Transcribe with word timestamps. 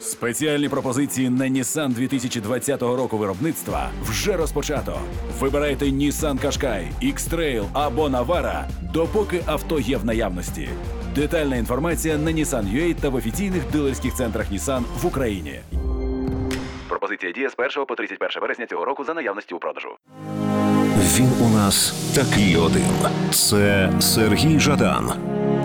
Спеціальні 0.00 0.68
пропозиції 0.68 1.30
на 1.30 1.44
Nissan 1.44 1.88
2020 1.88 2.82
року 2.82 3.18
виробництва 3.18 3.90
вже 4.02 4.36
розпочато. 4.36 4.98
Вибирайте 5.40 5.84
Nissan 5.84 6.44
Qashqai, 6.44 6.86
X-Trail 7.02 7.64
або 7.72 8.08
Navara, 8.08 8.64
допоки 8.92 9.42
авто 9.46 9.80
є 9.80 9.96
в 9.96 10.04
наявності. 10.04 10.68
Детальна 11.14 11.56
інформація 11.56 12.18
на 12.18 12.30
Nissan.ua 12.30 12.94
та 12.94 13.08
в 13.08 13.14
офіційних 13.14 13.62
дилерських 13.72 14.14
центрах 14.14 14.52
Nissan 14.52 14.82
в 15.02 15.06
Україні. 15.06 15.60
Пропозиція 16.88 17.32
діє 17.32 17.50
з 17.50 17.54
1 17.58 17.86
по 17.86 17.94
31 17.94 18.42
вересня 18.42 18.66
цього 18.66 18.84
року 18.84 19.04
за 19.04 19.14
наявності 19.14 19.54
у 19.54 19.58
продажу. 19.58 19.88
Він 21.16 21.28
у 21.46 21.48
нас 21.48 21.90
такий 22.14 22.56
один. 22.56 23.10
Це 23.30 23.92
Сергій 24.00 24.58
Жадан 24.58 25.12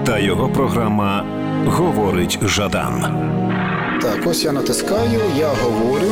та 0.06 0.20
його 0.20 0.50
програма 0.50 1.26
Говорить 1.66 2.40
Жадан 2.44 3.06
Так, 4.02 4.28
ось 4.28 4.44
я 4.44 4.52
натискаю, 4.52 5.22
я 5.38 5.48
говорю. 5.48 6.12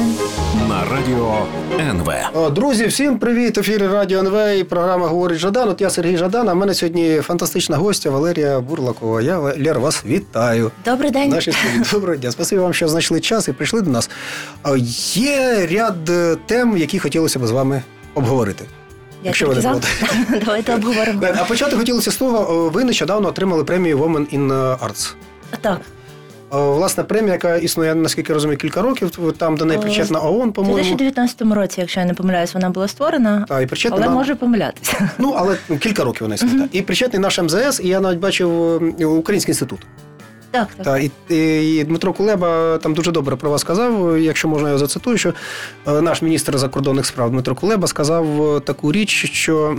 на 0.70 0.86
радіо 0.86 1.46
НВ. 1.80 2.10
О, 2.34 2.50
Друзі, 2.50 2.86
всім 2.86 3.20
привіт! 3.20 3.58
Ефірі 3.58 3.88
Радіо 3.88 4.20
НВ 4.20 4.58
і 4.60 4.64
програма 4.64 5.08
Говорить 5.08 5.38
Жадан. 5.38 5.70
От 5.70 5.82
я 5.82 5.90
Сергій 5.90 6.18
Жадан, 6.18 6.50
а 6.50 6.54
в 6.54 6.56
мене 6.56 6.74
сьогодні 6.74 7.16
фантастична 7.22 7.78
гостя 7.78 8.10
Валерія 8.10 8.60
Бурлакова. 8.60 9.22
Я 9.22 9.38
Лер, 9.38 9.80
вас 9.80 10.06
вітаю. 10.06 10.72
Добрий 10.86 11.12
день. 11.12 11.30
Наші 11.30 11.52
студії. 11.52 11.84
Доброго 11.92 12.16
дня. 12.16 12.32
Спасибі 12.32 12.62
вам, 12.62 12.74
що 12.74 12.88
знайшли 12.88 13.20
час 13.20 13.48
і 13.48 13.54
прийшли 13.54 13.82
до 13.82 13.92
нас. 13.92 14.10
Є 15.16 15.68
ряд 15.72 16.10
е, 16.10 16.36
тем, 16.46 16.78
які 16.78 17.00
хотілося 17.00 17.40
б 17.40 17.48
з 17.48 17.52
вами 17.52 17.82
обговорити. 18.16 18.66
Я 19.24 19.28
Якщо 19.28 19.48
ви 19.48 19.56
не 19.56 19.62
проти. 19.62 19.88
Давайте 20.46 20.76
обговоримо. 20.76 21.22
А 21.38 21.44
почати 21.44 21.76
хотілося 21.76 22.12
з 22.12 22.16
того, 22.16 22.70
ви 22.70 22.84
нещодавно 22.84 23.28
отримали 23.28 23.64
премію 23.64 23.98
Women 23.98 24.38
in 24.40 24.48
Arts. 24.80 25.14
Так, 25.62 25.82
О, 26.54 26.74
Власне, 26.74 27.04
премія, 27.04 27.34
яка 27.34 27.56
існує, 27.56 27.96
наскільки 27.96 28.34
розумію, 28.34 28.58
кілька 28.58 28.82
років. 28.82 29.34
Там 29.38 29.58
до 29.58 29.66
неї 29.66 29.80
причетна 29.80 30.20
ООН, 30.20 30.50
у 30.50 30.52
по-моєму. 30.52 30.84
2019 30.84 31.42
році, 31.42 31.82
якщо 31.82 32.00
я 32.00 32.06
не 32.06 32.14
помиляюсь, 32.14 32.54
вона 32.54 32.70
була 32.70 32.88
створена, 32.88 33.46
Та, 33.48 33.62
і 33.62 33.66
причетна 33.68 33.98
але 33.98 34.08
на- 34.08 34.14
може 34.14 34.36
помилятися. 34.36 35.10
Ну, 35.18 35.34
але 35.38 35.58
кілька 35.80 36.04
років 36.04 36.22
вона 36.22 36.36
існує. 36.36 36.68
І 36.72 36.82
причетний 36.82 37.20
наш 37.22 37.40
МЗС, 37.40 37.80
і 37.84 37.88
я 37.88 38.00
навіть 38.00 38.20
бачив 38.20 38.52
е, 39.00 39.06
Український 39.06 39.52
інститут. 39.52 39.80
Так, 40.52 40.68
так. 40.78 40.86
Та, 40.86 40.98
і, 41.00 41.12
і, 41.30 41.76
і 41.76 41.84
Дмитро 41.84 42.14
Кулеба 42.14 42.78
там 42.78 42.94
дуже 42.94 43.12
добре 43.12 43.36
про 43.36 43.50
вас 43.50 43.62
сказав, 43.62 44.20
якщо 44.20 44.48
можна 44.48 44.70
я 44.72 44.78
зацитую, 44.78 45.18
що 45.18 45.34
е, 45.88 46.02
наш 46.02 46.22
міністр 46.22 46.58
закордонних 46.58 47.06
справ 47.06 47.32
Дмитро 47.32 47.56
Кулеба 47.56 47.88
сказав 47.88 48.56
е, 48.56 48.60
таку 48.60 48.92
річ, 48.92 49.10
що. 49.34 49.78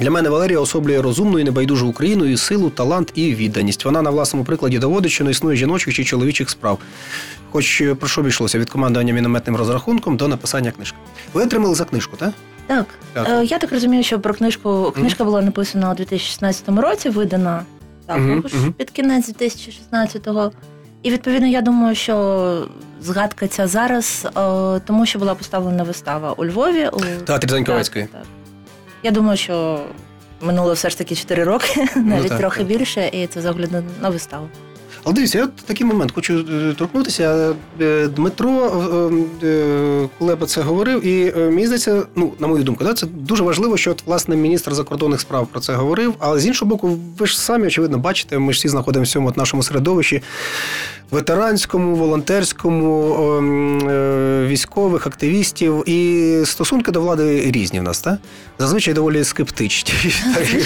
Для 0.00 0.10
мене 0.10 0.28
Валерія 0.28 0.60
особлює 0.60 1.02
розумну 1.02 1.38
і 1.38 1.44
небайдужу 1.44 1.88
Україну, 1.88 2.24
і 2.24 2.36
силу, 2.36 2.70
талант 2.70 3.12
і 3.14 3.34
відданість. 3.34 3.84
Вона 3.84 4.02
на 4.02 4.10
власному 4.10 4.44
прикладі 4.44 4.78
доводить, 4.78 5.12
що 5.12 5.24
не 5.24 5.30
існує 5.30 5.56
жіночих 5.56 5.94
чи 5.94 6.04
чоловічих 6.04 6.50
справ. 6.50 6.78
Хоч 7.50 7.80
е, 7.80 7.94
про 7.94 8.08
що 8.08 8.20
обійшлося 8.20 8.58
від 8.58 8.70
командування 8.70 9.12
мінометним 9.14 9.56
розрахунком 9.56 10.16
до 10.16 10.28
написання 10.28 10.70
книжки. 10.70 10.96
Ви 11.32 11.42
отримали 11.42 11.74
за 11.74 11.84
книжку, 11.84 12.16
так? 12.16 12.30
Так. 12.66 12.86
Так. 13.12 13.28
Е, 13.30 13.44
Я 13.44 13.58
так 13.58 13.72
розумію, 13.72 14.02
що 14.02 14.20
про 14.20 14.34
книжку 14.34 14.92
книжка 14.96 15.24
була 15.24 15.42
написана 15.42 15.92
у 15.92 15.94
2016 15.94 16.68
році, 16.68 17.08
видана 17.08 17.62
Мгм, 18.08 18.36
також 18.36 18.54
мгм. 18.54 18.72
під 18.72 18.90
кінець 18.90 19.28
2016-го. 19.28 20.52
І 21.02 21.10
відповідно 21.10 21.46
я 21.48 21.60
думаю, 21.60 21.94
що 21.94 22.66
згадка 23.02 23.48
ця 23.48 23.66
зараз, 23.66 24.26
е, 24.26 24.30
тому 24.86 25.06
що 25.06 25.18
була 25.18 25.34
поставлена 25.34 25.82
вистава 25.82 26.32
у 26.32 26.44
Львові. 26.44 26.88
У 26.92 27.00
Театрі 27.24 27.48
Заньковецької. 27.48 28.04
Так, 28.04 28.12
так. 28.12 28.26
Я 29.06 29.12
думаю, 29.12 29.36
що 29.36 29.80
минуло 30.40 30.72
все 30.72 30.90
ж 30.90 30.98
таки 30.98 31.14
4 31.14 31.44
роки, 31.44 31.74
навіть 31.96 32.22
Ну, 32.22 32.28
так, 32.28 32.38
трохи 32.38 32.58
так. 32.58 32.66
більше, 32.66 33.10
і 33.12 33.26
це 33.26 33.42
з 33.42 33.46
огляду 33.46 33.82
на 34.02 34.08
виставу. 34.08 34.48
Але 35.04 35.14
дивіться, 35.14 35.38
я 35.38 35.44
от 35.44 35.56
такий 35.56 35.86
момент 35.86 36.12
хочу 36.12 36.38
е, 36.38 36.74
торкнутися. 36.78 37.54
Е, 37.80 38.06
Дмитро 38.08 38.50
е, 39.42 40.08
Кулеба 40.18 40.46
це 40.46 40.60
говорив, 40.60 41.06
і 41.06 41.32
мені 41.36 41.66
здається, 41.66 42.02
ну 42.16 42.32
на 42.38 42.46
мою 42.46 42.62
думку, 42.64 42.84
да, 42.84 42.94
це 42.94 43.06
дуже 43.06 43.42
важливо, 43.42 43.76
що 43.76 43.90
от, 43.90 44.02
власне 44.06 44.36
міністр 44.36 44.74
закордонних 44.74 45.20
справ 45.20 45.46
про 45.46 45.60
це 45.60 45.74
говорив. 45.74 46.14
Але 46.18 46.40
з 46.40 46.46
іншого 46.46 46.68
боку, 46.68 46.98
ви 47.18 47.26
ж 47.26 47.40
самі 47.40 47.66
очевидно 47.66 47.98
бачите, 47.98 48.38
ми 48.38 48.52
ж 48.52 48.56
всі 48.58 48.68
знаходимося 48.68 49.10
в 49.10 49.12
цьому 49.12 49.28
от 49.28 49.36
нашому 49.36 49.62
середовищі 49.62 50.22
ветеранському, 51.10 51.96
волонтерському, 51.96 53.14
ем, 53.38 53.88
е, 53.88 54.46
військових 54.46 55.06
активістів, 55.06 55.88
і 55.88 56.32
стосунки 56.44 56.92
до 56.92 57.00
влади 57.00 57.50
різні 57.50 57.80
в 57.80 57.82
нас, 57.82 58.00
так? 58.00 58.18
Зазвичай 58.58 58.94
доволі 58.94 59.24
скептичні. 59.24 59.92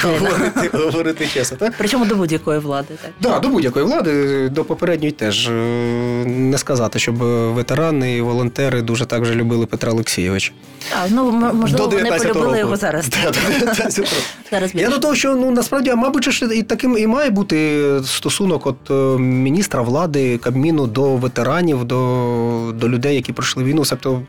Говорити, 0.03 0.71
говорити 0.73 1.27
чесно, 1.35 1.57
так? 1.57 1.75
Причому 1.79 2.05
до 2.05 2.17
будь-якої 2.17 2.59
влади, 2.59 2.95
так. 3.03 3.11
Да, 3.21 3.39
до 3.39 3.49
будь-якої 3.49 3.85
влади, 3.85 4.49
до 4.49 4.65
попередньої 4.65 5.13
теж 5.13 5.51
Е, 5.51 6.25
не 6.27 6.59
сказати, 6.59 6.99
щоб 6.99 7.17
ветерани 7.55 8.17
і 8.17 8.21
волонтери 8.21 8.83
дуже 8.83 9.07
так 9.07 9.25
же 9.25 9.35
любили 9.35 9.67
Петра 9.67 9.93
Олексійовича. 9.93 10.53
А, 11.03 11.09
ну 11.11 11.31
можливо, 11.33 11.87
До 11.87 11.97
вони 11.97 12.11
полюбили 12.11 12.59
його 12.59 12.77
зараз. 12.77 13.09
Да, 13.09 13.31
до 13.31 13.39
19-го 13.39 14.03
року. 14.03 14.11
Зараз 14.51 14.71
Я 14.75 14.89
до 14.89 14.99
того, 14.99 15.15
що 15.15 15.35
ну 15.35 15.51
насправді, 15.51 15.95
мабуть, 15.95 16.43
і 16.55 16.63
таким 16.63 16.99
і 16.99 17.07
має 17.07 17.31
бути 17.31 17.83
стосунок 18.05 18.67
от 18.67 18.91
е, 18.91 19.19
міністра 19.19 19.83
влади 19.83 20.30
Кабміну 20.39 20.87
до 20.87 21.17
ветеранів, 21.17 21.85
до, 21.85 22.73
до 22.77 22.89
людей, 22.89 23.15
які 23.15 23.33
пройшли 23.33 23.65
війну, 23.65 23.85
себто 23.85 24.23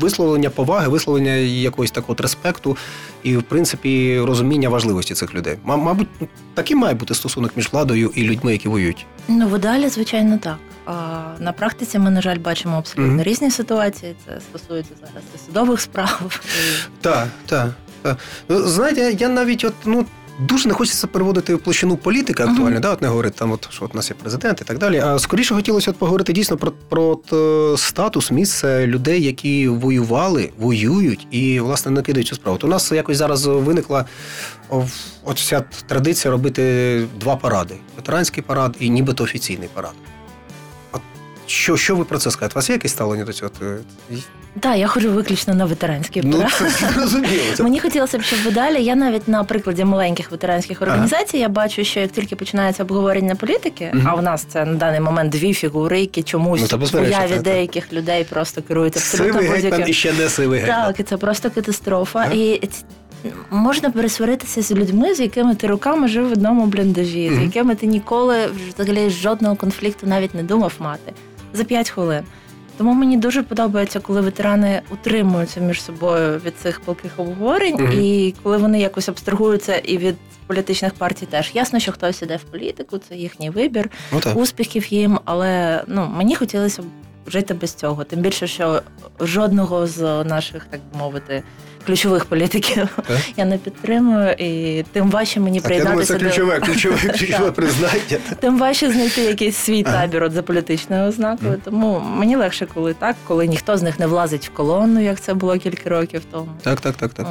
висловлення 0.00 0.50
поваги, 0.50 0.88
висловлення 0.88 1.32
якогось 1.32 1.90
такого 1.90 2.16
респекту 2.22 2.76
і, 3.22 3.36
в 3.36 3.42
принципі, 3.42 4.20
розуміння 4.20 4.68
важливості 4.68 5.14
цих 5.14 5.34
людей. 5.34 5.56
Ма- 5.64 5.76
Мабуть, 5.76 6.08
таким 6.54 6.78
має 6.78 6.94
бути 6.94 7.14
стосунок 7.14 7.56
між 7.56 7.72
владою 7.72 8.10
і 8.14 8.22
людьми, 8.22 8.52
які 8.52 8.68
воюють. 8.68 9.06
Ну, 9.28 9.48
в 9.48 9.56
ідеалі, 9.58 9.88
звичайно, 9.88 10.38
так. 10.38 10.56
А 10.86 11.20
на 11.40 11.52
практиці 11.52 11.98
ми, 11.98 12.10
на 12.10 12.22
жаль, 12.22 12.38
бачимо 12.38 12.76
абсолютно 12.76 13.12
Мгм. 13.14 13.22
різні 13.22 13.50
ситуації. 13.50 14.14
Це 14.26 14.40
стосується 14.40 14.92
зараз 15.00 15.22
і 15.34 15.46
судових 15.46 15.80
справ. 15.80 16.40
Так, 17.00 17.28
так. 17.46 17.70
так. 18.02 18.18
Ну, 18.48 18.62
Знаєте, 18.62 19.16
я 19.18 19.28
навіть 19.28 19.64
от, 19.64 19.74
ну. 19.84 20.06
Дуже 20.38 20.68
не 20.68 20.74
хочеться 20.74 21.06
переводити 21.06 21.54
в 21.54 21.58
площину 21.58 21.96
політики 21.96 22.42
актуально, 22.42 22.76
uh-huh. 22.76 22.80
да, 22.80 22.92
от 22.92 23.02
не 23.02 23.08
говорити 23.08 23.36
там, 23.38 23.52
от, 23.52 23.68
що 23.70 23.84
от 23.84 23.94
у 23.94 23.96
нас 23.96 24.10
є 24.10 24.16
президент 24.20 24.60
і 24.60 24.64
так 24.64 24.78
далі. 24.78 24.98
А 24.98 25.18
скоріше 25.18 25.54
хотілося 25.54 25.90
от 25.90 25.96
поговорити 25.96 26.32
дійсно 26.32 26.56
про, 26.56 26.72
про 26.88 27.02
от, 27.02 27.32
е, 27.32 27.76
статус, 27.78 28.30
місце 28.30 28.86
людей, 28.86 29.24
які 29.24 29.68
воювали, 29.68 30.50
воюють 30.58 31.26
і, 31.30 31.60
власне, 31.60 31.90
не 31.90 32.02
кидають 32.02 32.28
цю 32.28 32.34
справу. 32.34 32.56
От 32.56 32.64
у 32.64 32.68
нас 32.68 32.92
якось 32.92 33.16
зараз 33.16 33.46
виникла 33.46 34.04
от 35.24 35.36
вся 35.36 35.64
традиція 35.86 36.32
робити 36.32 37.04
два 37.20 37.36
паради: 37.36 37.74
ветеранський 37.96 38.42
парад 38.42 38.76
і 38.80 38.90
нібито 38.90 39.24
офіційний 39.24 39.68
парад. 39.74 39.94
Що, 41.50 41.76
що 41.76 41.96
ви 41.96 42.04
про 42.04 42.18
це 42.18 42.30
скажете? 42.30 42.54
У 42.54 42.56
вас 42.58 42.68
є 42.70 42.74
якесь 42.74 42.92
ставлення 42.92 43.24
до 43.24 43.32
цього? 43.32 43.50
Е, 43.62 43.78
Так, 44.60 44.76
я 44.78 44.86
ходжу 44.86 45.10
виключно 45.12 45.54
на 45.54 45.64
ветеранський 45.64 46.22
Ну, 46.24 46.44
це 47.56 47.62
Мені 47.62 47.80
хотілося 47.80 48.18
б, 48.18 48.22
щоб 48.22 48.38
в 48.38 48.46
ідеалі 48.46 48.84
я 48.84 48.94
навіть 48.94 49.28
на 49.28 49.44
прикладі 49.44 49.84
маленьких 49.84 50.30
ветеранських 50.30 50.82
організацій 50.82 51.38
я 51.38 51.48
бачу, 51.48 51.84
що 51.84 52.00
як 52.00 52.10
тільки 52.10 52.36
починається 52.36 52.82
обговорення 52.82 53.34
політики, 53.34 53.90
Мгм. 53.94 54.08
а 54.08 54.14
в 54.14 54.22
нас 54.22 54.44
це 54.48 54.64
на 54.64 54.74
даний 54.74 55.00
момент 55.00 55.32
дві 55.32 55.54
фігури, 55.54 56.00
які 56.00 56.22
чомусь 56.22 56.72
Ну, 56.72 56.78
в 56.78 56.94
уяві 56.94 57.10
та, 57.28 57.28
та. 57.28 57.42
деяких 57.42 57.92
людей 57.92 58.24
просто 58.24 58.62
керують 58.62 58.96
абсолютно 58.96 59.40
гетьман 59.40 59.84
і 59.88 59.92
ще 59.92 60.12
не 60.12 60.28
сивий 60.28 60.60
гетьман. 60.60 60.86
Так, 60.86 61.00
і 61.00 61.02
це 61.02 61.16
просто 61.16 61.50
катастрофа. 61.50 62.18
Ага. 62.18 62.32
І 62.34 62.68
можна 63.50 63.90
пересваритися 63.90 64.62
з 64.62 64.72
людьми, 64.72 65.14
з 65.14 65.20
якими 65.20 65.54
ти 65.54 65.66
роками 65.66 66.08
жив 66.08 66.28
в 66.28 66.32
одному 66.32 66.66
бліндажі, 66.66 67.32
з 67.38 67.42
якими 67.42 67.74
ти 67.74 67.86
ніколи 67.86 68.36
взагалі 68.78 69.10
жодного 69.10 69.56
конфлікту 69.56 70.06
навіть 70.06 70.34
не 70.34 70.42
думав 70.42 70.72
мати 70.78 71.12
за 71.52 71.64
5 71.64 71.90
хвилин. 71.90 72.24
Тому 72.78 72.92
мені 72.94 73.16
дуже 73.16 73.42
подобається, 73.42 74.00
коли 74.00 74.20
ветерани 74.20 74.82
утримуються 74.90 75.60
між 75.60 75.82
собою 75.82 76.40
від 76.44 76.56
цих 76.58 76.80
палких 76.80 77.12
обговорень, 77.16 77.74
Мгм. 77.74 77.92
і 78.00 78.34
коли 78.42 78.56
вони 78.56 78.80
якось 78.80 79.08
абстрагуються 79.08 79.76
і 79.76 79.98
від 79.98 80.16
політичних 80.46 80.94
партій 80.94 81.26
теж. 81.26 81.50
Ясно, 81.54 81.78
що 81.78 81.92
хтось 81.92 82.22
іде 82.22 82.36
в 82.36 82.42
політику, 82.42 82.98
це 82.98 83.16
їхній 83.16 83.50
вибір, 83.50 83.90
так. 84.20 84.36
успіхів 84.36 84.92
їм, 84.92 85.18
але 85.24 85.82
ну 85.86 86.06
мені 86.16 86.34
хотілося 86.36 86.82
б 86.82 86.84
жити 87.26 87.54
без 87.54 87.74
цього. 87.74 88.04
Тим 88.04 88.20
більше, 88.20 88.46
що 88.46 88.82
жодного 89.20 89.86
з 89.86 90.24
наших, 90.24 90.64
так 90.70 90.80
би 90.92 90.98
мовити, 90.98 91.42
ключових 91.88 92.24
політиків 92.24 92.98
я 93.36 93.44
не 93.44 93.58
підтримую, 93.58 94.32
і 94.32 94.84
тим 94.92 95.10
важче 95.10 95.40
мені 95.40 95.60
Так, 95.60 95.72
я 95.72 95.84
думаю, 95.84 96.04
це 96.04 96.14
приєднатися 96.14 96.42
ключове, 96.42 96.60
ключове, 96.60 97.12
ключове 97.18 97.50
признання. 97.50 98.18
тим 98.40 98.58
важче 98.58 98.92
знайти 98.92 99.20
якийсь 99.20 99.56
свій 99.56 99.82
табір 99.82 100.22
от 100.22 100.32
за 100.32 100.42
політичною 100.42 101.08
ознакою. 101.08 101.60
Тому 101.64 102.02
мені 102.16 102.36
легше, 102.36 102.66
коли 102.74 102.94
так, 102.94 103.16
коли 103.26 103.46
ніхто 103.46 103.76
з 103.76 103.82
них 103.82 103.98
не 103.98 104.06
влазить 104.06 104.46
в 104.46 104.50
колону, 104.50 105.00
як 105.00 105.20
це 105.20 105.34
було 105.34 105.58
кілька 105.58 105.90
років 105.90 106.22
тому. 106.30 106.48
Так, 106.62 106.80
так, 106.80 106.94
так, 106.94 107.12
так. 107.12 107.26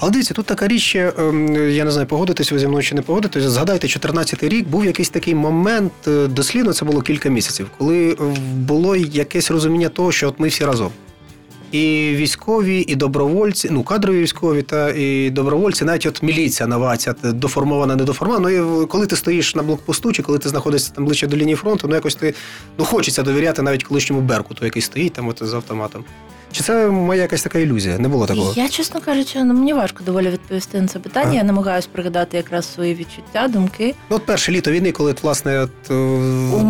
Але 0.00 0.12
дивіться, 0.12 0.34
тут 0.34 0.46
така 0.46 0.68
річ, 0.68 0.96
ем, 0.96 1.70
я 1.70 1.84
не 1.84 1.90
знаю, 1.90 2.06
погодитесь 2.06 2.52
ви 2.52 2.58
зі 2.58 2.66
мною 2.66 2.82
чи 2.82 2.94
не 2.94 3.02
погодитесь. 3.02 3.42
Згадайте, 3.42 3.86
14-й 3.86 4.48
рік 4.48 4.68
був 4.68 4.86
якийсь 4.86 5.08
такий 5.08 5.34
момент, 5.34 5.92
е, 6.08 6.26
дослідно 6.26 6.72
це 6.72 6.84
було 6.84 7.02
кілька 7.02 7.28
місяців, 7.28 7.70
коли 7.78 8.16
було 8.56 8.96
якесь 8.96 9.50
розуміння 9.50 9.88
того, 9.88 10.12
що 10.12 10.28
от 10.28 10.40
ми 10.40 10.48
всі 10.48 10.64
разом. 10.64 10.90
І 11.72 12.12
військові, 12.16 12.84
і 12.88 12.94
добровольці, 12.94 13.68
ну 13.70 13.82
кадрові 13.82 14.20
військові 14.20 14.62
та 14.62 14.90
і 14.90 15.30
добровольці, 15.30 15.84
навіть 15.84 16.06
от 16.06 16.22
міліція 16.22 16.66
нова, 16.66 16.96
ця 16.96 17.14
доформована, 17.22 17.96
недоформована. 17.96 18.50
Ну 18.50 18.82
і 18.82 18.86
коли 18.86 19.06
ти 19.06 19.16
стоїш 19.16 19.54
на 19.54 19.62
блокпосту, 19.62 20.12
чи 20.12 20.22
коли 20.22 20.38
ти 20.38 20.48
знаходишся 20.48 20.92
там 20.94 21.04
ближче 21.04 21.26
до 21.26 21.36
лінії 21.36 21.56
фронту, 21.56 21.88
ну 21.88 21.94
якось 21.94 22.14
ти 22.14 22.34
ну 22.78 22.84
хочеться 22.84 23.22
довіряти 23.22 23.62
навіть 23.62 23.84
колишньому 23.84 24.22
Беркуту, 24.22 24.64
який 24.64 24.82
стоїть 24.82 25.12
там 25.12 25.28
от 25.28 25.42
з 25.42 25.54
автоматом. 25.54 26.04
Чи 26.56 26.62
це 26.62 26.86
моя 26.88 27.22
якась 27.22 27.42
така 27.42 27.58
ілюзія? 27.58 27.98
Не 27.98 28.08
було 28.08 28.26
такого? 28.26 28.52
Я, 28.56 28.68
чесно 28.68 29.00
кажучи, 29.00 29.44
ну 29.44 29.54
мені 29.54 29.72
важко 29.72 30.04
доволі 30.04 30.28
відповісти 30.28 30.80
на 30.80 30.88
це 30.88 30.98
питання. 30.98 31.26
Ага. 31.26 31.36
Я 31.36 31.42
намагаюся 31.42 31.88
пригадати 31.92 32.36
якраз 32.36 32.74
свої 32.74 32.94
відчуття, 32.94 33.48
думки. 33.48 33.94
Ну, 34.10 34.16
от 34.16 34.26
перше 34.26 34.52
літо 34.52 34.70
війни, 34.70 34.92
коли 34.92 35.14
власне 35.22 35.60
от, 35.60 35.70
е, 35.90 35.94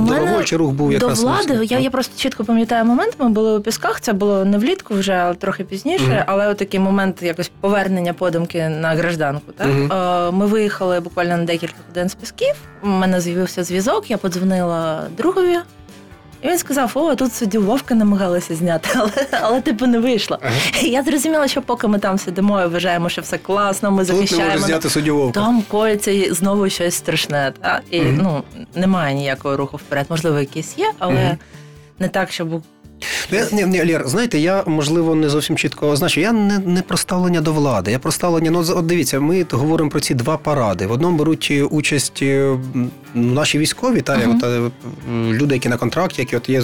добровольчий 0.08 0.58
рух 0.58 0.72
був 0.72 0.88
До 0.88 0.92
якраз 0.94 1.22
ну, 1.22 1.28
влади 1.28 1.64
я, 1.64 1.78
я 1.78 1.90
просто 1.90 2.22
чітко 2.22 2.44
пам'ятаю 2.44 2.84
момент. 2.84 3.14
Ми 3.18 3.28
були 3.28 3.58
у 3.58 3.60
пісках. 3.60 4.00
Це 4.00 4.12
було 4.12 4.44
не 4.44 4.58
влітку, 4.58 4.94
вже 4.94 5.12
а 5.12 5.34
трохи 5.34 5.64
пізніше, 5.64 6.04
Мгм. 6.04 6.24
але 6.26 6.54
такий 6.54 6.80
момент 6.80 7.22
якось 7.22 7.50
повернення 7.60 8.12
подумки 8.12 8.68
на 8.68 8.88
гражданку. 8.88 9.52
Так. 9.52 9.68
Е, 9.68 10.36
ми 10.36 10.46
виїхали 10.46 11.00
буквально 11.00 11.36
на 11.36 11.44
декілька 11.44 11.74
годин 11.88 12.08
з 12.08 12.14
пісків. 12.14 12.54
У 12.82 12.88
мене 12.88 13.20
з'явився 13.20 13.64
зв'язок. 13.64 14.10
Я 14.10 14.16
подзвонила 14.18 15.02
другові. 15.16 15.56
І 16.46 16.48
він 16.48 16.58
сказав: 16.58 16.92
О, 16.94 17.14
тут 17.14 17.34
суддю 17.34 17.62
Вовка 17.62 17.94
намагалися 17.94 18.54
зняти, 18.54 18.88
але, 18.94 19.10
але 19.30 19.60
типу 19.60 19.86
не 19.86 19.98
вийшло. 19.98 20.38
Ага. 20.42 20.54
Я 20.82 21.02
зрозуміла, 21.02 21.48
що 21.48 21.62
поки 21.62 21.86
ми 21.88 21.98
там 21.98 22.18
сидимо 22.18 22.62
і 22.62 22.66
вважаємо, 22.66 23.08
що 23.08 23.22
все 23.22 23.38
класно, 23.38 23.90
ми 23.90 24.04
Тут 24.04 24.08
не 24.08 24.14
захищаємо. 24.14 24.58
зняти 24.58 24.90
суддю 24.90 25.16
Вовка. 25.16 25.40
Там 25.40 25.62
коїться 25.62 26.10
і 26.10 26.32
знову 26.32 26.68
щось 26.68 26.94
страшне. 26.94 27.52
Та? 27.60 27.80
І 27.90 28.00
угу. 28.00 28.10
ну, 28.22 28.42
немає 28.74 29.14
ніякого 29.14 29.56
руху 29.56 29.76
вперед. 29.76 30.06
Можливо, 30.08 30.38
якийсь 30.38 30.78
є, 30.78 30.92
але 30.98 31.26
угу. 31.26 31.36
не 31.98 32.08
так, 32.08 32.32
щоб 32.32 32.62
Ну, 33.32 33.38
я, 33.38 33.48
ні, 33.52 33.64
ні, 33.64 33.84
Лєр, 33.92 34.08
знаєте, 34.08 34.38
я 34.38 34.64
можливо 34.66 35.14
не 35.14 35.28
зовсім 35.28 35.56
чітко 35.56 35.88
означу. 35.88 36.20
Я 36.20 36.32
не, 36.32 36.58
не 36.58 36.82
про 36.82 36.96
ставлення 36.96 37.40
до 37.40 37.52
влади. 37.52 37.90
Я 37.90 37.98
про 37.98 38.12
ставлення. 38.12 38.50
Ну, 38.50 38.64
от 38.76 38.86
дивіться, 38.86 39.20
ми 39.20 39.46
говоримо 39.50 39.90
про 39.90 40.00
ці 40.00 40.14
два 40.14 40.36
паради. 40.36 40.86
В 40.86 40.92
одному 40.92 41.18
беруть 41.18 41.48
е, 41.50 41.62
участь 41.64 42.18
е, 42.22 42.58
наші 43.14 43.58
військові, 43.58 44.00
та 44.00 44.16
Мгм. 44.16 44.36
от, 44.36 44.44
е, 44.44 44.70
люди, 45.32 45.54
які 45.54 45.68
на 45.68 45.76
контракті, 45.76 46.22
які 46.22 46.36
от 46.36 46.48
є 46.48 46.62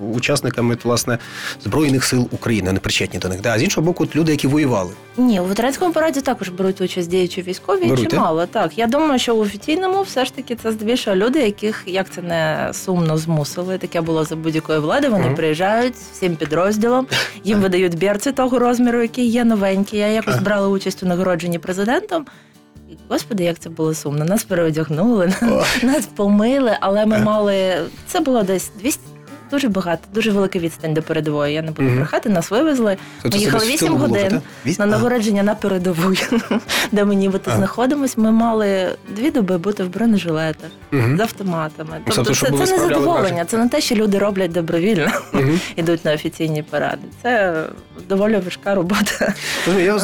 учасниками 0.00 0.76
власне 0.84 1.18
збройних 1.64 2.04
сил 2.04 2.28
України, 2.32 2.72
не 2.72 2.78
причетні 2.80 3.18
до 3.18 3.28
них. 3.28 3.40
Да. 3.40 3.54
А 3.54 3.58
з 3.58 3.62
іншого 3.62 3.84
боку, 3.86 4.06
люди, 4.14 4.32
які 4.32 4.46
воювали. 4.46 4.90
ні, 5.16 5.40
у 5.40 5.44
ветеранському 5.44 5.92
параді 5.92 6.20
також 6.20 6.48
беруть 6.48 6.80
участь 6.80 7.10
діючі 7.10 7.42
військові 7.42 7.86
Беруть, 7.88 8.10
чимало. 8.10 8.46
Так 8.46 8.78
я 8.78 8.86
думаю, 8.86 9.18
що 9.18 9.36
у 9.36 9.40
офіційному 9.40 10.02
все 10.02 10.24
ж 10.24 10.34
таки 10.34 10.56
це 10.56 10.72
здебільшого 10.72 11.16
люди, 11.16 11.38
яких 11.40 11.82
як 11.86 12.10
це 12.10 12.22
не 12.22 12.70
сумно 12.74 13.16
змусили. 13.16 13.78
Таке 13.78 14.00
було 14.00 14.24
за 14.24 14.36
будь-якої 14.36 14.78
влади. 14.78 15.08
Вони 15.08 15.24
Мгм. 15.24 15.34
приїжджають 15.34 15.94
всім 16.12 16.36
підрозділом, 16.36 17.06
їм 17.44 17.60
видають 17.60 17.98
берці 17.98 18.32
того 18.32 18.58
розміру, 18.58 19.02
який 19.02 19.26
є 19.26 19.44
новенькі. 19.44 19.96
Я 19.96 20.06
якось 20.08 20.38
брала 20.38 20.68
участь 20.68 21.02
у 21.02 21.06
нагородженні 21.06 21.58
президентом. 21.58 22.26
Господи, 23.08 23.44
як 23.44 23.58
це 23.58 23.68
було 23.70 23.94
сумно. 23.94 24.24
Нас 24.24 24.44
переодягнули, 24.44 25.32
Нас 25.82 26.06
помили, 26.16 26.76
але 26.80 27.06
ми 27.06 27.18
мали. 27.18 27.74
Це 28.06 28.20
було 28.20 28.42
десь 28.42 28.70
200, 28.80 29.00
дуже 29.50 29.68
багато, 29.68 30.02
дуже 30.14 30.30
велика 30.30 30.58
відстань 30.58 30.94
до 30.94 31.02
передової. 31.02 31.54
Я 31.54 31.62
не 31.62 31.70
буду 31.70 31.82
Мгм. 31.88 31.96
брехати, 31.96 32.28
нас 32.28 32.50
вивезли. 32.50 32.96
Ми 33.24 33.30
їхали 33.38 33.64
десь 33.66 33.74
8 33.74 33.96
годин 33.96 34.40
на 34.78 34.86
нагородження 34.86 35.42
на 35.42 35.54
передову, 35.54 36.14
де 36.92 37.04
ми 37.04 37.14
нібито 37.14 37.50
знаходимось. 37.56 38.18
Ми 38.18 38.30
мали 38.30 38.88
дві 39.16 39.30
доби 39.30 39.58
бути 39.58 39.84
в 39.84 39.88
бронежилетах 39.88 40.70
з 40.92 41.20
автоматами. 41.20 42.00
Ну, 42.06 42.12
Тобто, 42.16 42.34
це, 42.34 42.50
не 42.50 42.66
задоволення, 42.66 43.44
це 43.44 43.58
не 43.58 43.68
те, 43.68 43.80
що 43.80 43.94
люди 43.94 44.18
роблять 44.18 44.52
добровільно, 44.52 45.10
ідуть 45.76 46.04
на 46.04 46.14
офіційні 46.14 46.62
паради. 46.62 47.02
Це 47.22 47.64
доволі 48.08 48.36
важка 48.44 48.74
робота. 48.74 49.34
Ну, 49.68 49.80
Я 49.80 49.98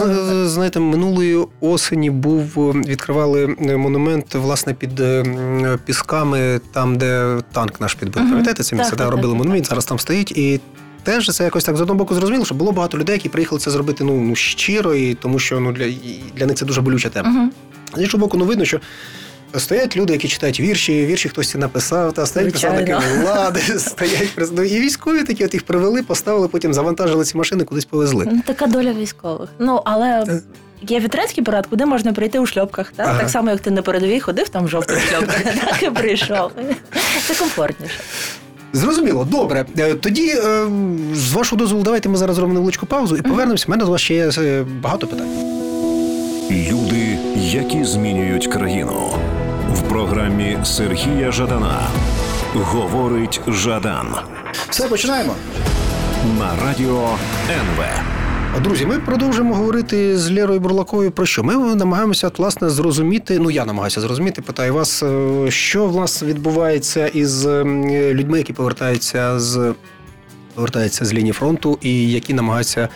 знаєте, 0.47 0.81
минулої 0.81 1.45
осені 1.61 2.11
був 2.11 2.73
відкривали 2.73 3.57
е, 3.61 3.77
монумент 3.77 4.35
власне 4.35 4.75
під 4.75 5.03
пісками, 5.85 6.61
там 6.73 6.99
де 6.99 7.39
танк 7.53 7.81
наш 7.81 7.95
підбив. 7.95 8.31
Пам'ятаєте, 8.31 8.63
це 8.63 8.77
місце 8.77 8.97
робили 8.97 9.35
монумент. 9.37 9.67
Зараз 9.67 9.85
там 9.85 9.99
стоїть 9.99 10.31
і. 10.33 10.61
Теж 11.03 11.29
це 11.35 11.45
якось 11.45 11.65
так 11.65 11.77
з 11.77 11.81
одного 11.81 11.99
боку 11.99 12.15
зрозуміло, 12.15 12.45
що 12.45 12.55
було 12.55 12.73
багато 12.73 12.99
людей, 12.99 13.13
які 13.15 13.29
приїхали 13.29 13.61
це 13.61 13.71
зробити 13.71 14.05
ну, 14.05 14.21
ну 14.21 14.35
щиро, 14.35 14.95
і 14.95 15.15
тому 15.15 15.39
що 15.39 15.61
ну 15.61 15.73
для, 15.73 15.93
для 16.37 16.47
них 16.47 16.57
це 16.57 16.65
дуже 16.67 16.81
болюча 16.81 17.09
тема. 17.09 17.29
Мгм. 17.31 17.53
З 17.97 18.01
іншого 18.01 18.21
боку, 18.21 18.37
ну 18.39 18.45
видно, 18.45 18.65
що 18.65 18.81
стоять 19.57 19.97
люди, 19.97 20.13
які 20.13 20.29
читають 20.29 20.61
вірші, 20.61 21.07
вірші 21.07 21.29
хтось 21.29 21.55
написав, 21.55 22.13
та 22.13 22.27
стоять 22.27 22.51
Звичайно. 22.51 22.77
представники 22.77 23.23
влади, 23.23 23.61
стоять 23.79 24.53
ну, 24.53 24.63
і 24.63 24.81
військові 24.81 25.23
такі 25.25 25.45
от 25.45 25.55
їх 25.55 25.63
привели, 25.63 26.03
поставили, 26.03 26.49
потім 26.49 26.75
завантажили 26.75 27.25
ці 27.25 27.37
машини, 27.39 27.65
кудись 27.65 27.85
повезли. 27.85 28.29
Ну, 28.33 28.43
Така 28.47 28.67
доля 28.67 28.93
військових. 28.93 29.49
Ну, 29.59 29.81
але 29.85 30.09
Е. 30.29 30.41
є 30.83 31.01
ветеранський 31.01 31.45
парад, 31.45 31.67
куди 31.67 31.87
можна 31.87 32.13
прийти 32.13 32.39
у 32.39 32.47
шльопках. 32.47 32.93
Так, 32.97 33.07
Ага. 33.09 33.19
так 33.21 33.31
само, 33.31 33.51
як 33.51 33.61
ти 33.61 33.71
на 33.71 33.83
передовій 33.83 34.21
ходив 34.21 34.49
там 34.49 34.65
в 34.65 34.69
жовтих 34.69 35.09
шльопках, 35.09 35.43
так 35.65 35.83
і 35.83 35.91
прийшов. 35.91 36.51
Це 37.27 37.35
комфортніше. 37.35 37.95
Зрозуміло, 38.77 39.25
добре. 39.31 39.65
Е, 39.79 39.95
Тоді, 39.95 40.29
е, 40.29 40.67
з 41.15 41.33
вашого 41.33 41.59
дозволу, 41.59 41.83
давайте 41.85 42.09
ми 42.09 42.17
зараз 42.17 42.37
зробимо 42.37 42.55
невеличку 42.55 42.87
паузу 42.87 43.17
і 43.17 43.23
повернемося. 43.23 43.65
У 43.69 43.71
мене 43.71 43.85
до 43.85 43.91
вас 43.91 44.01
ще 44.01 44.15
є 44.15 44.31
е, 44.39 44.65
багато 44.83 45.07
питань. 45.07 45.29
Люди, 46.51 47.19
які 47.37 47.85
змінюють 47.85 48.47
країну. 48.47 49.11
В 49.75 49.83
програмі 49.83 50.59
Сергія 50.65 51.33
Жадана 51.33 51.81
говорить 52.55 53.41
Жадан 53.49 54.07
Все, 54.71 54.89
починаємо. 54.89 55.35
на 56.39 56.67
радіо 56.67 57.09
НВ. 57.51 57.85
Друзі, 58.63 58.87
ми 58.87 58.99
продовжуємо 58.99 59.55
говорити 59.55 60.19
з 60.19 60.31
Лєрою 60.31 60.61
Бурлаковою 60.61 61.11
про 61.11 61.27
що? 61.27 61.43
Ми 61.43 61.75
намагаємося 61.75 62.31
власне 62.39 62.71
зрозуміти. 62.71 63.39
Ну 63.39 63.51
я 63.51 63.65
намагаюся 63.65 64.01
зрозуміти, 64.01 64.43
питаю 64.43 64.75
вас, 64.75 65.03
е, 65.03 65.51
що 65.51 65.87
власне 65.87 66.29
відбувається 66.29 67.07
із 67.07 67.47
людьми, 67.47 68.39
які 68.39 68.53
повертаються 68.53 69.41
з 69.41 69.75
повертаються 70.55 71.05
з 71.05 71.15
лінії 71.15 71.33
фронту, 71.33 71.79
і 71.83 72.11
які 72.11 72.35
намагаються. 72.35 72.89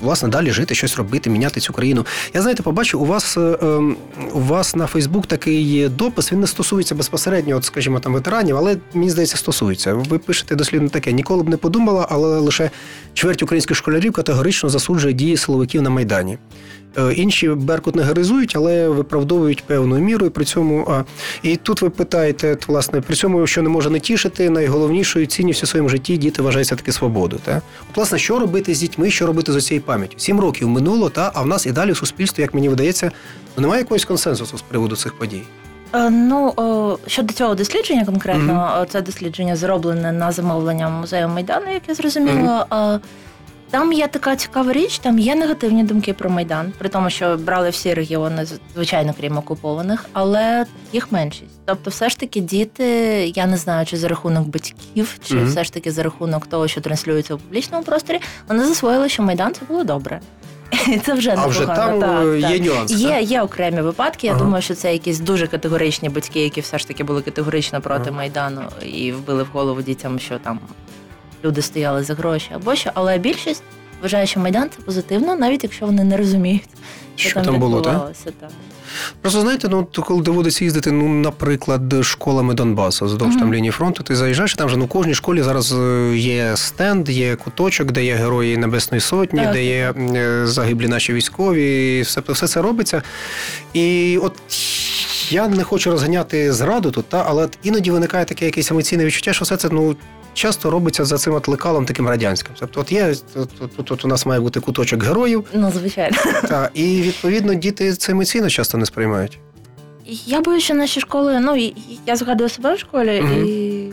Власне, 0.00 0.28
далі 0.28 0.50
жити, 0.50 0.74
щось 0.74 0.96
робити, 0.96 1.30
міняти 1.30 1.60
цю 1.60 1.72
країну. 1.72 2.06
Я 2.34 2.40
знаєте, 2.40 2.62
побачив 2.62 3.02
у 3.02 3.06
вас 3.06 3.36
е, 3.36 3.58
ем, 3.62 3.96
у 4.32 4.40
вас 4.40 4.76
на 4.76 4.86
Фейсбук 4.86 5.26
такий 5.26 5.88
допис. 5.88 6.32
Він 6.32 6.40
не 6.40 6.46
стосується 6.46 6.94
безпосередньо, 6.94 7.56
от, 7.56 7.64
скажімо, 7.64 8.00
там 8.00 8.12
ветеранів, 8.12 8.56
але 8.56 8.76
мені 8.94 9.10
здається, 9.10 9.36
стосується. 9.36 9.94
Ви 9.94 10.18
пишете 10.18 10.54
дослідно 10.54 10.88
таке. 10.88 11.12
Ніколи 11.12 11.42
б 11.42 11.48
не 11.48 11.56
подумала, 11.56 12.06
але 12.10 12.38
лише 12.38 12.70
чверть 13.14 13.42
українських 13.42 13.76
школярів 13.76 14.12
категорично 14.12 14.68
засуджує 14.68 15.14
дії 15.14 15.36
силовиків 15.36 15.82
на 15.82 15.90
майдані. 15.90 16.38
Е, 16.98 17.12
Інші 17.12 17.48
Беркут 17.48 17.96
не 17.96 18.02
гаризують, 18.02 18.52
але 18.56 18.88
виправдовують 18.88 19.64
певною 19.64 20.02
мірою. 20.04 20.30
При 20.30 20.44
цьому 20.44 20.86
а, 20.90 21.04
і 21.42 21.56
тут 21.56 21.82
ви 21.82 21.90
питаєте, 21.90 22.56
власне, 22.68 23.00
при 23.00 23.16
цьому, 23.16 23.46
що 23.46 23.62
не 23.62 23.68
може 23.68 23.90
не 23.90 24.00
тішити, 24.00 24.50
найголовнішою 24.50 25.26
цінністю 25.26 25.66
в 25.66 25.68
своєму 25.68 25.88
житті 25.88 26.16
діти 26.16 26.42
вважаються 26.42 26.76
таки 26.76 26.92
свободу. 26.92 27.40
Та? 27.44 27.62
От, 27.90 27.96
власне, 27.96 28.18
що 28.18 28.38
робити 28.38 28.74
з 28.74 28.80
дітьми, 28.80 29.10
що 29.10 29.26
робити 29.26 29.60
з 29.60 29.66
цією 29.66 29.82
пам'яттю? 29.82 30.14
Сім 30.18 30.40
років 30.40 30.68
минуло, 30.68 31.10
та 31.10 31.30
а 31.34 31.42
в 31.42 31.46
нас 31.46 31.66
і 31.66 31.72
далі 31.72 31.92
в 31.92 31.96
суспільстві, 31.96 32.42
як 32.42 32.54
мені 32.54 32.68
видається, 32.68 33.10
немає 33.56 33.80
якогось 33.80 34.04
консенсусу 34.04 34.58
з 34.58 34.62
приводу 34.62 34.96
цих 34.96 35.18
подій. 35.18 35.42
Е, 35.94 36.10
Ну 36.10 36.54
щодо 37.06 37.32
цього 37.32 37.54
дослідження, 37.54 38.04
конкретно 38.04 38.78
о, 38.82 38.84
це 38.84 39.00
дослідження 39.02 39.56
зроблене 39.56 40.12
на 40.12 40.32
замовлення 40.32 40.88
музею 40.88 41.28
Майдану, 41.28 41.72
як 41.72 41.82
я 41.88 41.94
зрозуміла. 41.94 42.66
Е, 42.72 43.00
Там 43.70 43.92
є 43.92 44.06
така 44.08 44.36
цікава 44.36 44.72
річ, 44.72 44.98
там 44.98 45.18
є 45.18 45.34
негативні 45.34 45.84
думки 45.84 46.12
про 46.12 46.30
Майдан, 46.30 46.72
при 46.78 46.88
тому, 46.88 47.10
що 47.10 47.36
брали 47.36 47.70
всі 47.70 47.94
регіони, 47.94 48.46
звичайно, 48.74 49.14
крім 49.20 49.36
окупованих, 49.38 50.04
але 50.12 50.66
їх 50.92 51.12
меншість. 51.12 51.60
Тобто, 51.64 51.90
все 51.90 52.08
ж 52.08 52.18
таки, 52.18 52.40
діти, 52.40 52.84
я 53.36 53.46
не 53.46 53.56
знаю, 53.56 53.86
чи 53.86 53.96
за 53.96 54.08
рахунок 54.08 54.46
батьків, 54.48 55.18
чи 55.24 55.34
Мгм. 55.34 55.46
все 55.46 55.64
ж 55.64 55.72
таки 55.72 55.90
за 55.90 56.02
рахунок 56.02 56.46
того, 56.46 56.68
що 56.68 56.80
транслюється 56.80 57.34
у 57.34 57.38
публічному 57.38 57.84
просторі, 57.84 58.20
вони 58.48 58.64
засвоїли, 58.64 59.08
що 59.08 59.22
Майдан 59.22 59.54
це 59.54 59.60
було 59.68 59.84
добре. 59.84 60.20
Це 61.04 61.14
вже 61.14 61.34
А 61.38 61.46
вже 61.46 61.66
там 61.66 62.00
так, 62.00 62.24
е, 62.26 62.40
так. 62.40 62.50
є 62.52 62.58
нюанси. 62.60 62.94
Є, 62.94 63.08
так? 63.08 63.30
є 63.30 63.42
окремі 63.42 63.80
випадки. 63.80 64.26
Я 64.26 64.32
Ага. 64.32 64.44
думаю, 64.44 64.62
що 64.62 64.74
це 64.74 64.92
якісь 64.92 65.18
дуже 65.20 65.46
категоричні 65.46 66.08
батьки, 66.08 66.40
які 66.40 66.60
все 66.60 66.78
ж 66.78 66.88
таки 66.88 67.04
були 67.04 67.22
категорично 67.22 67.80
проти 67.80 68.04
Ага. 68.06 68.16
майдану 68.16 68.62
і 68.92 69.12
вбили 69.12 69.42
в 69.42 69.46
голову 69.52 69.82
дітям, 69.82 70.18
що 70.18 70.38
там 70.38 70.60
люди 71.44 71.62
стояли 71.62 72.02
за 72.04 72.14
гроші 72.14 72.48
або 72.54 72.74
що. 72.74 72.90
Але 72.94 73.18
більшість 73.18 73.62
вважає, 74.02 74.26
що 74.26 74.40
майдан 74.40 74.70
це 74.76 74.82
позитивно, 74.82 75.36
навіть 75.36 75.64
якщо 75.64 75.86
вони 75.86 76.04
не 76.04 76.16
розуміють, 76.16 76.68
що, 77.16 77.28
Що 77.30 77.40
там 77.40 77.58
було, 77.58 77.80
так? 77.80 78.12
Так? 78.40 78.50
Просто 79.20 79.40
знаєте, 79.40 79.68
ну 79.68 79.86
то 79.90 80.02
коли 80.02 80.22
доводиться 80.22 80.64
їздити, 80.64 80.92
ну, 80.92 81.08
наприклад, 81.08 81.94
школами 82.02 82.54
Донбасу 82.54 83.08
здовж 83.08 83.30
Мгм. 83.30 83.40
там 83.40 83.54
лінії 83.54 83.70
фронту, 83.70 84.02
ти 84.02 84.16
заїжджаєш, 84.16 84.52
і 84.52 84.56
там 84.56 84.68
же 84.68 84.76
ну, 84.76 84.84
в 84.84 84.88
кожній 84.88 85.14
школі 85.14 85.42
зараз 85.42 85.72
е, 85.72 86.12
є 86.16 86.52
стенд, 86.56 87.08
є 87.08 87.36
куточок, 87.36 87.92
де 87.92 88.04
є 88.04 88.14
герої 88.14 88.56
Небесної 88.56 89.00
Сотні, 89.00 89.40
Так. 89.40 89.52
де 89.52 89.64
є 89.64 89.94
е, 90.14 90.46
загиблі 90.46 90.88
наші 90.88 91.12
військові, 91.12 91.98
і 91.98 92.02
все, 92.02 92.22
все 92.28 92.48
це 92.48 92.62
робиться. 92.62 93.02
І 93.72 94.18
от 94.22 94.32
я 95.30 95.48
не 95.48 95.64
хочу 95.64 95.90
розганяти 95.90 96.52
зраду 96.52 96.90
тут, 96.90 97.08
та, 97.08 97.24
але 97.28 97.48
іноді 97.62 97.90
виникає 97.90 98.24
таке 98.24 98.44
якесь 98.44 98.70
емоційне 98.70 99.04
відчуття, 99.04 99.32
що 99.32 99.44
все 99.44 99.56
це 99.56 99.68
ну. 99.72 99.96
Часто 100.40 100.70
робиться 100.70 101.04
за 101.04 101.18
цим 101.18 101.34
от 101.34 101.48
лекалом 101.48 101.86
таким 101.86 102.08
радянським. 102.08 102.54
Тобто, 102.58 102.80
от 102.80 102.92
є 102.92 103.14
тут, 103.34 103.48
тут, 103.76 103.84
тут 103.84 104.04
у 104.04 104.08
нас 104.08 104.26
має 104.26 104.40
бути 104.40 104.60
куточок 104.60 105.02
героїв, 105.02 105.44
Ну, 105.52 105.72
звичайно. 105.74 106.16
Так, 106.48 106.70
і 106.74 107.02
відповідно 107.02 107.54
діти 107.54 107.92
це 107.92 108.12
емоційно 108.12 108.50
часто 108.50 108.78
не 108.78 108.86
сприймають. 108.86 109.38
Я 110.26 110.40
боюся, 110.40 110.64
що 110.64 110.74
наші 110.74 111.00
школи, 111.00 111.40
ну 111.40 111.72
я 112.06 112.16
згадую 112.16 112.50
себе 112.50 112.74
в 112.74 112.78
школі, 112.78 113.20
угу. 113.20 113.32
і 113.32 113.89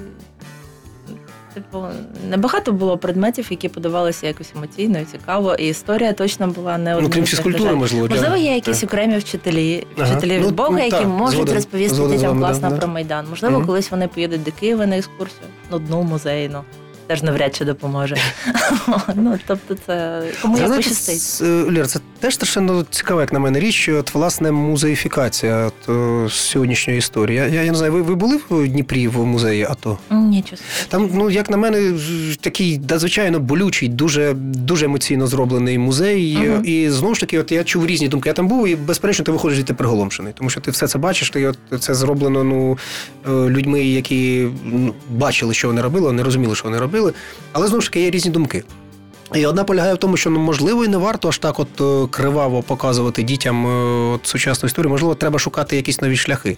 типу, 1.58 1.86
небагато 2.30 2.72
було 2.72 2.98
предметів, 2.98 3.48
які 3.50 3.70
подавалися 3.70 4.28
якось 4.28 4.52
емоційно 4.56 5.00
і 5.00 5.06
цікаво, 5.06 5.56
і 5.56 5.68
історія 5.68 6.14
точно 6.14 6.48
була 6.48 6.78
не 6.78 7.02
Ну, 7.02 7.10
крім 7.10 7.26
фізкультури, 7.26 7.72
можливо. 7.76 8.08
Можливо, 8.08 8.36
є 8.36 8.56
якісь 8.56 8.80
Так. 8.80 8.90
окремі 8.90 9.18
вчителі, 9.18 9.88
Ага. 9.98 10.12
вчителі 10.12 10.40
Ну, 10.42 10.48
від 10.48 10.56
Бога, 10.56 10.70
ну, 10.72 10.78
які 10.78 10.92
так, 10.92 11.08
можуть 11.08 11.40
згоден- 11.40 11.54
розповісти 11.56 11.96
згоден 11.96 12.18
дітям 12.18 12.40
класно 12.40 12.70
да, 12.70 12.76
да. 12.76 12.82
про 12.82 12.88
Майдан. 12.88 13.26
Можливо, 13.30 13.58
Мгм. 13.58 13.68
колись 13.68 13.92
вони 13.92 14.08
поїдуть 14.08 14.44
до 14.44 14.52
Києва 14.52 14.86
на 14.86 14.98
екскурсію, 14.98 15.48
одну 15.72 16.04
музейну. 16.04 16.62
Теж 17.08 17.24
навряд 17.24 17.56
чи 17.56 17.66
допоможе. 17.66 18.16
ну, 19.16 19.40
тобто, 19.48 19.76
це 19.88 20.24
кому 20.42 20.58
як 20.58 20.76
пощастить. 20.76 21.48
е, 21.78 21.86
це 21.86 22.00
теж 22.20 22.34
страшенно 22.34 22.86
цікава, 22.90 23.22
як 23.22 23.34
на 23.34 23.40
мене, 23.40 23.60
річ, 23.60 23.76
що 23.76 23.98
от, 23.98 24.14
власне 24.14 24.52
музеїфікація 24.52 25.56
от, 25.66 25.90
е, 25.90 26.30
сьогоднішньої 26.30 27.00
історії. 27.00 27.38
Я, 27.38 27.46
я, 27.64 27.72
не 27.72 27.78
знаю, 27.78 27.94
ви, 27.94 28.02
ви 28.02 28.16
були 28.16 28.40
в 28.50 28.68
Дніпрі 28.68 29.08
в 29.08 29.26
музеї 29.26 29.64
АТО? 29.64 29.98
Ні, 30.12 30.42
чесно. 30.42 30.66
Там, 30.90 31.10
ну 31.14 31.30
як 31.30 31.50
на 31.50 31.58
мене, 31.58 31.94
такий 32.42 32.80
надзвичайно 32.90 33.40
болючий, 33.40 33.90
дуже 33.90 34.34
дуже 34.38 34.86
емоційно 34.86 35.28
зроблений 35.28 35.78
музей. 35.78 36.24
І- 36.64 36.72
І 36.84 36.90
знову 36.90 37.16
ж 37.16 37.22
таки, 37.22 37.40
от 37.40 37.52
я 37.52 37.64
чув 37.64 37.86
різні 37.86 38.08
думки. 38.08 38.30
Я 38.30 38.34
там 38.34 38.48
був, 38.48 38.68
і 38.68 38.76
безперечно, 38.76 39.26
ти 39.26 39.32
виходиш 39.32 39.56
звідти 39.58 39.74
приголомшений, 39.74 40.34
тому 40.38 40.50
що 40.50 40.62
ти 40.62 40.72
все 40.72 40.88
це 40.88 40.98
бачиш. 40.98 41.30
Ти 41.30 41.48
от 41.48 41.58
це 41.80 41.94
зроблено 41.94 42.44
ну 42.44 42.78
е, 43.28 43.50
людьми, 43.50 43.84
які 43.84 44.48
ну, 44.66 44.94
бачили, 45.10 45.54
що 45.54 45.68
вони 45.68 45.82
робили, 45.82 46.12
не 46.14 46.24
розуміли, 46.24 46.56
що 46.56 46.64
вони 46.64 46.78
робили. 46.80 46.97
Але 47.52 47.68
знову 47.68 47.82
ж 47.82 47.88
таки 47.88 48.02
є 48.02 48.10
різні 48.10 48.32
думки. 48.32 48.64
І 49.36 49.46
одна 49.46 49.64
полягає 49.64 49.94
в 49.94 49.98
тому, 49.98 50.18
що 50.18 50.30
ну 50.30 50.40
можливо 50.40 50.86
і 50.86 50.88
не 50.88 50.98
варто 50.98 51.28
аж 51.28 51.38
так 51.38 51.60
от 51.60 51.82
е, 51.82 52.08
криваво 52.12 52.64
показувати 52.64 53.24
дітям 53.24 53.68
е, 53.68 53.70
от, 54.14 54.28
сучасну 54.28 54.68
історію. 54.68 54.90
Можливо, 54.90 55.16
треба 55.16 55.40
шукати 55.40 55.76
якісь 55.76 56.02
нові 56.02 56.18
шляхи. 56.18 56.58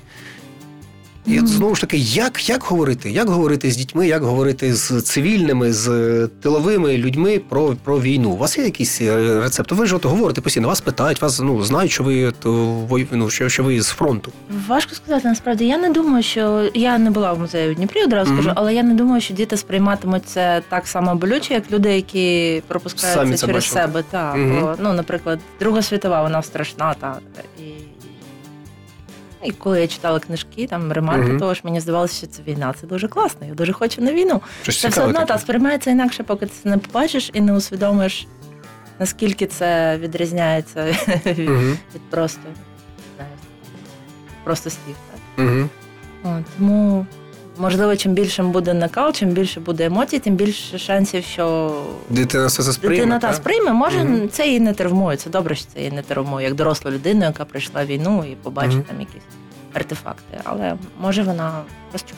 І 1.29 1.39
знову 1.39 1.75
ж 1.75 1.81
таки, 1.81 1.97
як, 1.97 2.49
як 2.49 2.63
говорити? 2.63 3.11
Як 3.11 3.29
говорити 3.29 3.71
з 3.71 3.77
дітьми, 3.77 4.07
як 4.07 4.23
говорити 4.23 4.75
з 4.75 5.01
цивільними, 5.01 5.73
з 5.73 5.87
е, 5.89 6.27
тиловими 6.41 6.97
людьми 6.97 7.41
про, 7.49 7.75
про 7.83 8.01
війну? 8.01 8.29
У 8.29 8.37
вас 8.37 8.57
є 8.57 8.63
якісь 8.63 9.01
е, 9.01 9.39
рецепти? 9.39 9.75
Ви 9.75 9.85
ж 9.85 9.95
от 9.95 10.05
говорите 10.05 10.41
постійно, 10.41 10.67
вас 10.67 10.81
питають, 10.81 11.21
вас 11.21 11.39
ну 11.39 11.63
знають, 11.63 11.91
що 11.91 12.03
ви 12.03 12.25
от, 12.25 12.45
вой- 12.45 13.07
ну, 13.11 13.29
що, 13.29 13.49
що 13.49 13.63
ви 13.63 13.81
з 13.81 13.87
фронту. 13.87 14.31
Важко 14.67 14.95
сказати 14.95 15.27
насправді. 15.27 15.65
Я 15.67 15.77
не 15.77 15.89
думаю, 15.89 16.23
що 16.23 16.69
я 16.73 16.97
не 16.97 17.11
була 17.11 17.33
в 17.33 17.39
музеї 17.39 17.71
в 17.71 17.75
Дніпрі, 17.75 18.03
одразу 18.03 18.31
Мгм. 18.31 18.41
скажу, 18.41 18.53
але 18.59 18.73
я 18.75 18.83
не 18.83 18.93
думаю, 18.93 19.21
що 19.21 19.33
діти 19.33 19.57
сприйматимуть 19.57 20.25
це 20.25 20.61
так 20.69 20.87
само 20.87 21.15
болюче, 21.15 21.53
як 21.53 21.71
люди, 21.71 21.89
які 21.95 22.61
пропускають 22.67 23.15
Самі 23.17 23.31
це 23.31 23.37
це 23.37 23.47
через 23.47 23.63
бачили. 23.63 23.81
себе. 23.81 24.03
Та 24.11 24.35
Мгм. 24.35 24.61
бо, 24.61 24.75
ну, 24.79 24.93
наприклад, 24.93 25.39
Друга 25.59 25.81
світова, 25.81 26.21
вона 26.23 26.41
страшна, 26.41 26.93
та 27.01 27.15
і. 27.59 27.63
І 29.43 29.51
коли 29.51 29.81
я 29.81 29.87
читала 29.87 30.19
книжки, 30.19 30.67
там 30.67 30.91
ремарки 30.91 31.29
угу. 31.29 31.39
того 31.39 31.53
ж 31.53 31.61
мені 31.63 31.79
здавалося, 31.79 32.17
що 32.17 32.27
це 32.27 32.43
війна. 32.43 32.73
Це 32.81 32.87
дуже 32.87 33.07
класно. 33.07 33.47
Я 33.47 33.53
дуже 33.53 33.73
хочу 33.73 34.01
на 34.01 34.13
війну. 34.13 34.41
Щось 34.63 34.81
Це 34.81 34.87
все 34.87 35.03
одно 35.03 35.25
та 35.25 35.37
сприймається 35.37 35.91
інакше, 35.91 36.23
поки 36.23 36.45
ти 36.45 36.51
це 36.63 36.69
не 36.69 36.77
побачиш 36.77 37.31
і 37.33 37.41
не 37.41 37.53
усвідомиш, 37.53 38.27
наскільки 38.99 39.47
це 39.47 39.97
відрізняється 39.97 40.95
угу. 41.25 41.59
від 41.95 42.09
просто 42.09 42.41
не 42.47 43.15
знаю, 43.15 43.31
просто 44.43 44.69
слів. 44.69 44.95
Мгм. 45.37 45.69
От, 46.23 46.43
тому, 46.57 47.05
можливо, 47.59 47.95
чим 47.95 48.13
більшим 48.13 48.51
буде 48.51 48.73
накал, 48.73 49.13
чим 49.13 49.29
більше 49.29 49.59
буде 49.59 49.85
емоцій, 49.85 50.19
тим 50.19 50.35
більше 50.35 50.77
шансів, 50.79 51.23
що 51.23 51.75
Дитина 52.09 52.45
все 52.45 52.63
це 52.63 52.73
сприйме. 52.73 52.95
дитина 52.95 53.19
та 53.19 53.33
сприйме. 53.33 53.73
Може, 53.73 54.03
Мгм. 54.03 54.29
це 54.29 54.47
її 54.47 54.59
не 54.59 54.73
травмує. 54.73 55.17
Це 55.17 55.29
добре, 55.29 55.55
що 55.55 55.65
це 55.73 55.79
її 55.79 55.91
не 55.91 56.01
травмує, 56.01 56.45
як 56.47 56.55
доросла 56.55 56.91
людина, 56.91 57.25
яка 57.25 57.45
пройшла 57.45 57.85
війну 57.85 58.25
і 58.31 58.35
побачить 58.35 58.73
Мгм. 58.73 58.83
там 58.83 58.99
якісь 58.99 59.23
артефакти. 59.73 60.37
Але 60.43 60.75
може 61.01 61.23
вона 61.23 61.61
розчує. 61.93 62.13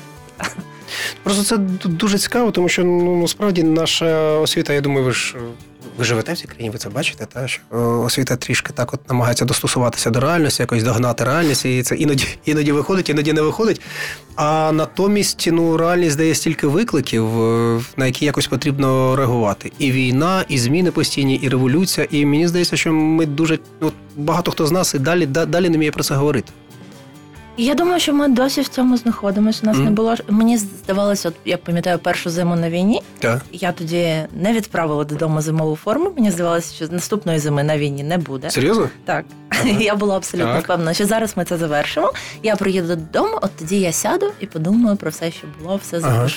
Просто 1.24 1.44
це 1.44 1.58
дуже 1.88 2.18
цікаво, 2.18 2.52
тому 2.52 2.70
що 2.70 2.84
ну 2.84 3.22
насправді 3.22 3.64
наша 3.64 4.22
освіта, 4.40 4.74
я 4.74 4.82
думаю, 4.82 5.06
ви 5.06 5.12
ж 5.12 5.36
ви 5.98 6.04
живете 6.04 6.34
в 6.34 6.38
цій 6.38 6.48
країні, 6.48 6.70
ви 6.70 6.78
це 6.78 6.90
бачите, 6.90 7.26
та 7.26 7.48
що 7.48 7.62
е, 7.74 7.78
освіта 7.78 8.36
трішки 8.36 8.74
так 8.74 8.94
от 8.94 9.10
намагається 9.10 9.46
достосуватися 9.46 10.10
до 10.10 10.20
реальності, 10.20 10.64
якось 10.64 10.84
догнати 10.84 11.24
реальність, 11.24 11.66
і 11.66 11.84
це 11.84 11.96
іноді 11.96 12.28
іноді 12.46 12.72
виходить, 12.72 13.10
іноді 13.10 13.34
не 13.34 13.42
виходить. 13.42 13.82
А 14.36 14.72
натомість 14.72 15.50
ну 15.52 15.78
реальність 15.78 16.18
дає 16.18 16.36
стільки 16.36 16.68
викликів, 16.68 17.42
е, 17.42 17.82
на 17.98 18.06
які 18.06 18.26
якось 18.26 18.48
потрібно 18.48 19.16
реагувати. 19.16 19.72
І 19.80 19.92
війна, 19.92 20.46
і 20.48 20.58
зміни 20.58 20.92
постійні, 20.92 21.36
і 21.36 21.50
революція. 21.50 22.08
І 22.12 22.26
мені 22.26 22.48
здається, 22.48 22.78
що 22.78 22.94
ми 22.94 23.26
дуже 23.26 23.60
от, 23.82 23.94
багато 24.16 24.52
хто 24.52 24.68
з 24.68 24.72
нас 24.72 24.94
і 24.94 25.00
далі 25.00 25.26
далі 25.26 25.70
не 25.70 25.78
вміє 25.78 25.92
про 25.92 26.04
це 26.04 26.16
говорити. 26.16 26.54
Я 27.58 27.76
думаю, 27.76 28.00
що 28.00 28.14
ми 28.14 28.28
досі 28.28 28.62
в 28.62 28.68
цьому 28.68 28.98
знаходимося. 28.98 29.60
У 29.64 29.66
нас 29.66 29.78
mm. 29.78 29.84
не 29.84 29.92
було 29.92 30.16
мені 30.30 30.58
здавалося, 30.58 31.30
от 31.30 31.36
я 31.46 31.58
пам'ятаю 31.58 32.00
першу 32.00 32.30
зиму 32.30 32.56
на 32.56 32.70
війні. 32.70 33.02
Yeah. 33.22 33.40
Я 33.52 33.72
тоді 33.72 34.16
не 34.42 34.54
відправила 34.54 35.04
додому 35.04 35.42
зимову 35.42 35.76
форму. 35.76 36.12
Мені 36.16 36.32
здавалося, 36.32 36.76
що 36.76 36.88
наступної 36.88 37.40
зими 37.40 37.64
на 37.64 37.78
війні 37.78 38.04
не 38.04 38.18
буде. 38.18 38.50
Серйозно? 38.52 38.90
Так, 39.06 39.26
Ага. 39.50 39.70
я 39.80 39.96
була 39.96 40.18
абсолютно 40.18 40.54
Так. 40.54 40.64
впевнена, 40.64 40.94
що 40.94 41.06
зараз 41.06 41.38
ми 41.38 41.46
це 41.46 41.58
завершимо. 41.58 42.14
Я 42.44 42.56
приїду 42.56 42.88
додому, 42.88 43.40
от 43.42 43.52
тоді 43.60 43.80
я 43.80 43.92
сяду 43.92 44.32
і 44.40 44.46
подумаю 44.46 44.96
про 44.96 45.12
все, 45.12 45.32
що 45.32 45.48
було, 45.62 45.80
все 45.84 45.98
Ага. 45.98 46.30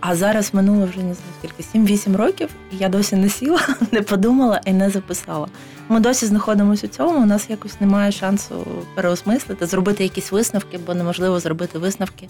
А 0.00 0.16
зараз 0.16 0.54
минуло 0.54 0.86
вже 0.86 0.98
не 0.98 1.14
знаю 1.14 1.32
скільки 1.38 1.78
7-8 1.78 2.16
років, 2.16 2.48
і 2.72 2.76
я 2.76 2.88
досі 2.88 3.16
не 3.16 3.28
сіла, 3.28 3.60
не 3.92 4.02
подумала 4.02 4.60
і 4.64 4.72
не 4.72 4.90
записала. 4.90 5.48
Ми 5.88 6.00
досі 6.00 6.26
знаходимося 6.26 6.86
у 6.86 6.90
цьому. 6.90 7.22
У 7.22 7.26
нас 7.26 7.50
якось 7.50 7.80
немає 7.80 8.12
шансу 8.12 8.66
переосмислити, 8.94 9.66
зробити 9.66 10.02
якісь 10.02 10.32
висновки, 10.32 10.78
бо 10.86 10.94
неможливо 10.94 11.40
зробити 11.40 11.78
висновки 11.78 12.28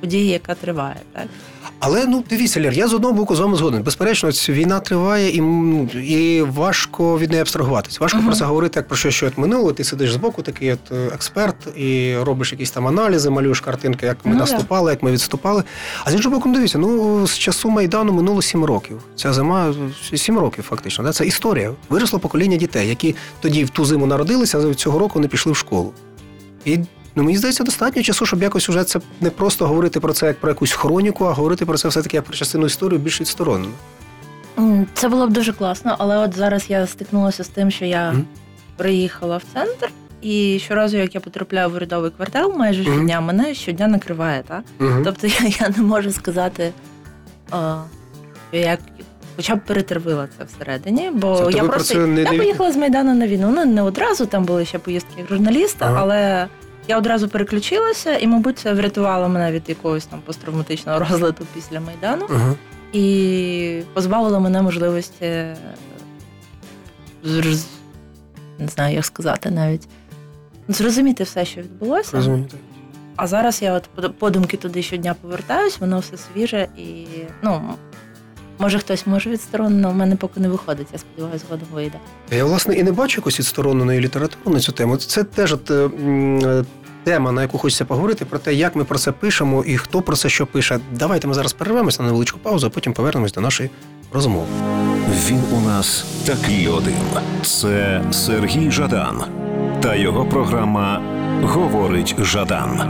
події, 0.00 0.28
яка 0.28 0.54
триває. 0.54 0.96
Так 1.12 1.26
Але 1.84 2.06
ну 2.06 2.24
дивіться, 2.30 2.60
Лєр, 2.60 2.72
я 2.72 2.88
з 2.88 2.94
одного 2.94 3.14
боку 3.14 3.36
з 3.36 3.40
вами 3.40 3.56
згоден. 3.56 3.82
Безперечно, 3.82 4.32
ця 4.32 4.52
війна 4.52 4.80
триває, 4.80 5.30
і, 5.30 5.42
і 6.12 6.42
важко 6.42 7.18
від 7.18 7.30
неї 7.30 7.40
абстрагуватись. 7.40 8.00
Важко 8.00 8.18
Мгм. 8.18 8.26
про 8.26 8.36
це 8.36 8.44
говорити 8.44 8.78
як 8.78 8.88
про 8.88 8.96
щось, 8.96 9.14
що 9.14 9.26
от 9.26 9.38
минуло. 9.38 9.72
Ти 9.72 9.84
сидиш 9.84 10.12
збоку, 10.12 10.42
такий 10.42 10.72
от 10.72 10.78
е, 10.92 11.10
експерт, 11.14 11.56
і 11.76 12.16
робиш 12.16 12.52
якісь 12.52 12.70
там 12.70 12.86
аналізи, 12.86 13.30
малюєш 13.30 13.60
картинки, 13.60 14.06
як 14.06 14.16
ми 14.24 14.32
Ну, 14.32 14.38
наступали, 14.38 14.90
як 14.90 15.02
ми 15.02 15.12
відступали. 15.12 15.62
А 16.04 16.10
з 16.10 16.14
іншого 16.14 16.36
боку, 16.36 16.48
ну, 16.48 16.54
дивіться, 16.54 16.78
ну 16.78 17.26
з 17.26 17.38
часу 17.38 17.70
майдану 17.70 18.12
минуло 18.12 18.42
сім 18.42 18.64
років. 18.64 19.02
Ця 19.16 19.32
зима 19.32 19.74
е, 20.12 20.16
сім 20.16 20.38
років, 20.38 20.64
фактично. 20.64 21.04
Да? 21.04 21.12
Це 21.12 21.26
історія. 21.26 21.70
Виросло 21.88 22.18
покоління 22.18 22.56
дітей, 22.56 22.88
які 22.88 23.14
тоді 23.40 23.64
в 23.64 23.70
ту 23.70 23.84
зиму 23.84 24.06
народилися, 24.06 24.58
а 24.58 24.74
цього 24.74 24.98
року 24.98 25.20
не 25.20 25.28
пішли 25.28 25.52
в 25.52 25.56
школу. 25.56 25.92
І 26.64 26.78
ну 27.16 27.22
мені 27.22 27.38
здається, 27.38 27.64
достатньо 27.64 28.02
часу, 28.02 28.26
щоб 28.26 28.42
якось 28.42 28.68
уже 28.68 28.84
це 28.84 29.00
не 29.20 29.30
просто 29.30 29.66
говорити 29.66 30.00
про 30.00 30.12
це 30.12 30.26
як 30.26 30.40
про 30.40 30.50
якусь 30.50 30.72
хроніку, 30.72 31.24
а 31.24 31.32
говорити 31.32 31.66
про 31.66 31.78
це 31.78 31.88
все-таки 31.88 32.16
як 32.16 32.24
про 32.24 32.34
частину 32.34 32.66
історії 32.66 32.98
більш 32.98 33.20
відсторонено. 33.20 33.72
Це 34.94 35.08
було 35.08 35.26
б 35.26 35.32
дуже 35.32 35.52
класно, 35.52 35.96
але 35.98 36.18
от 36.18 36.34
зараз 36.36 36.64
я 36.68 36.86
стикнулася 36.86 37.44
з 37.44 37.48
тим, 37.48 37.70
що 37.70 37.84
я 37.84 38.10
Мгм. 38.12 38.24
приїхала 38.76 39.36
в 39.36 39.42
центр. 39.54 39.88
І 40.22 40.58
щоразу, 40.64 40.96
як 40.96 41.14
я 41.14 41.20
потрапляю 41.20 41.70
в 41.70 41.74
урядовий 41.74 42.10
квартал, 42.10 42.54
майже 42.56 42.82
Мгм. 42.82 42.92
щодня 42.94 43.20
мене 43.20 43.54
щодня 43.54 43.88
накриває, 43.88 44.42
так? 44.48 44.62
Угу. 44.80 44.90
Тобто 45.04 45.26
я, 45.26 45.34
я 45.60 45.68
не 45.76 45.82
можу 45.82 46.12
сказати, 46.12 46.72
а, 47.50 47.82
що 48.50 48.58
я 48.60 48.78
хоча 49.36 49.54
б 49.56 49.60
перетерпила 49.66 50.28
це 50.38 50.44
всередині, 50.44 51.10
бо 51.14 51.36
Тобто 51.36 51.50
я 51.58 51.64
просто 51.64 51.94
це 51.94 52.00
я 52.00 52.06
не- 52.06 52.24
поїхала 52.24 52.72
з 52.72 52.76
Майдану 52.76 53.14
на 53.14 53.26
війну. 53.26 53.52
Ну 53.56 53.64
не 53.64 53.82
одразу 53.82 54.26
там 54.26 54.44
були 54.44 54.64
ще 54.64 54.78
поїздки 54.78 55.24
журналіста, 55.30 55.84
Ага. 55.86 55.98
але 56.02 56.46
я 56.88 56.98
одразу 56.98 57.28
переключилася, 57.28 58.16
і, 58.16 58.26
мабуть, 58.26 58.58
це 58.58 58.72
врятувало 58.72 59.28
мене 59.28 59.52
від 59.52 59.68
якогось 59.68 60.06
там 60.06 60.20
посттравматичного 60.20 60.98
розладу 60.98 61.46
після 61.54 61.80
Майдану 61.80 62.24
Угу. 62.30 62.56
і 62.92 63.82
позбавило 63.94 64.40
мене 64.40 64.62
можливості 64.62 65.24
е, 65.24 65.56
не 68.58 68.68
знаю, 68.68 68.94
як 68.94 69.04
сказати 69.04 69.50
навіть. 69.50 69.88
Зрозуміти 70.68 71.24
все, 71.24 71.44
що 71.44 71.60
відбулося. 71.60 72.16
Розумієте. 72.16 72.56
А 73.16 73.26
зараз 73.26 73.62
я 73.62 73.72
от 73.72 73.82
под- 73.94 74.18
подумки 74.18 74.56
туди 74.56 74.82
щодня 74.82 75.14
повертаюсь, 75.14 75.78
воно 75.80 75.98
все 75.98 76.16
свіже 76.16 76.68
і 76.76 77.06
ну. 77.42 77.74
Може, 78.62 78.78
хтось 78.78 79.06
може 79.06 79.30
відсторонено, 79.30 79.90
в 79.90 79.94
мене 79.94 80.16
поки 80.16 80.40
не 80.40 80.48
виходить, 80.48 80.86
я 80.92 80.98
сподіваюся, 80.98 81.44
згодом 81.48 81.68
вийде. 81.72 81.98
Я, 82.30 82.44
власне, 82.44 82.74
і 82.74 82.82
не 82.82 82.92
бачу 82.92 83.20
якось 83.20 83.38
відстороненої 83.38 84.00
літератури 84.00 84.54
на 84.54 84.60
цю 84.60 84.72
тему. 84.72 84.96
Це 84.96 85.24
теж 85.24 85.52
от, 85.52 85.70
е, 85.70 85.74
е, 85.74 86.64
тема, 87.04 87.32
на 87.32 87.42
яку 87.42 87.58
хочеться 87.58 87.84
поговорити, 87.84 88.24
про 88.24 88.38
те, 88.38 88.54
як 88.54 88.76
ми 88.76 88.84
про 88.84 88.98
це 88.98 89.12
пишемо 89.12 89.64
і 89.64 89.76
хто 89.76 90.02
про 90.02 90.16
це 90.16 90.28
що 90.28 90.46
пише. 90.46 90.80
Давайте 90.92 91.28
ми 91.28 91.34
зараз 91.34 91.52
перервемося 91.52 92.02
на 92.02 92.08
невеличку 92.08 92.38
паузу, 92.38 92.66
а 92.66 92.70
потім 92.70 92.92
повернемось 92.92 93.32
до 93.32 93.40
нашої 93.40 93.70
розмови. 94.12 94.46
Він 95.28 95.40
у 95.52 95.60
нас 95.60 96.04
такий 96.26 96.68
один. 96.68 96.94
Це 97.42 98.02
Сергій 98.10 98.70
Жадан 98.70 99.24
та 99.80 99.94
його 99.94 100.24
програма 100.24 101.02
Говорить 101.42 102.14
Жадан 102.18 102.80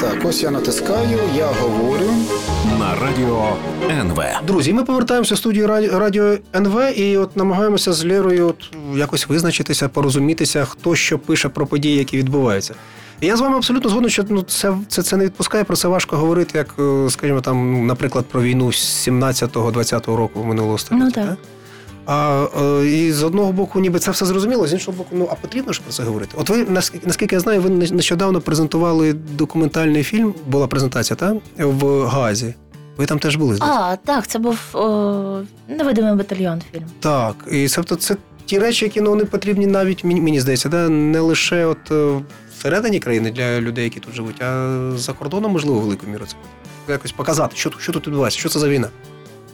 Так, 0.00 0.24
ось 0.24 0.42
я 0.42 0.50
натискаю, 0.50 1.18
я 1.36 1.46
говорю. 1.46 2.10
На 2.78 2.94
радіо 2.94 3.56
НВ. 3.90 4.22
Друзі, 4.46 4.72
ми 4.72 4.84
повертаємося 4.84 5.34
в 5.34 5.38
студію 5.38 5.66
радіо 5.92 6.36
НВ 6.56 6.98
і 6.98 7.16
от 7.16 7.36
намагаємося 7.36 7.92
з 7.92 8.04
Лєрою 8.04 8.48
от 8.48 8.70
якось 8.96 9.28
визначитися, 9.28 9.88
порозумітися, 9.88 10.64
хто 10.64 10.96
що 10.96 11.18
пише 11.18 11.48
про 11.48 11.66
події, 11.66 11.96
які 11.96 12.16
відбуваються. 12.16 12.74
І 13.20 13.26
я 13.26 13.36
з 13.36 13.40
вами 13.40 13.56
абсолютно 13.56 13.90
згоден, 13.90 14.10
що 14.10 14.24
ну, 14.28 14.42
це, 14.42 14.74
це, 14.88 15.02
це 15.02 15.16
не 15.16 15.24
відпускає, 15.24 15.64
про 15.64 15.76
це 15.76 15.88
важко 15.88 16.16
говорити, 16.16 16.58
як, 16.58 16.74
е, 16.78 17.10
скажімо, 17.10 17.40
там, 17.40 17.72
ну, 17.72 17.84
наприклад, 17.84 18.24
про 18.26 18.42
війну 18.42 18.72
з 18.72 19.08
17-20 19.08 20.16
року 20.16 20.44
минулого 20.44 20.78
століття. 20.78 21.04
Ну, 21.06 21.10
так. 21.12 21.38
А 22.06 22.46
е, 22.62 22.86
і 22.86 23.12
з 23.12 23.22
одного 23.22 23.52
боку, 23.52 23.80
ніби 23.80 23.98
це 23.98 24.10
все 24.10 24.26
зрозуміло, 24.26 24.66
з 24.66 24.72
іншого 24.72 24.96
боку, 24.96 25.10
ну 25.12 25.28
а 25.32 25.34
потрібно 25.34 25.72
ж 25.72 25.80
про 25.84 25.92
це 25.92 26.02
говорити. 26.02 26.34
От 26.38 26.50
ви 26.50 26.66
наскільки, 27.04 27.34
я 27.34 27.40
знаю, 27.40 27.60
ви 27.60 27.70
не- 27.70 27.90
нещодавно 27.90 28.40
презентували 28.40 29.12
документальний 29.12 30.02
фільм. 30.02 30.34
Була 30.46 30.66
презентація, 30.66 31.16
так? 31.16 31.34
В 31.58 32.04
Газі. 32.06 32.54
Ви 32.96 33.06
там 33.06 33.18
теж 33.18 33.36
були 33.36 33.54
здається? 33.56 33.80
А, 33.80 33.96
так, 33.96 34.26
це 34.26 34.38
був 34.38 34.58
о, 34.72 35.40
невидимий 35.68 36.14
батальйон 36.14 36.62
фільм. 36.72 36.84
Так, 37.00 37.34
і 37.50 37.68
тобто 37.68 37.96
це 37.96 38.16
ті 38.46 38.58
речі, 38.58 38.84
які 38.84 39.00
ну, 39.00 39.10
вони 39.10 39.24
потрібні 39.24 39.66
навіть 39.66 40.04
мені, 40.04 40.20
мені 40.20 40.40
здається, 40.40 40.68
да? 40.68 40.88
не 40.88 41.20
лише 41.20 41.66
от 41.66 41.90
е, 41.90 42.20
всередині 42.58 43.00
країни 43.00 43.30
для 43.30 43.60
людей, 43.60 43.84
які 43.84 44.00
тут 44.00 44.14
живуть, 44.14 44.42
а 44.42 44.80
за 44.96 45.12
кордоном, 45.12 45.52
можливо, 45.52 45.80
великою 45.80 46.12
мірою 46.12 46.30
це 46.30 46.92
якось 46.92 47.12
показати, 47.12 47.56
що, 47.56 47.70
що 47.78 47.92
тут 47.92 48.06
відбувається, 48.06 48.40
що 48.40 48.48
це 48.48 48.58
за 48.58 48.68
війна. 48.68 48.88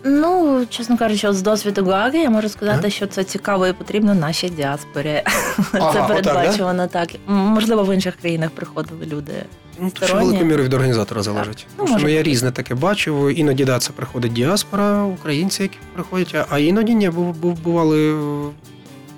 Ну, 0.04 0.66
чесно 0.70 0.98
кажучи, 0.98 1.28
от 1.28 1.36
з 1.36 1.42
досвіду 1.42 1.84
Гааги 1.84 2.18
я 2.18 2.30
можу 2.30 2.48
сказати, 2.48 2.78
Ага. 2.80 2.90
що 2.90 3.06
це 3.06 3.24
цікаво 3.24 3.66
і 3.66 3.72
потрібно 3.72 4.14
нашій 4.14 4.48
діаспорі. 4.48 5.22
Ага, 5.72 5.92
це 5.92 6.14
отак, 6.14 6.22
да? 6.56 6.86
так. 6.86 7.08
Можливо, 7.26 7.82
в 7.82 7.94
інших 7.94 8.16
країнах 8.16 8.50
приходили 8.50 9.06
люди. 9.06 9.32
Ну, 9.80 9.92
велику 10.00 10.18
великою 10.18 10.44
мірою 10.46 10.64
від 10.64 10.74
організатора 10.74 11.22
залежить. 11.22 11.66
Ну, 11.78 11.84
Тому 11.84 11.98
що 11.98 12.08
я 12.08 12.22
різне 12.22 12.50
таке 12.50 12.74
бачив. 12.74 13.38
Іноді 13.38 13.64
да, 13.64 13.78
це 13.78 13.92
приходить 13.92 14.32
діаспора, 14.32 15.04
українці, 15.04 15.62
які 15.62 15.78
приходять, 15.94 16.46
а- 16.50 16.58
іноді 16.58 16.94
ні, 16.94 17.10
був, 17.10 17.36
був, 17.36 17.60
бували 17.60 18.14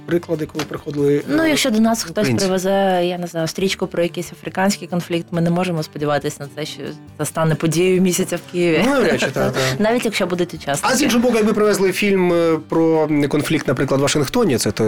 приклади, 0.06 0.46
коли 0.46 0.64
приходили. 0.64 1.16
е, 1.16 1.22
Ну, 1.28 1.46
якщо 1.46 1.70
до 1.70 1.80
нас 1.80 2.02
хтось 2.02 2.10
українці. 2.12 2.44
привезе, 2.44 3.00
я 3.04 3.18
не 3.18 3.26
знаю, 3.26 3.46
стрічку 3.48 3.86
про 3.86 4.02
якийсь 4.02 4.32
африканський 4.32 4.88
конфлікт, 4.88 5.26
ми 5.30 5.40
не 5.40 5.50
можемо 5.50 5.82
сподіватися 5.82 6.36
на 6.40 6.48
це, 6.56 6.66
що 6.66 6.82
це 7.18 7.24
стане 7.26 7.54
подією 7.54 8.02
місяця 8.02 8.36
в 8.36 8.52
Києві. 8.52 8.82
Ну, 8.84 8.90
навряд 8.90 9.20
чи, 9.20 9.26
так, 9.26 9.52
так. 9.52 9.62
Навіть 9.78 10.04
якщо 10.04 10.26
будуть 10.26 10.48
А 10.48 10.56
з 10.56 10.60
учасники. 10.62 11.04
іншого 11.04 11.22
боку, 11.22 11.36
якби 11.36 11.52
привезли 11.52 11.92
фільм 11.92 12.32
е, 12.32 12.58
про 12.68 13.08
конфлікт, 13.28 13.68
наприклад, 13.68 14.00
в 14.00 14.02
Вашингтоні, 14.02 14.58
це 14.58 14.70
то, 14.70 14.84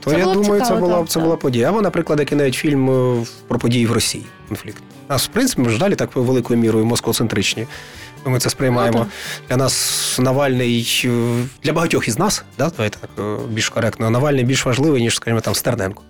то 0.00 0.10
Це 0.10 0.18
я 0.18 0.24
думаю, 0.24 0.62
це 0.64 0.74
була 0.74 0.98
так, 0.98 1.08
це 1.08 1.20
була 1.20 1.36
подія. 1.36 1.68
Або, 1.68 1.82
наприклад, 1.82 2.18
який 2.20 2.38
навіть 2.38 2.54
фільм 2.54 2.90
е, 3.20 3.24
про 3.48 3.58
події 3.58 3.86
в 3.86 3.92
Росії. 3.92 4.24
Конфлікт. 4.48 4.82
А 5.08 5.16
в 5.16 5.26
принципі, 5.26 5.62
ми 5.62 5.70
ж 5.70 5.78
далі 5.78 5.94
так 5.94 6.16
великою 6.16 6.60
мірою 6.60 6.84
москоцентричні. 6.84 7.66
Ми 8.24 8.38
це 8.38 8.50
сприймаємо. 8.50 8.98
Ну, 8.98 9.06
Для 9.48 9.56
нас 9.56 10.16
Навальний 10.22 11.02
е, 11.04 11.44
для 11.62 11.72
багатьох 11.72 12.08
із 12.08 12.18
нас, 12.18 12.44
да, 12.58 12.70
давайте 12.76 12.98
так 12.98 13.10
е, 13.18 13.36
більш 13.48 13.68
коректно, 13.68 14.10
Навальний 14.10 14.44
більш 14.44 14.66
важливий, 14.66 15.02
ніж, 15.02 15.14
скажімо, 15.16 15.40
там 15.40 15.54
Стерненко. 15.54 16.02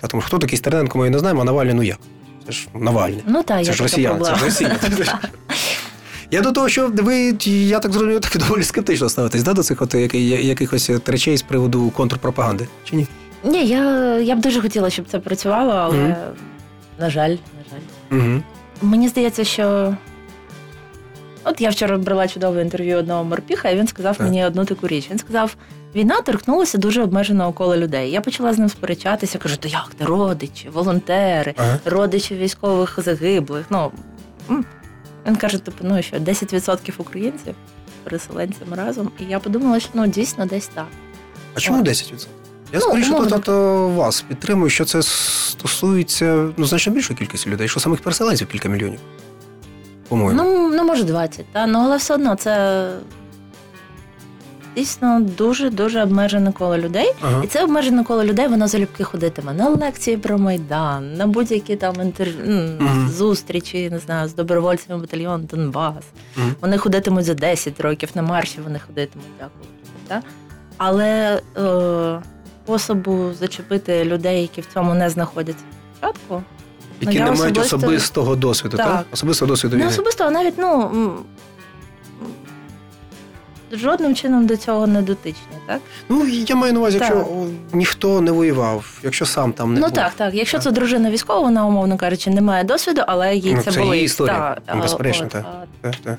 Та, 0.00 0.06
тому 0.06 0.20
що 0.20 0.28
хто 0.28 0.38
такий 0.38 0.58
Стерненко, 0.58 0.98
ми 0.98 1.10
не 1.10 1.18
знаємо, 1.18 1.40
а 1.40 1.44
Навальний, 1.44 1.74
ну 1.74 1.82
я. 1.82 1.96
Це 2.46 2.52
ж 2.52 2.68
Навальний. 2.74 3.22
Ну 3.26 3.42
так, 3.42 3.64
Це 3.64 3.72
ж 3.72 3.78
така 3.78 3.82
росіяни, 3.82 4.24
це 4.24 4.36
ж 4.36 4.44
Росія. 4.44 4.78
Я 6.30 6.40
до 6.40 6.52
того, 6.52 6.68
що 6.68 6.88
ви, 6.94 7.36
я 7.46 7.78
так 7.80 7.92
зрозумів, 7.92 8.20
так 8.20 8.38
доволі 8.42 8.62
скептично 8.62 9.08
ставитесь 9.08 9.42
да, 9.42 9.52
до 9.52 9.62
цих 9.62 9.82
от 9.82 9.94
яки- 9.94 10.18
якихось 10.20 10.90
речей 11.06 11.36
з 11.36 11.42
приводу 11.42 11.90
контрпропаганди. 11.90 12.68
Чи 12.84 12.96
ні? 12.96 13.06
Ні, 13.44 13.66
я, 13.66 14.14
я 14.18 14.36
б 14.36 14.40
дуже 14.40 14.60
хотіла, 14.60 14.90
щоб 14.90 15.06
це 15.10 15.18
працювало, 15.18 15.72
але 15.72 15.96
Мгм. 15.96 16.14
на 16.98 17.10
жаль, 17.10 17.30
на 17.30 17.64
жаль. 17.70 18.18
Угу. 18.18 18.42
Мені 18.82 19.08
здається, 19.08 19.44
що. 19.44 19.96
От 21.44 21.60
я 21.60 21.70
вчора 21.70 21.98
брала 21.98 22.28
чудове 22.28 22.62
інтерв'ю 22.62 22.96
одного 22.98 23.24
морпіха, 23.24 23.68
і 23.70 23.76
він 23.78 23.86
сказав 23.86 24.16
Так. 24.16 24.26
мені 24.26 24.44
одну 24.46 24.64
таку 24.64 24.88
річ. 24.88 25.08
Він 25.10 25.18
сказав: 25.18 25.56
війна 25.94 26.20
торкнулася 26.20 26.78
дуже 26.78 27.02
обмеженого 27.02 27.52
кола 27.52 27.76
людей. 27.76 28.10
Я 28.10 28.20
почала 28.20 28.52
з 28.54 28.58
ним 28.58 28.68
сперечатися, 28.68 29.38
кажу, 29.38 29.56
то 29.56 29.68
як 29.68 29.90
ти 29.98 30.04
родичі, 30.04 30.68
волонтери, 30.68 31.54
Ага. 31.56 31.78
родичі 31.84 32.34
військових 32.34 32.98
загиблих. 33.02 33.64
Ну 33.70 33.92
він 35.26 35.36
каже, 35.36 35.58
типу, 35.58 35.76
ну 35.82 36.02
що 36.02 36.16
10% 36.16 36.92
українців, 36.98 37.54
переселенцям 38.04 38.74
разом. 38.74 39.10
І 39.20 39.24
я 39.24 39.38
подумала, 39.38 39.80
що 39.80 39.90
ну 39.94 40.06
дійсно 40.06 40.46
десь 40.46 40.66
так. 40.66 40.86
А 41.54 41.60
чому 41.60 41.80
От. 41.80 41.88
10%? 41.88 42.26
Я 42.72 42.78
Ну, 42.78 42.80
скоріше 42.80 43.12
от, 43.14 43.48
вас 43.96 44.20
підтримую, 44.28 44.70
що 44.70 44.84
це 44.84 45.02
стосується 45.02 46.48
ну, 46.56 46.64
значно 46.66 46.92
більшої 46.92 47.18
кількості 47.18 47.50
людей, 47.50 47.68
що 47.68 47.80
самих 47.80 48.00
переселенців 48.00 48.46
кілька 48.48 48.68
мільйонів. 48.68 48.98
По-моєму. 50.08 50.42
Ну, 50.42 50.68
ну 50.76 50.84
може 50.84 51.04
20, 51.04 51.46
та? 51.52 51.66
ну, 51.66 51.78
але 51.78 51.96
все 51.96 52.14
одно 52.14 52.34
це 52.34 52.88
дійсно 54.76 55.20
дуже 55.20 55.70
дуже 55.70 56.02
обмежене 56.02 56.52
коло 56.52 56.78
людей. 56.78 57.12
ага. 57.22 57.42
І 57.44 57.46
це 57.46 57.64
обмежене 57.64 58.04
коло 58.04 58.24
людей, 58.24 58.48
воно 58.48 58.68
залюбки 58.68 59.04
ходитиме 59.04 59.52
на 59.52 59.68
лекції 59.68 60.16
про 60.16 60.38
Майдан, 60.38 61.14
на 61.14 61.26
будь-які 61.26 61.76
там 61.76 61.94
інтерв'ю, 62.02 62.76
Мгм. 62.80 63.08
зустрічі, 63.08 63.90
не 63.90 63.98
знаю, 63.98 64.28
з 64.28 64.34
добровольцями 64.34 65.00
батальйону 65.00 65.44
Донбас. 65.44 66.04
Мгм. 66.36 66.54
Вони 66.60 66.78
ходитимуть 66.78 67.24
за 67.24 67.34
10 67.34 67.80
років 67.80 68.08
на 68.14 68.22
марші, 68.22 68.58
вони 68.64 68.78
ходитимуть, 68.86 69.28
дякую. 69.38 69.64
Та? 70.08 70.22
Але 70.76 71.40
е, 71.58 72.22
способу 72.64 73.30
зачепити 73.38 74.04
людей, 74.04 74.42
які 74.42 74.60
в 74.60 74.66
цьому 74.74 74.94
не 74.94 75.10
знаходяться 75.10 75.64
спочатку, 75.96 76.42
Які 77.00 77.18
ну, 77.18 77.24
не 77.24 77.30
мають 77.30 77.58
особисто- 77.58 77.76
особистого 77.76 78.36
досвіду, 78.36 78.76
так? 78.76 78.86
Так. 78.86 79.06
Особистого 79.12 79.48
досвіду 79.48 79.76
Не 79.76 79.82
війни. 79.82 79.92
особисто, 79.92 80.24
а 80.24 80.30
навіть 80.30 80.54
ну 80.58 80.90
жодним 83.72 84.14
чином 84.14 84.46
до 84.46 84.56
цього 84.56 84.86
не 84.86 85.02
дотичні, 85.02 85.42
так? 85.66 85.80
Ну, 86.08 86.26
я 86.26 86.56
маю 86.56 86.72
на 86.72 86.78
увазі, 86.78 86.98
Так. 86.98 87.08
якщо 87.08 87.46
ніхто 87.72 88.20
не 88.20 88.30
воював, 88.32 88.98
якщо 89.02 89.26
сам 89.26 89.52
там 89.52 89.74
не 89.74 89.80
ну 89.80 89.86
був. 89.86 89.94
так, 89.94 90.12
так. 90.16 90.34
Якщо 90.34 90.58
це 90.58 90.70
дружина 90.70 91.10
військова, 91.10 91.40
вона, 91.40 91.66
умовно 91.66 91.96
кажучи, 91.96 92.30
не 92.30 92.40
має 92.40 92.64
досвіду, 92.64 93.02
але 93.06 93.36
їй 93.36 93.54
Ну, 93.54 93.62
це, 93.62 93.70
це 93.72 93.78
болить. 93.80 93.94
її 93.94 94.04
історія, 94.04 94.56
Так, 94.66 94.74
ну, 94.76 94.82
безперечно, 94.82 95.26
так. 95.26 95.44
Так, 95.80 95.96
так. 95.96 96.18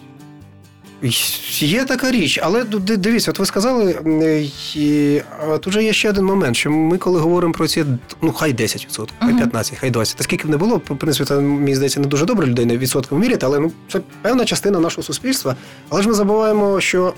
Є 1.60 1.86
така 1.86 2.12
річ, 2.12 2.40
але 2.44 2.64
дивіться, 2.98 3.32
от 3.32 3.40
ви 3.40 3.46
сказали, 3.46 4.00
е, 4.06 4.46
і, 4.76 5.22
а 5.50 5.58
тут 5.58 5.74
же 5.74 5.84
є 5.84 5.94
ще 5.94 6.10
один 6.10 6.26
момент, 6.26 6.56
що 6.56 6.72
ми, 6.72 6.98
коли 6.98 7.20
говоримо 7.20 7.54
про 7.54 7.68
ці, 7.68 7.86
ну 8.22 8.34
хай 8.34 8.54
10%, 8.54 9.10
хай 9.20 9.34
Мгм. 9.34 9.44
15%, 9.44 9.74
хай 9.80 9.92
20%, 9.92 10.18
та 10.18 10.24
скільки 10.24 10.48
б 10.48 10.50
не 10.50 10.58
було, 10.58 10.82
в 10.90 10.98
принципі, 10.98 11.28
це 11.28 11.40
мені 11.40 11.76
здається 11.76 12.00
не 12.00 12.08
дуже 12.08 12.26
добре 12.26 12.48
людей 12.48 12.66
на 12.66 12.78
відсотком 12.78 13.20
міряти, 13.20 13.46
але 13.46 13.60
ну 13.60 13.72
це 13.92 14.02
певна 14.22 14.46
частина 14.46 14.80
нашого 14.80 15.04
суспільства. 15.04 15.56
Але 15.90 16.02
ж 16.02 16.08
ми 16.08 16.14
забуваємо, 16.14 16.82
що 16.82 17.14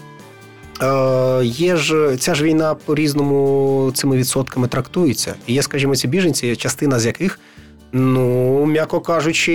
е, 0.82 1.46
є 1.46 1.76
ж 1.76 2.18
ця 2.20 2.36
ж 2.36 2.44
війна 2.44 2.76
по-різному 2.76 3.92
цими 3.96 4.18
відсотками 4.18 4.68
трактується. 4.68 5.36
І 5.48 5.54
є, 5.54 5.64
скажімо, 5.64 5.96
ці 5.96 6.08
біженці, 6.08 6.56
частина 6.56 7.00
з 7.00 7.06
яких. 7.06 7.40
Ну, 7.94 8.66
м'яко 8.66 9.00
кажучи, 9.00 9.54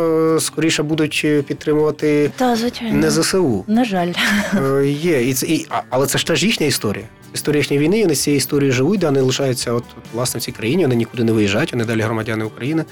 е, 0.00 0.40
скоріше 0.40 0.82
будуть 0.82 1.26
підтримувати 1.46 2.30
Та, 2.36 2.56
звичайно. 2.56 2.96
не 2.96 3.10
ЗСУ. 3.10 3.64
На 3.66 3.84
жаль. 3.84 4.12
Е, 4.80 4.86
Є, 4.88 5.28
і 5.28 5.34
це, 5.34 5.46
і, 5.46 5.66
але 5.90 6.06
це 6.06 6.18
ж 6.18 6.26
теж 6.26 6.44
їхня 6.44 6.66
історія. 6.66 7.04
Історія 7.34 7.58
їхньої 7.60 7.82
війни, 7.82 8.02
вони 8.02 8.14
з 8.14 8.22
цієї 8.22 8.38
історії 8.38 8.72
живуть, 8.72 9.00
де 9.00 9.06
вони 9.06 9.20
лишаються 9.20 9.72
от, 9.72 9.84
от, 9.98 10.04
власне 10.14 10.38
в 10.38 10.42
цій 10.42 10.52
країні, 10.52 10.82
вони 10.82 10.96
нікуди 10.96 11.24
не 11.24 11.32
виїжджають, 11.32 11.72
вони 11.72 11.84
далі 11.84 12.00
громадяни 12.00 12.44
України. 12.44 12.84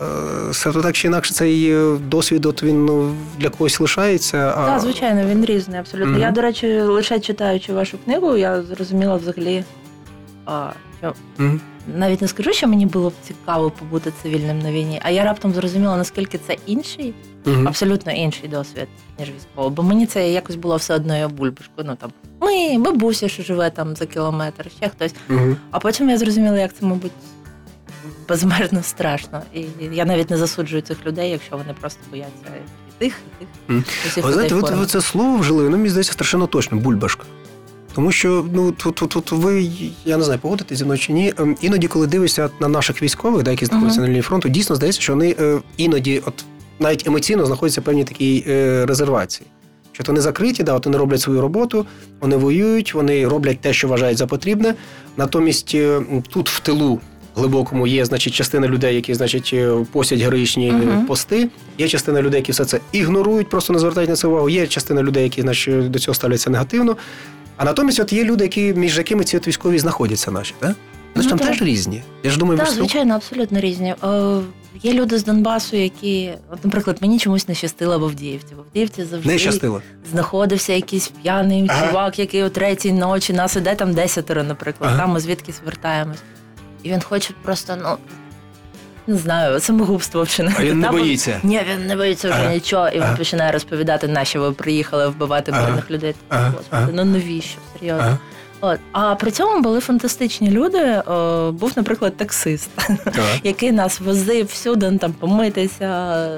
Е, 0.00 0.04
Все 0.50 0.72
то 0.72 0.82
так 0.82 0.94
чи 0.94 1.08
інакше, 1.08 1.34
цей 1.34 1.74
досвід 2.08 2.46
от 2.46 2.62
він 2.62 2.84
ну, 2.84 3.14
для 3.38 3.48
когось 3.48 3.80
лишається. 3.80 4.54
А... 4.56 4.66
Так, 4.66 4.80
звичайно, 4.80 5.24
він 5.30 5.44
різний, 5.44 5.80
абсолютно. 5.80 6.12
Мгм. 6.12 6.20
Я, 6.20 6.30
до 6.30 6.40
речі, 6.40 6.80
лише 6.80 7.20
читаючи 7.20 7.72
вашу 7.72 7.98
книгу, 8.04 8.36
я 8.36 8.62
зрозуміла 8.62 9.16
взагалі, 9.16 9.64
а, 10.46 10.70
що 11.00 11.14
Мгм. 11.38 11.60
навіть 11.96 12.22
не 12.22 12.28
скажу, 12.28 12.52
що 12.52 12.68
мені 12.68 12.86
було 12.86 13.10
б 13.10 13.12
цікаво 13.22 13.70
побути 13.70 14.12
цивільним 14.22 14.58
на 14.58 14.72
війні, 14.72 15.00
а 15.04 15.10
я 15.10 15.24
раптом 15.24 15.52
зрозуміла, 15.52 15.96
наскільки 15.96 16.38
це 16.46 16.56
інший, 16.66 17.14
Мгм. 17.44 17.68
абсолютно 17.68 18.12
інший 18.12 18.48
досвід, 18.48 18.88
ніж 19.18 19.28
військово. 19.36 19.70
Бо 19.70 19.82
мені 19.82 20.06
це 20.06 20.30
якось 20.30 20.56
було 20.56 20.76
все 20.76 20.94
одно 20.94 21.16
я 21.16 21.28
бульбашку. 21.28 21.72
Ну 21.84 21.96
там 21.96 22.10
ми, 22.40 22.78
бабуся, 22.78 23.28
що 23.28 23.42
живе 23.42 23.70
там 23.70 23.96
за 23.96 24.06
кілометр, 24.06 24.70
ще 24.78 24.88
хтось. 24.88 25.14
Мгм. 25.28 25.56
А 25.70 25.78
потім 25.78 26.10
я 26.10 26.18
зрозуміла, 26.18 26.58
як 26.58 26.74
це, 26.74 26.86
мабуть, 26.86 27.12
безмежно 28.28 28.82
страшно. 28.82 29.42
І 29.54 29.64
я 29.92 30.04
навіть 30.04 30.30
не 30.30 30.36
засуджую 30.36 30.82
цих 30.82 31.06
людей, 31.06 31.30
якщо 31.30 31.56
вони 31.56 31.74
просто 31.80 32.00
бояться 32.10 32.46
і 32.46 32.98
тих, 32.98 33.14
і 33.40 33.44
тих. 33.66 33.84
Усіх 34.06 34.24
Ви 34.24 34.32
знаєте, 34.32 34.54
ви, 34.54 34.70
ви 34.70 34.86
це 34.86 35.00
слово 35.00 35.36
вжили, 35.38 35.64
ну, 35.64 35.76
мені 35.76 35.88
здається, 35.88 36.12
страшенно 36.12 36.46
точно, 36.46 36.78
бульбашка. 36.78 37.24
Тому 37.94 38.12
що 38.12 38.46
ну 38.52 38.72
тут, 38.72 38.94
тут, 38.94 39.08
тут 39.10 39.32
ви, 39.32 39.68
я 40.04 40.16
не 40.16 40.24
знаю, 40.24 40.40
погодитесь 40.40 40.78
зі 40.78 40.84
мною 40.84 40.98
чи 40.98 41.12
ні. 41.12 41.32
ем, 41.38 41.56
Іноді, 41.60 41.88
коли 41.88 42.06
дивишся 42.06 42.50
на 42.60 42.68
наших 42.68 43.02
військових, 43.02 43.42
да, 43.42 43.50
які 43.50 43.66
знаходяться 43.66 44.00
Мгм. 44.00 44.04
на 44.06 44.08
лінії 44.08 44.22
фронту, 44.22 44.48
дійсно 44.48 44.76
здається, 44.76 45.00
що 45.00 45.12
вони 45.12 45.36
е, 45.40 45.58
іноді, 45.76 46.22
от 46.26 46.44
навіть 46.78 47.06
емоційно, 47.06 47.46
знаходяться 47.46 47.80
в 47.80 47.84
певній 47.84 48.04
такій 48.04 48.44
е, 48.48 48.86
резервації. 48.86 49.46
Що 49.92 50.02
от 50.02 50.08
вони 50.08 50.20
закриті, 50.20 50.62
да, 50.62 50.74
от 50.74 50.86
вони 50.86 50.98
роблять 50.98 51.20
свою 51.20 51.40
роботу, 51.40 51.86
вони 52.20 52.36
воюють, 52.36 52.94
вони 52.94 53.28
роблять 53.28 53.60
те, 53.60 53.72
що 53.72 53.88
вважають 53.88 54.18
за 54.18 54.26
потрібне. 54.26 54.74
Натомість 55.16 55.72
е, 55.74 56.00
тут 56.28 56.50
в 56.50 56.60
тилу 56.60 57.00
глибокому 57.36 57.86
є, 57.86 58.04
значить, 58.04 58.34
частина 58.34 58.68
людей, 58.68 58.94
які, 58.94 59.14
значить, 59.14 59.54
постять 59.92 60.20
героїчні 60.20 60.72
Мгм. 60.72 61.06
пости. 61.06 61.48
Є 61.78 61.88
частина 61.88 62.22
людей, 62.22 62.38
які 62.40 62.52
все 62.52 62.64
це 62.64 62.80
ігнорують, 62.92 63.48
просто 63.48 63.72
не 63.72 63.78
звертають 63.78 64.10
на 64.10 64.16
це 64.16 64.28
увагу. 64.28 64.48
Є 64.48 64.66
частина 64.66 65.02
людей, 65.02 65.22
які 65.22 65.42
значить, 65.42 65.90
до 65.90 65.98
цього 65.98 66.14
ставляться 66.14 66.50
негативно. 66.50 66.96
А 67.60 67.64
натомість, 67.64 68.00
от 68.00 68.12
є 68.12 68.24
люди, 68.24 68.44
які 68.44 68.74
між 68.74 68.98
якими 68.98 69.24
ці 69.24 69.36
от 69.36 69.48
військові 69.48 69.78
знаходяться, 69.78 70.30
наші, 70.30 70.54
так? 70.58 70.76
Ну, 71.14 71.22
там 71.22 71.38
так. 71.38 71.48
теж 71.48 71.62
різні. 71.62 72.02
Я 72.22 72.30
ж 72.30 72.38
думаю, 72.38 72.58
Так, 72.58 72.68
ви 72.68 72.74
звичайно, 72.74 73.14
абсолютно 73.14 73.60
різні. 73.60 73.94
Е, 74.04 74.40
є 74.82 74.92
люди 74.92 75.18
з 75.18 75.24
Донбасу, 75.24 75.76
які, 75.76 76.30
от, 76.52 76.64
наприклад, 76.64 76.98
мені 77.00 77.18
чомусь 77.18 77.48
не 77.48 77.54
щастило 77.54 77.98
в 77.98 78.04
Авдіївці. 78.04 78.54
В 78.54 78.60
Авдіївці 78.60 79.04
завжди 79.04 79.32
не 79.32 79.38
щастило. 79.38 79.82
знаходився 80.10 80.72
якийсь 80.72 81.08
п'яний 81.22 81.66
Ага. 81.68 81.86
чувак, 81.88 82.18
який 82.18 82.42
о 82.42 82.48
третій 82.48 82.92
ночі 82.92 83.32
нас 83.32 83.56
іде 83.56 83.74
там 83.74 83.94
десятеро, 83.94 84.42
наприклад, 84.42 84.90
Ага. 84.92 85.00
там 85.02 85.10
ми 85.10 85.20
звідкись 85.20 85.60
вертаємось. 85.64 86.18
І 86.82 86.90
він 86.90 87.00
хоче 87.00 87.34
просто, 87.42 87.76
ну 87.82 87.96
не 89.10 89.16
знаю, 89.16 89.60
самогубство 89.60 90.22
вчинити. 90.22 90.56
А 90.58 90.64
він 90.64 90.80
не 90.80 90.90
боїться. 90.90 91.40
Ні, 91.42 91.60
він 91.72 91.86
не 91.86 91.96
боїться 91.96 92.30
вже 92.30 92.40
Ага. 92.40 92.54
нічого, 92.54 92.88
і 92.88 92.94
він 92.96 93.02
Ага. 93.02 93.16
починає 93.16 93.52
розповідати, 93.52 94.08
на 94.08 94.24
що 94.24 94.40
ви 94.40 94.52
приїхали 94.52 95.08
вбивати 95.08 95.52
Ага. 95.54 95.62
мирних 95.62 95.90
людей. 95.90 96.14
Ага. 96.28 96.44
Господи, 96.56 96.66
Ага. 96.70 96.88
ну 96.92 97.04
навіщо? 97.04 97.58
Серйозно. 97.80 98.18
От. 98.60 98.78
А 98.92 99.14
при 99.14 99.30
цьому 99.30 99.62
були 99.62 99.80
фантастичні 99.80 100.50
люди. 100.50 100.78
О, 101.06 101.52
був, 101.52 101.72
наприклад, 101.76 102.16
таксист, 102.16 102.70
який 103.44 103.72
нас 103.72 104.00
возив 104.00 104.46
всюди, 104.46 104.90
ну, 104.90 104.98
там 104.98 105.12
помитися, 105.12 106.28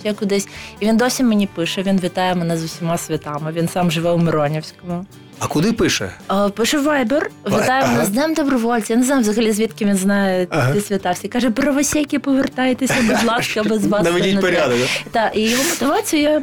ще 0.00 0.12
кудись. 0.14 0.48
І 0.80 0.86
він 0.86 0.96
досі 0.96 1.22
мені 1.24 1.46
пише, 1.46 1.82
він 1.82 2.00
вітає 2.00 2.34
мене 2.34 2.56
з 2.56 2.64
усіма 2.64 2.98
святами. 2.98 3.52
Він 3.52 3.68
сам 3.68 3.90
живе 3.90 4.10
у 4.10 4.18
Миронівському. 4.18 5.06
А 5.42 5.46
куди 5.46 5.72
пише? 5.72 6.10
Е, 6.32 6.48
Пише 6.48 6.78
Вайбер, 6.78 7.30
вітає 7.46 7.82
Ага. 7.82 7.92
мене 7.92 8.04
з 8.04 8.08
Днем 8.08 8.34
добровольця. 8.34 8.92
Я 8.92 8.98
не 8.98 9.06
знаю 9.06 9.20
взагалі, 9.20 9.52
звідки 9.52 9.84
він 9.84 9.96
знає 9.96 10.46
Ага. 10.50 10.72
ці 10.74 10.80
свята. 10.80 11.10
Всі 11.10 11.28
каже, 11.28 11.50
правосеки, 11.50 12.18
повертайтеся, 12.18 12.94
будь 13.06 13.24
ласка, 13.24 13.62
без 13.62 13.86
вас. 13.86 14.02
Наведіть 14.04 14.40
порядок. 14.40 14.76
Так, 15.10 15.36
і 15.36 15.40
його 15.50 15.64
мотивацію 15.64 16.22
я 16.22 16.42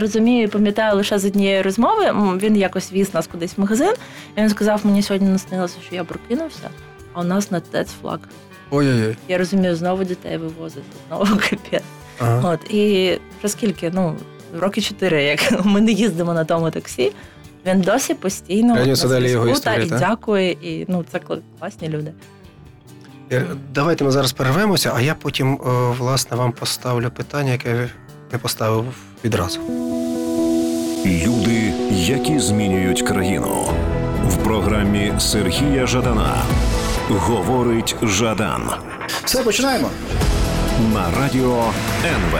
розумію, 0.00 0.44
і 0.44 0.46
пам'ятаю 0.46 0.96
лише 0.96 1.18
з 1.18 1.24
однієї 1.24 1.62
розмови. 1.62 2.12
Він 2.42 2.56
якось 2.56 2.92
віз 2.92 3.14
нас 3.14 3.26
кудись 3.26 3.52
в 3.56 3.60
магазин. 3.60 3.92
І 4.36 4.40
він 4.40 4.48
сказав, 4.50 4.80
мені 4.84 5.02
сьогодні 5.02 5.28
наснилося, 5.28 5.76
що 5.86 5.94
я 5.94 6.04
прокинувся, 6.04 6.70
а 7.12 7.20
у 7.20 7.24
нас 7.24 7.50
на 7.50 7.60
ТЕЦ 7.60 7.88
флаг. 8.02 8.18
Ой-ой-ой. 8.70 9.16
Я 9.28 9.38
розумію, 9.38 9.76
знову 9.76 10.04
дітей 10.04 10.36
вивозити, 10.36 10.86
знову 11.08 11.24
капець. 11.24 11.82
Ага. 12.18 12.50
От 12.50 12.70
і 12.74 13.18
вже 13.38 13.48
скільки, 13.52 13.90
ну, 13.94 14.16
роки 14.58 14.80
чотири, 14.80 15.22
як 15.24 15.64
ми 15.64 15.80
не 15.80 15.92
їздимо 15.92 16.34
на 16.34 16.44
тому 16.44 16.70
таксі. 16.70 17.12
Він 17.66 17.80
досі 17.80 18.14
постійно 18.14 18.74
на 18.74 18.94
далі 18.94 19.30
його 19.30 19.44
зв'язку, 19.44 19.64
та, 19.64 19.74
і 19.74 19.86
дякує, 19.86 20.50
і 20.50 20.84
ну 20.88 21.04
це 21.12 21.20
класні 21.58 21.88
люди. 21.88 22.12
Е, 23.32 23.44
Давайте 23.74 24.04
ми 24.04 24.10
зараз 24.10 24.32
перервемося, 24.32 24.92
а 24.96 25.00
я 25.00 25.14
потім, 25.14 25.52
е, 25.54 25.58
власне, 25.98 26.36
вам 26.36 26.52
поставлю 26.52 27.10
питання, 27.10 27.52
яке 27.52 27.90
не 28.32 28.38
поставив 28.38 28.84
відразу. 29.24 29.60
Люди, 31.06 31.72
які 31.90 32.38
змінюють 32.38 33.02
країну. 33.02 33.66
В 34.28 34.36
програмі 34.36 35.12
Сергія 35.18 35.86
Жадана 35.86 36.42
говорить 37.08 37.96
Жадан 38.02 38.70
Все, 39.24 39.42
починаємо. 39.42 39.90
на 40.94 41.20
радіо 41.20 41.64
НВ. 42.04 42.38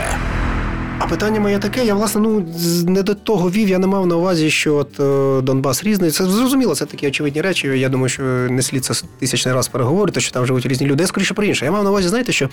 А 0.99 1.07
питання 1.07 1.41
моє 1.41 1.59
таке, 1.59 1.85
я 1.85 1.95
власне 1.95 2.21
ну 2.21 2.47
не 2.87 3.03
до 3.03 3.15
того 3.15 3.51
вів, 3.51 3.69
я 3.69 3.79
не 3.79 3.87
мав 3.87 4.07
на 4.07 4.17
увазі, 4.17 4.51
що 4.51 4.77
от 4.77 5.01
е, 5.01 5.43
Донбас 5.43 5.85
різний. 5.85 6.11
Це 6.11 6.25
зрозуміло, 6.25 6.75
це 6.75 6.87
такі 6.87 7.09
очевидні 7.09 7.41
речі. 7.41 7.69
Я 7.69 7.89
думаю, 7.89 8.09
що 8.09 8.23
не 8.23 8.63
слід 8.63 8.85
це 8.85 8.95
тисячний 9.19 9.55
раз 9.55 9.69
переговорити, 9.69 10.21
що 10.21 10.33
там 10.33 10.47
живуть 10.47 10.67
різні 10.67 10.87
люди. 10.87 11.03
Я 11.03 11.07
скоріше 11.07 11.35
про 11.35 11.45
інше. 11.45 11.65
Я 11.65 11.71
мав 11.71 11.85
на 11.85 11.91
увазі, 11.91 12.09
знаєте, 12.09 12.33
що, 12.33 12.49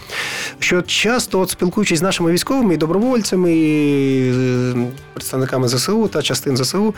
що 0.59 0.81
часто, 0.81 1.39
от 1.39 1.49
спілкуючись 1.49 1.99
з 1.99 2.01
нашими 2.01 2.31
військовими 2.31 2.73
і 2.73 2.77
добровольцями, 2.77 3.53
і 3.55 4.31
е, 4.31 4.87
представниками 5.13 5.67
ЗСУ 5.67 6.07
та 6.07 6.21
частин 6.21 6.57
ЗСУ, 6.57 6.95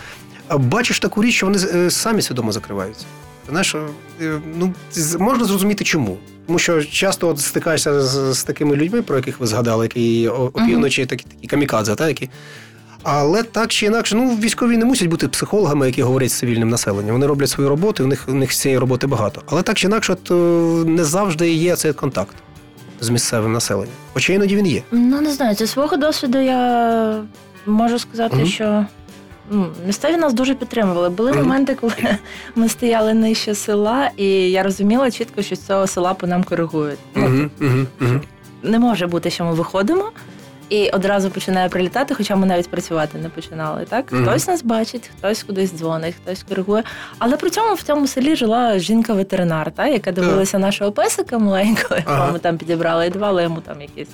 бачиш 0.58 0.99
таку 0.99 1.23
річ, 1.23 1.36
що 1.36 1.45
вони 1.45 1.60
е, 1.73 1.91
самі 1.91 2.21
свідомо 2.21 2.51
закриваються. 2.51 3.05
Знаєш, 3.49 3.75
е, 4.21 4.41
ну 4.58 4.73
можна 5.19 5.45
зрозуміти 5.45 5.84
чому. 5.84 6.17
Тому 6.47 6.60
що 6.60 6.84
часто 6.84 7.27
от 7.27 7.39
стикаєшся 7.39 8.01
з, 8.01 8.34
з 8.34 8.43
такими 8.43 8.75
людьми, 8.75 9.01
про 9.01 9.15
яких 9.15 9.39
ви 9.39 9.47
згадали, 9.47 9.86
які 9.86 10.27
опівночі, 10.27 11.05
такі, 11.05 11.25
такі 11.36 11.47
камікадзе, 11.47 11.95
та, 11.95 12.08
які. 12.08 12.29
Але 13.03 13.43
так 13.43 13.67
чи 13.69 13.86
інакше, 13.86 14.15
ну 14.15 14.36
військові 14.36 14.77
не 14.77 14.86
мусять 14.86 15.08
бути 15.08 15.27
психологами, 15.27 15.86
які 15.86 16.01
говорять 16.01 16.31
з 16.31 16.34
цивільним 16.34 16.69
населенням. 16.69 17.12
Вони 17.12 17.27
роблять 17.27 17.49
свою 17.49 17.69
роботу, 17.69 18.03
і 18.03 18.05
у 18.05 18.10
них 18.10 18.25
у 18.27 18.34
них 18.34 18.51
цієї 18.51 18.79
роботи 18.79 19.08
багато. 19.08 19.41
Але 19.45 19.62
так 19.62 19.77
чи 19.77 19.88
інакше, 19.88 20.13
от, 20.13 20.31
е, 20.31 20.34
не 20.89 21.03
завжди 21.03 21.53
є 21.53 21.75
цей 21.75 21.93
контакт 21.93 22.36
з 23.01 23.10
місцевим 23.10 23.53
населенням. 23.53 23.93
Хоча 24.13 24.34
іноді 24.34 24.55
він 24.55 24.67
є. 24.67 24.81
Ну, 24.91 25.21
не 25.21 25.31
знаю, 25.34 25.55
зі 25.55 25.67
свого 25.67 25.97
досвіду 25.97 26.38
я 26.38 27.23
можу 27.65 27.99
сказати, 27.99 28.36
Мгм. 28.36 28.45
що 28.45 28.86
місцеві 29.86 30.17
нас 30.17 30.34
дуже 30.34 30.55
підтримували. 30.55 31.10
Були 31.10 31.34
моменти, 31.34 31.75
коли 31.81 31.93
ми 32.55 32.69
стояли 32.69 33.13
нижче 33.13 33.55
села, 33.55 34.10
і 34.17 34.25
я 34.51 34.63
розуміла 34.63 35.12
чітко, 35.12 35.41
що 35.41 35.55
з 35.55 35.60
цього 35.62 35.88
села 35.88 36.13
по 36.13 36.27
нам 36.27 36.43
коригують. 36.43 36.99
Ну. 37.15 37.49
Не 38.63 38.79
може 38.79 39.08
бути, 39.08 39.29
що 39.29 39.43
ми 39.45 39.53
виходимо. 39.53 40.12
І 40.69 40.89
одразу 40.89 41.29
починає 41.29 41.69
прилітати, 41.69 42.15
хоча 42.15 42.36
ми 42.36 42.45
навіть 42.47 42.69
працювати 42.69 43.17
не 43.17 43.29
починали. 43.29 43.86
Так 43.89 44.12
Мгм. 44.12 44.25
хтось 44.25 44.47
нас 44.47 44.63
бачить, 44.63 45.10
хтось 45.17 45.43
кудись 45.43 45.73
дзвонить, 45.73 46.15
хтось 46.23 46.43
коригує. 46.49 46.84
Але 47.19 47.38
при 47.38 47.49
цьому 47.49 47.73
в 47.73 47.81
цьому 47.81 48.08
селі 48.08 48.36
жила 48.36 48.79
жінка-ветеринар, 48.79 49.71
та 49.71 49.88
яка 49.88 50.12
дивилася 50.12 50.60
нашого 50.60 50.91
песика 50.91 51.38
маленького, 51.38 51.95
якого 51.95 52.17
Ага. 52.17 52.31
ми 52.31 52.39
там 52.39 52.58
підібрали, 52.58 53.08
і 53.08 53.10
давала 53.10 53.41
йому 53.41 53.62
там 53.62 53.81
якісь, 53.81 54.08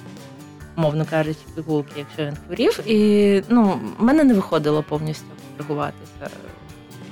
мовно 0.81 1.05
кажучи, 1.09 1.39
пігулки, 1.55 1.91
якщо 1.97 2.25
він 2.25 2.37
хворів. 2.45 2.79
І 2.87 3.43
ну, 3.49 3.79
мене 3.97 4.23
не 4.23 4.33
виходило 4.33 4.83
повністю 4.83 5.25
коригуватися 5.57 6.29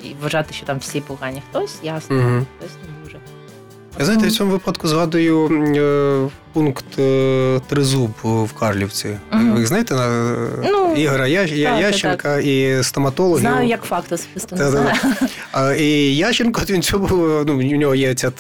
і 0.04 0.14
вважати, 0.22 0.54
що 0.54 0.66
там 0.66 0.78
всі 0.78 1.02
погані. 1.02 1.42
Хтось 1.50 1.80
ясно, 1.84 2.16
Угу. 2.18 2.46
хтось 2.58 2.72
не 2.88 3.04
дуже. 3.04 3.18
Знаєте, 4.00 4.28
в 4.28 4.32
цьому 4.32 4.52
випадку 4.52 4.88
згадую 4.88 5.48
е, 5.76 6.30
пункт 6.54 6.86
е, 7.00 7.60
Тризуб 7.70 8.12
в 8.24 8.54
Карлівці. 8.60 9.08
Мгм. 9.32 9.54
Ви 9.56 9.66
знаєте 9.66 9.96
на 9.96 10.36
Ну, 10.64 10.96
Ігора 10.96 11.28
Я, 11.28 11.42
так, 11.72 11.82
Ященка 11.82 12.40
і 12.40 12.84
стоматологів. 12.84 13.40
Знаю, 13.42 13.68
як 13.68 13.84
факт 13.84 14.14
знаю. 14.72 14.96
І 15.80 16.16
Ященко, 16.16 16.62
він 16.70 16.82
цьому, 16.82 17.08
ну, 17.48 17.54
у 17.58 17.62
нього 17.64 17.96
є 17.96 18.14
ця 18.16 18.32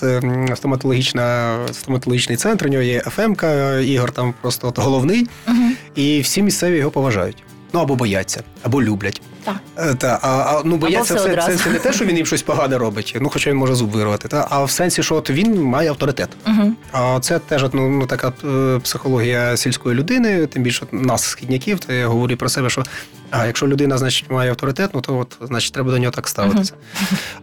стоматологічна, 0.56 1.58
стоматологічний 1.72 2.38
центр, 2.38 2.66
у 2.66 2.70
нього 2.70 2.84
є 2.84 3.00
ФМК, 3.00 3.44
Ігор 3.84 4.12
там 4.12 4.34
просто 4.42 4.68
от 4.68 4.80
головний, 4.80 5.28
Мгм. 5.48 5.76
і 5.96 6.20
всі 6.22 6.42
місцеві 6.42 6.78
його 6.78 6.92
поважають. 6.92 7.44
Ну 7.74 7.80
або 7.80 7.96
бояться, 7.96 8.44
або 8.64 8.84
люблять. 8.84 9.22
Так. 9.44 9.56
Е, 9.78 9.96
Та, 9.96 10.20
а, 10.22 10.28
а, 10.28 10.62
ну, 10.66 10.78
бояться 10.78 11.16
все 11.16 11.24
це, 11.24 11.30
одразу. 11.30 11.58
це 11.64 11.70
не 11.70 11.80
те, 11.80 11.94
що 11.94 12.06
він 12.06 12.18
їм 12.18 12.26
щось 12.26 12.42
погане 12.42 12.78
робить, 12.78 13.18
ну 13.22 13.30
хоча 13.30 13.50
він 13.50 13.58
може 13.58 13.76
зуб 13.76 13.90
вирвати, 13.90 14.28
та, 14.28 14.48
а 14.50 14.64
в 14.64 14.72
сенсі, 14.72 15.04
що 15.04 15.16
от 15.16 15.30
він 15.30 15.62
має 15.62 15.90
авторитет. 15.90 16.30
Мгм. 16.46 16.76
А 16.92 17.20
це 17.22 17.40
теж 17.40 17.64
от, 17.64 17.74
ну, 17.74 17.90
ну, 17.90 18.06
така 18.06 18.34
е, 18.46 18.80
психологія 18.80 19.58
сільської 19.58 19.96
людини, 19.96 20.48
тим 20.48 20.64
більше 20.64 20.86
от 20.86 20.94
нас, 20.94 21.24
східняків, 21.24 21.80
то 21.80 21.94
я 21.94 22.08
говорю 22.08 22.38
про 22.38 22.50
себе, 22.50 22.70
що 22.70 22.84
а, 23.32 23.46
якщо 23.46 23.68
людина 23.68 23.98
значить, 23.98 24.32
має 24.32 24.50
авторитет, 24.50 24.90
ну 24.94 25.02
то 25.02 25.18
от, 25.18 25.38
значить, 25.42 25.74
треба 25.74 25.92
до 25.92 25.98
нього 25.98 26.12
так 26.12 26.28
ставитися. 26.28 26.74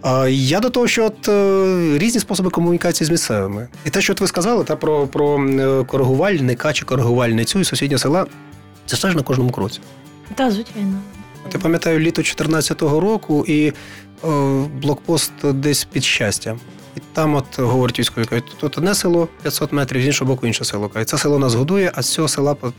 А, 0.03 0.29
я 0.29 0.61
до 0.61 0.71
того, 0.71 0.89
що 0.89 1.05
от, 1.05 1.29
е, 1.29 1.99
різні 1.99 2.21
способи 2.21 2.51
комунікації 2.51 3.07
з 3.07 3.11
місцевими. 3.11 3.69
І 3.85 3.91
те, 3.91 4.01
що 4.01 4.13
от 4.13 4.21
ви 4.21 4.27
сказали, 4.27 4.65
та, 4.65 4.77
про, 4.77 5.07
про 5.07 5.49
е, 5.49 5.85
коригувальника 5.85 6.73
чи 6.73 6.85
коригувальницю 6.85 7.61
із 7.61 7.69
сусіднього 7.69 7.99
села, 7.99 8.27
це 8.87 8.97
ж 8.97 9.17
на 9.17 9.23
кожному 9.23 9.51
кроці. 9.51 9.81
Так, 10.35 10.51
звичайно. 10.53 10.99
Я 11.55 11.61
пам'ятаю 11.61 11.99
літо 11.99 12.23
14-го 12.23 13.01
року 13.01 13.45
і 13.49 13.73
о, 14.23 14.65
блокпост 14.83 15.33
десь 15.45 15.85
під 15.85 16.05
щастя. 16.05 16.57
І 16.97 17.01
там, 17.13 17.35
от 17.35 17.59
говорять 17.59 17.99
військові, 18.01 18.25
кажуть, 18.25 18.45
тут 18.61 18.79
одне 18.79 18.95
село 18.95 19.29
500 19.43 19.73
метрів, 19.73 20.03
з 20.03 20.07
іншого 20.07 20.31
боку 20.35 20.47
інше 20.47 20.65
село. 20.65 20.89
Кажуть, 20.89 21.09
це 21.09 21.19
село 21.19 21.39
нас 21.39 21.55
годує, 21.55 21.93
а 21.95 22.03
з 22.03 22.09
цього 22.13 22.29
села 22.29 22.55
по- 22.55 22.73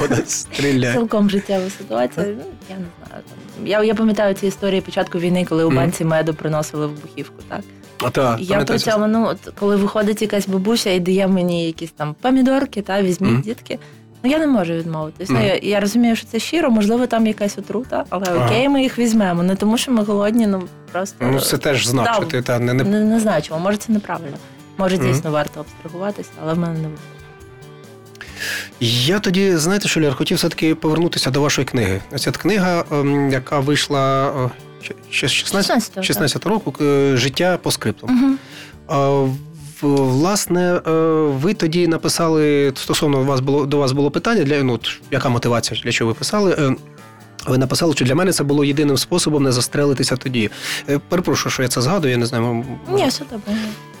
боку 0.00 0.22
стріляє. 0.26 0.94
Цілком 0.94 1.30
життєва 1.30 1.64
ситуація. 1.78 2.26
Ну, 2.26 2.42
я 2.70 2.76
не 2.76 2.84
знаю. 3.08 3.22
Я, 3.64 3.82
я 3.84 3.94
пам'ятаю 3.94 4.34
ці 4.34 4.46
історії 4.46 4.80
початку 4.80 5.18
війни, 5.18 5.46
коли 5.48 5.64
у 5.64 5.70
банці 5.70 6.04
меду 6.04 6.34
приносили 6.34 6.86
вибухівку. 6.86 7.42
Так 7.48 7.60
А 7.98 8.10
та, 8.10 8.36
я 8.40 8.64
при 8.64 8.78
цьому, 8.78 9.06
ну 9.06 9.32
коли 9.58 9.76
виходить 9.76 10.22
якась 10.22 10.48
бабуся 10.48 10.90
і 10.90 11.00
дає 11.00 11.28
мені 11.28 11.66
якісь 11.66 11.90
там 11.90 12.14
помідорки, 12.20 12.82
та 12.82 13.02
візьміть 13.02 13.40
дітки. 13.40 13.78
Ну 14.24 14.30
я 14.30 14.38
не 14.38 14.46
можу 14.46 14.72
відмовитись. 14.72 15.28
Ну, 15.30 15.46
я, 15.46 15.58
я 15.62 15.80
розумію, 15.80 16.16
що 16.16 16.26
це 16.26 16.38
щиро, 16.38 16.70
можливо, 16.70 17.06
там 17.06 17.26
якась 17.26 17.58
отрута, 17.58 18.04
але 18.10 18.26
Ага. 18.28 18.46
окей, 18.46 18.68
ми 18.68 18.82
їх 18.82 18.98
візьмемо. 18.98 19.42
Не 19.42 19.56
тому, 19.56 19.78
що 19.78 19.92
ми 19.92 20.02
голодні, 20.04 20.46
ну 20.46 20.62
просто 20.92 21.16
Ну, 21.20 21.40
це 21.40 21.58
теж 21.58 21.86
знак, 21.86 22.28
Та, 22.44 22.58
не, 22.58 22.74
не... 22.74 22.84
не, 22.84 23.00
не 23.00 23.20
знаю, 23.20 23.42
чому. 23.42 23.60
Може, 23.60 23.76
це 23.76 23.92
неправильно. 23.92 24.36
Може, 24.78 24.98
дійсно 24.98 25.30
варто 25.30 25.60
абстрагуватися, 25.60 26.30
але 26.42 26.54
в 26.54 26.58
мене 26.58 26.72
не 26.72 26.78
виходить. 26.88 27.00
Я 28.80 29.18
тоді, 29.18 29.56
знаєте, 29.56 29.88
що 29.88 30.00
Лєр, 30.00 30.14
хотів 30.14 30.36
все-таки 30.36 30.74
повернутися 30.74 31.30
до 31.30 31.40
вашої 31.40 31.64
книги. 31.64 32.00
Ось 32.12 32.22
ця 32.22 32.30
книга, 32.30 32.84
ем, 32.92 33.30
яка 33.30 33.60
вийшла 33.60 34.32
ще- 34.80 34.94
ще 35.10 35.28
16, 35.28 35.76
16-го, 35.76 36.02
16 36.02 36.46
року, 36.46 36.74
е, 36.84 37.16
життя 37.16 37.58
по 37.62 37.70
скрипту. 37.70 38.06
Угу. 38.06 38.36
А, 39.82 39.86
Власне, 39.86 40.80
е, 40.86 40.90
ви 41.42 41.54
тоді 41.54 41.88
написали 41.88 42.72
стосовно 42.74 43.22
вас 43.22 43.40
було 43.40 43.66
до 43.66 43.78
вас 43.78 43.92
було 43.92 44.10
питання 44.10 44.44
для 44.44 44.62
ну, 44.62 44.80
яка 45.10 45.28
мотивація, 45.28 45.80
для 45.84 45.92
чого 45.92 46.08
ви 46.08 46.14
писали? 46.14 46.56
Е, 46.58 46.74
Ви 47.46 47.58
написали, 47.58 47.94
що 47.94 48.04
для 48.04 48.14
мене 48.14 48.32
це 48.32 48.44
було 48.44 48.64
єдиним 48.64 48.96
способом 48.96 49.42
не 49.42 49.52
застрелитися 49.52 50.16
тоді. 50.16 50.50
Е, 50.88 51.00
Перепрошую, 51.08 51.52
що 51.52 51.62
я 51.62 51.68
це 51.68 51.80
згадую, 51.80 52.12
я 52.12 52.18
не 52.18 52.26
знаю. 52.26 52.64
Ні, 52.94 53.06
все 53.08 53.24
добре. 53.30 53.54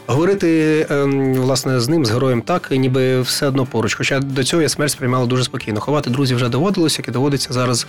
Говорити 0.06 0.86
ем, 0.90 1.34
власне 1.34 1.80
з 1.80 1.88
ним, 1.88 2.04
з 2.06 2.10
героєм, 2.10 2.42
так, 2.42 2.70
ніби 2.70 3.20
все 3.20 3.46
одно 3.48 3.66
поруч. 3.66 3.94
Хоча 3.94 4.20
до 4.20 4.44
цього 4.44 4.62
я 4.62 4.68
смерть 4.68 4.92
сприймала 4.92 5.26
дуже 5.26 5.44
спокійно. 5.44 5.80
Ховати 5.80 6.10
друзів 6.10 6.36
вже 6.36 6.48
доводилось, 6.48 6.98
як 6.98 7.08
і 7.08 7.10
доводиться 7.10 7.52
зараз 7.52 7.86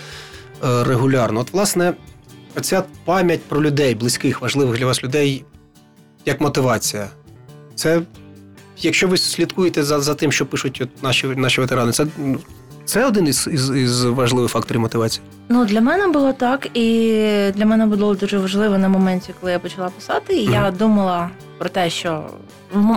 е, 0.64 0.84
регулярно. 0.84 1.40
От, 1.40 1.52
власне, 1.52 1.92
оця 2.56 2.82
пам'ять 3.04 3.42
про 3.42 3.62
людей, 3.62 3.94
близьких, 3.94 4.40
важливих 4.40 4.78
для 4.78 4.86
вас 4.86 5.04
людей, 5.04 5.44
як 6.26 6.40
мотивація. 6.40 7.08
Це, 7.74 8.02
якщо 8.78 9.08
ви 9.08 9.16
слідкуєте 9.16 9.82
за, 9.82 10.00
за 10.00 10.14
тим, 10.14 10.32
що 10.32 10.46
пишуть 10.46 10.80
от 10.82 11.02
наші, 11.02 11.26
наші 11.26 11.60
ветерани, 11.60 11.92
це, 11.92 12.06
ну, 12.18 12.38
це 12.84 13.06
один 13.06 13.26
із, 13.26 13.48
із, 13.52 13.70
із 13.70 14.04
важливих 14.04 14.50
факторів 14.50 14.80
мотивації. 14.80 15.24
Ну, 15.48 15.64
для 15.64 15.80
мене 15.80 16.08
було 16.08 16.32
так, 16.32 16.68
і 16.74 17.10
для 17.54 17.66
мене 17.66 17.86
було 17.86 18.14
дуже 18.14 18.38
важливо 18.38 18.78
на 18.78 18.88
моменті, 18.88 19.34
коли 19.40 19.52
я 19.52 19.58
почала 19.58 19.88
писати. 19.88 20.36
І 20.36 20.44
я 20.44 20.70
думала 20.70 21.30
про 21.58 21.68
те, 21.68 21.90
що 21.90 22.24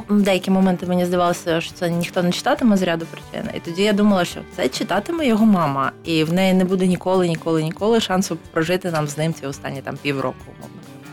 в 0.09 0.21
деякі 0.21 0.51
моменти 0.51 0.85
мені 0.85 1.05
здавалося, 1.05 1.61
що 1.61 1.73
це 1.73 1.89
ніхто 1.89 2.23
не 2.23 2.31
читатиме 2.31 2.77
з 2.77 2.81
ряду 2.81 3.05
причин. 3.05 3.49
І 3.55 3.59
тоді 3.59 3.83
я 3.83 3.93
думала, 3.93 4.25
що 4.25 4.39
це 4.55 4.69
читатиме 4.69 5.27
його 5.27 5.45
мама, 5.45 5.91
і 6.03 6.23
в 6.23 6.33
неї 6.33 6.53
не 6.53 6.65
буде 6.65 6.87
ніколи, 6.87 7.27
ніколи, 7.27 7.63
ніколи 7.63 7.99
шансу 7.99 8.37
прожити 8.51 8.91
нам 8.91 9.07
з 9.07 9.17
ним 9.17 9.33
ці 9.33 9.45
останні 9.45 9.81
там 9.81 9.97
півроку. 10.01 10.45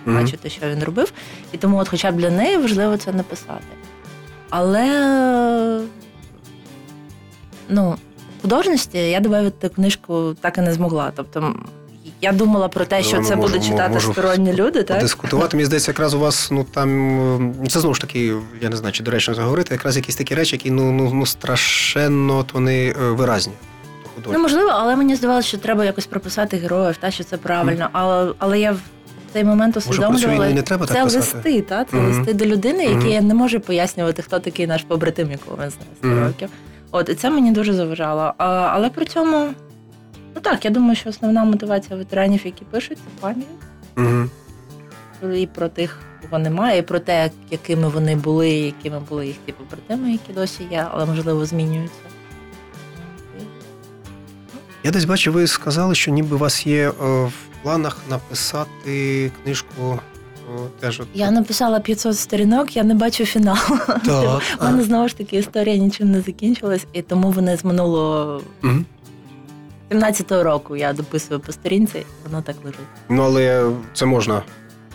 Бачити, 0.06 0.50
що 0.50 0.68
він 0.68 0.84
робив. 0.84 1.12
І 1.52 1.56
тому, 1.56 1.78
от, 1.78 1.88
хоча 1.88 2.10
б 2.12 2.16
для 2.16 2.30
неї 2.30 2.56
важливо 2.56 2.96
це 2.96 3.12
написати. 3.12 3.64
Але 4.50 4.84
ну, 7.68 7.96
в 8.38 8.42
художності 8.42 8.98
я 8.98 9.20
додати 9.20 9.68
книжку 9.68 10.36
так 10.40 10.58
і 10.58 10.60
не 10.60 10.74
змогла. 10.74 11.12
Тобто, 11.16 11.54
я 12.20 12.32
думала 12.32 12.68
про 12.68 12.84
те, 12.84 13.02
що 13.02 13.16
Ну, 13.16 13.24
це 13.24 13.36
будуть 13.36 13.64
читати 13.64 13.94
можу 13.94 14.12
сторонні 14.12 14.52
люди, 14.52 14.82
так? 14.82 15.00
Дискутувати, 15.00 15.56
мені 15.56 15.66
здається, 15.66 15.90
якраз 15.90 16.14
у 16.14 16.18
вас 16.18 16.50
ну 16.50 16.64
там 16.64 17.54
це 17.68 17.80
знову 17.80 17.94
ж 17.94 18.00
таки, 18.00 18.34
я 18.60 18.68
не 18.68 18.76
знаю, 18.76 18.92
чи 18.92 19.02
доречно 19.02 19.34
це 19.34 19.40
говорити, 19.42 19.74
якраз 19.74 19.96
якісь 19.96 20.16
такі 20.16 20.34
речі, 20.34 20.56
які 20.56 20.70
ну 20.70 20.92
ну, 20.92 21.10
ну 21.14 21.26
страшенно 21.26 22.36
от 22.36 22.52
вони 22.52 22.88
е, 22.88 23.10
виразні. 23.10 23.52
Ну, 24.32 24.38
можливо, 24.38 24.70
але 24.70 24.96
мені 24.96 25.16
здавалося, 25.16 25.48
що 25.48 25.58
треба 25.58 25.84
якось 25.84 26.06
прописати 26.06 26.56
героїв, 26.56 26.96
та 26.96 27.10
що 27.10 27.24
це 27.24 27.36
правильно. 27.36 27.88
Але, 27.92 28.32
але 28.38 28.60
я 28.60 28.76
цей 29.34 29.44
момент 29.44 29.76
і 30.50 30.54
не 30.54 30.62
треба 30.62 30.86
так 30.86 30.96
це 30.96 31.04
писати? 31.04 31.36
листи, 31.36 31.62
та? 31.62 31.84
це 31.84 31.96
Мгм. 31.96 32.06
листи 32.18 32.34
до 32.34 32.46
людини, 32.46 32.84
які 32.84 33.16
Мгм. 33.18 33.26
не 33.28 33.34
може 33.34 33.58
пояснювати, 33.58 34.22
хто 34.22 34.38
такий 34.40 34.66
наш 34.66 34.82
побратим, 34.82 35.30
якого 35.30 35.56
він 35.56 35.70
знає 35.70 35.90
100 35.98 36.08
Мгм. 36.08 36.24
років. 36.26 36.48
От, 36.90 37.08
і 37.08 37.14
це 37.14 37.30
мені 37.30 37.52
дуже 37.52 37.72
заважало. 37.72 38.32
А, 38.38 38.46
але 38.46 38.90
при 38.90 39.04
цьому, 39.04 39.48
ну 40.34 40.40
так, 40.40 40.64
я 40.64 40.70
думаю, 40.70 40.96
що 40.96 41.10
основна 41.10 41.44
мотивація 41.44 41.96
ветеранів, 41.98 42.40
які 42.44 42.64
пишуть, 42.64 42.98
це 42.98 43.20
пам'ять. 43.20 43.46
Угу. 43.96 45.34
І 45.34 45.46
про 45.46 45.68
тих, 45.68 45.98
кого 46.22 46.38
немає, 46.38 46.78
і 46.78 46.82
про 46.82 46.98
те, 46.98 47.30
якими 47.50 47.88
вони 47.88 48.16
були, 48.16 48.50
якими 48.50 49.00
були 49.08 49.26
їх 49.26 49.36
ті 49.46 49.52
побратими, 49.52 50.12
які 50.12 50.32
досі 50.32 50.62
є, 50.70 50.86
але 50.92 51.06
можливо 51.06 51.46
змінюються. 51.46 51.96
Я 54.84 54.90
десь 54.90 55.04
бачу, 55.04 55.32
ви 55.32 55.46
сказали, 55.46 55.94
що 55.94 56.10
ніби 56.10 56.36
у 56.36 56.38
вас 56.38 56.66
є 56.66 56.88
е, 56.88 56.92
в 57.24 57.32
планах 57.62 57.96
написати 58.10 59.30
книжку. 59.44 59.98
о, 60.54 60.66
теж 60.80 61.00
от. 61.00 61.06
Я 61.14 61.30
написала 61.30 61.80
500 61.80 62.18
сторінок, 62.18 62.76
я 62.76 62.82
не 62.82 62.94
бачу 62.94 63.24
фіналу. 63.24 63.58
Так. 64.06 64.42
У 64.60 64.64
мене 64.64 64.82
знову 64.82 65.08
ж 65.08 65.16
таки 65.16 65.36
історія 65.36 65.76
нічим 65.76 66.10
не 66.10 66.20
закінчилась, 66.20 66.86
і 66.92 67.02
тому 67.02 67.30
вони 67.30 67.56
з 67.56 67.64
минулого 67.64 68.40
17-го 69.90 70.42
року 70.42 70.76
я 70.76 70.92
дописую 70.92 71.40
по 71.40 71.52
сторінці, 71.52 71.98
і 71.98 72.04
воно 72.30 72.42
так 72.42 72.56
лежить. 72.64 72.80
Ну, 73.08 73.22
але 73.22 73.70
це 73.94 74.06
можна 74.06 74.42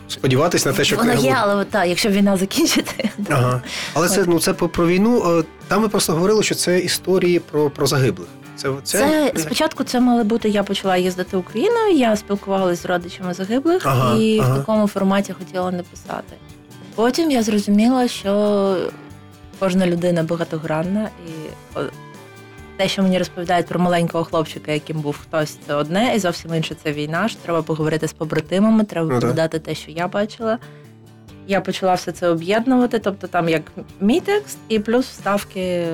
сподіватись 0.08 0.65
на 0.65 0.73
те, 0.73 0.84
що 0.84 0.95
Воно 0.95 1.13
є, 1.13 1.36
але 1.39 1.65
так, 1.65 1.88
якщо 1.88 2.10
війна 2.10 2.38
закінчиться, 2.38 2.93
Ага. 3.30 3.62
Але 3.93 4.08
це 4.10 4.25
ну 4.28 4.39
це 4.39 4.54
про, 4.54 4.88
війну. 4.88 5.39
е, 5.39 5.43
Там 5.67 5.82
ви 5.82 5.89
просто 5.89 6.13
говорили, 6.13 6.43
що 6.43 6.56
це 6.56 6.80
історії 6.80 7.39
про, 7.39 7.69
про 7.69 7.88
загиблих. 7.88 8.28
Це, 8.59 8.73
це... 8.83 9.31
це 9.35 9.41
спочатку 9.41 9.83
це 9.83 9.99
мало 9.99 10.23
бути. 10.23 10.49
Я 10.49 10.63
почала 10.63 10.97
їздити 10.97 11.37
Україною. 11.37 11.95
Я 11.95 12.15
спілкувалася 12.15 12.81
з 12.81 12.85
родичами 12.85 13.33
загиблих 13.33 13.85
Ага, 13.85 14.17
і 14.17 14.39
ага. 14.39 14.53
в 14.53 14.57
такому 14.57 14.87
форматі 14.87 15.33
хотіла 15.33 15.71
написати. 15.71 16.35
Потім 16.95 17.31
я 17.31 17.43
зрозуміла, 17.43 18.07
що 18.07 18.77
кожна 19.59 19.87
людина 19.87 20.23
багатогранна, 20.23 21.09
і 21.27 21.31
те, 22.77 22.87
що 22.87 23.03
мені 23.03 23.17
розповідають 23.17 23.67
про 23.67 23.79
маленького 23.79 24.23
хлопчика, 24.23 24.71
яким 24.71 25.01
був 25.01 25.17
хтось, 25.17 25.57
це 25.67 25.73
одне, 25.73 26.15
і 26.15 26.19
зовсім 26.19 26.53
інше 26.53 26.75
це 26.83 26.91
війна. 26.91 27.29
Що 27.29 27.39
треба 27.43 27.61
поговорити 27.61 28.07
з 28.07 28.13
побратимами, 28.13 28.83
треба 28.83 29.13
Ну, 29.13 29.19
передати 29.19 29.59
те, 29.59 29.75
що 29.75 29.91
я 29.91 30.07
бачила. 30.07 30.57
Я 31.47 31.61
почала 31.61 31.93
все 31.93 32.11
це 32.11 32.27
об'єднувати, 32.27 32.99
тобто 32.99 33.27
там 33.27 33.49
як 33.49 33.61
мій 33.99 34.19
текст, 34.19 34.57
і 34.69 34.79
плюс 34.79 35.05
вставки 35.05 35.87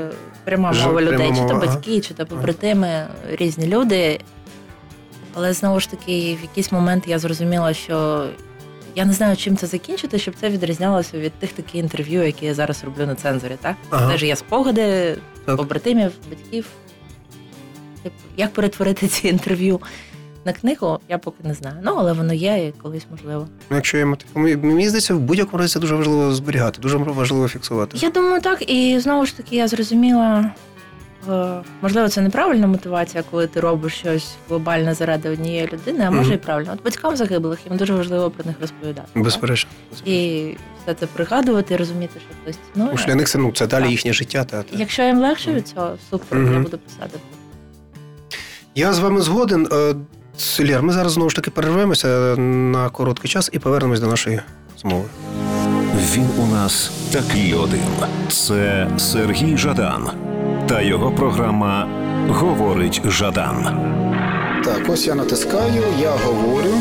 пряма 0.46 0.74
Ж- 0.74 0.88
мова 0.88 1.02
пряма 1.02 1.12
людей, 1.12 1.30
чи 1.30 1.36
то 1.48 1.54
мова, 1.54 1.60
батьки, 1.66 2.02
чи 2.02 2.14
то 2.14 2.26
побратими, 2.26 3.08
різні 3.32 3.68
люди. 3.68 4.20
Але 5.34 5.54
знову 5.54 5.80
ж 5.80 5.90
таки, 5.92 6.38
в 6.40 6.42
якийсь 6.42 6.72
момент 6.72 7.04
я 7.08 7.20
зрозуміла, 7.20 7.74
що 7.74 8.26
я 8.96 9.06
не 9.06 9.14
знаю, 9.14 9.38
чим 9.38 9.58
це 9.58 9.68
закінчити, 9.68 10.20
щоб 10.20 10.34
це 10.40 10.50
відрізнялося 10.50 11.18
від 11.18 11.34
тих 11.34 11.52
таких 11.54 11.76
інтерв'ю, 11.76 12.24
які 12.26 12.46
я 12.46 12.54
зараз 12.54 12.84
роблю 12.84 13.06
на 13.06 13.16
цензорі. 13.16 13.56
Так 13.62 13.76
Ага. 13.90 14.12
теж 14.12 14.24
є 14.24 14.36
спогади 14.36 15.18
Так. 15.46 15.58
побратимів, 15.58 16.12
батьків. 16.30 16.66
Як 18.38 18.54
перетворити 18.54 19.08
ці 19.08 19.28
інтерв'ю 19.28 19.80
на 20.46 20.54
книгу, 20.54 21.00
я 21.10 21.18
поки 21.18 21.38
не 21.44 21.54
знаю. 21.54 21.76
Ну 21.84 21.96
але 21.98 22.14
воно 22.14 22.34
є 22.34 22.68
і 22.68 22.74
колись 22.82 23.06
можливо. 23.12 23.48
Ну, 23.70 23.76
Якщо 23.76 23.98
є. 23.98 24.06
Мені- 24.36 24.88
здається, 24.90 25.16
в 25.16 25.20
будь-якому 25.20 25.58
разі 25.62 25.74
це 25.74 25.80
дуже 25.80 25.96
важливо 25.96 26.34
зберігати, 26.34 26.82
дуже 26.82 26.98
важливо 26.98 27.48
фіксувати. 27.48 27.98
Я 27.98 28.10
думаю, 28.10 28.42
так. 28.42 28.70
І 28.72 29.00
знову 29.00 29.26
ж 29.26 29.38
таки, 29.38 29.56
я 29.56 29.68
зрозуміла, 29.68 30.52
е, 31.30 31.54
можливо, 31.82 32.08
це 32.10 32.22
неправильна 32.22 32.68
мотивація, 32.68 33.24
коли 33.32 33.48
ти 33.48 33.60
робиш 33.60 33.94
щось 33.94 34.36
глобальне 34.50 34.94
заради 34.94 35.30
однієї 35.30 35.68
людини, 35.74 36.04
а 36.08 36.12
може 36.12 36.30
Мгм. 36.30 36.34
і 36.34 36.38
правильно. 36.38 36.72
От 36.74 36.84
батькам 36.84 37.16
загиблих 37.16 37.60
їм 37.70 37.78
дуже 37.78 37.94
важливо 37.94 38.32
про 38.32 38.46
них 38.46 38.56
розповідати. 38.62 39.08
Безперечно. 39.16 39.70
І 40.06 40.46
все 40.84 40.94
це 40.94 41.06
пригадувати, 41.08 41.74
і 41.74 41.78
розуміти, 41.78 42.20
що 42.20 42.36
хтось 42.44 42.58
Тому 42.74 42.98
що 42.98 43.08
для 43.08 43.16
них 43.16 43.28
це 43.30 43.38
ну 43.38 43.52
це 43.52 43.68
далі 43.68 43.84
Так. 43.84 43.92
їхнє 43.92 44.14
життя. 44.14 44.44
Та, 44.44 44.64
та. 44.64 44.78
Якщо 44.78 45.04
їм 45.04 45.20
легше 45.20 45.54
від 45.54 45.68
цього, 45.68 45.96
супер, 46.10 46.40
Мгм. 46.40 46.54
я 46.54 46.60
буду 46.60 46.78
писати. 46.78 47.20
Я 48.76 48.94
з 48.94 49.00
вами 49.00 49.22
згоден. 49.22 49.68
Лєр, 50.60 50.84
ми 50.84 50.94
зараз 50.94 51.12
знову 51.12 51.30
ж 51.30 51.36
таки 51.36 51.52
перервемося 51.52 52.08
на 52.38 52.90
короткий 52.90 53.30
час 53.32 53.50
і 53.54 53.60
повернемось 53.60 54.00
до 54.00 54.08
нашої 54.08 54.40
розмови. 54.74 55.06
Він 56.14 56.28
у 56.44 56.46
нас 56.46 56.92
такий 57.12 57.54
один. 57.54 57.80
Це 58.30 58.88
Сергій 58.98 59.58
Жадан 59.58 60.10
та 60.68 60.82
його 60.82 61.12
програма 61.12 61.88
Говорить 62.30 63.02
Жадан 63.06 63.64
Так, 64.66 64.82
ось 64.90 65.08
я 65.08 65.16
натискаю, 65.16 65.84
я 66.02 66.12
говорю. 66.12 66.74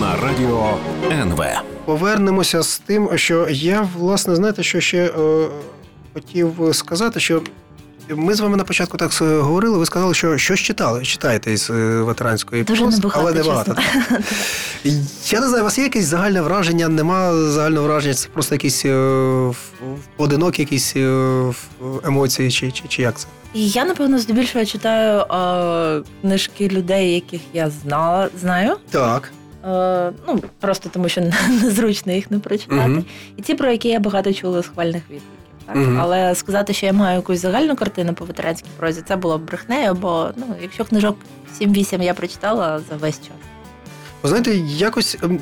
на 0.00 0.16
радіо 0.16 0.70
НВ. 1.12 1.42
Повернемося 1.84 2.62
з 2.62 2.78
тим, 2.78 3.08
що 3.14 3.46
я, 3.50 3.88
власне, 3.98 4.36
знаєте, 4.36 4.62
що 4.62 4.80
ще 4.80 5.04
е, 5.06 5.48
хотів 6.14 6.52
сказати, 6.72 7.20
що 7.20 7.42
ми 8.08 8.34
з 8.34 8.40
вами 8.40 8.56
на 8.56 8.64
початку 8.64 8.96
так 8.96 9.12
е, 9.22 9.38
говорили. 9.38 9.78
Ви 9.78 9.86
сказали, 9.86 10.14
що 10.14 10.38
щось 10.38 10.60
читали, 10.60 11.02
читаєте 11.02 11.52
із 11.52 11.70
е, 11.70 12.02
ветеранської 12.02 12.64
Дуже 12.64 12.82
прози, 12.82 12.96
небагато, 12.96 13.20
але 13.20 13.32
небагато. 13.32 13.76
Я 15.30 15.40
не 15.40 15.48
знаю, 15.48 15.62
у 15.62 15.64
вас 15.64 15.78
є 15.78 15.84
якесь 15.84 16.04
загальне 16.04 16.40
враження, 16.40 16.88
нема 16.88 17.34
загального 17.50 17.86
враження, 17.86 18.14
це 18.14 18.28
просто 18.28 18.54
якісь 18.54 18.84
е, 18.84 19.52
поодинокі 20.16 20.62
якісь 20.62 20.96
емоції, 22.04 22.50
чи, 22.50 22.70
чи, 22.70 22.84
чи 22.88 23.02
як 23.02 23.18
це? 23.18 23.26
І 23.54 23.68
я, 23.68 23.84
напевно, 23.84 24.18
здебільшого 24.18 24.64
читаю 24.64 25.20
е, 25.20 26.02
книжки 26.20 26.68
людей, 26.68 27.14
яких 27.14 27.40
я 27.52 27.70
знала, 27.70 28.28
знаю. 28.40 28.76
Так. 28.90 29.32
Е, 29.64 30.12
ну, 30.28 30.42
просто 30.60 30.88
тому 30.92 31.08
що 31.08 31.20
незручно 31.62 32.12
їх 32.12 32.30
не 32.30 32.38
прочитати. 32.38 32.88
Мгм. 32.88 33.04
І 33.36 33.42
ті, 33.42 33.54
про 33.54 33.70
які 33.70 33.88
я 33.88 34.00
багато 34.00 34.32
чула 34.32 34.62
схвальних 34.62 35.02
відгуків. 35.10 35.41
Так? 35.66 35.76
Мгм. 35.76 36.00
Але 36.00 36.34
сказати, 36.34 36.72
що 36.72 36.86
я 36.86 36.92
маю 36.92 37.16
якусь 37.16 37.40
загальну 37.40 37.76
картину 37.76 38.14
по 38.14 38.24
ветеранській 38.24 38.68
прозі, 38.76 39.02
це 39.08 39.16
було 39.16 39.38
б 39.38 39.44
брехнею, 39.44 39.94
бо 39.94 40.30
ну, 40.36 40.46
якщо 40.62 40.84
книжок 40.84 41.16
7-8 41.60 42.02
я 42.02 42.14
прочитала 42.14 42.80
за 42.90 42.96
весь 42.96 43.18
час. 43.20 43.36
Ви 44.22 44.28
знаєте, 44.28 44.54
якось 44.66 45.16
ем, 45.22 45.40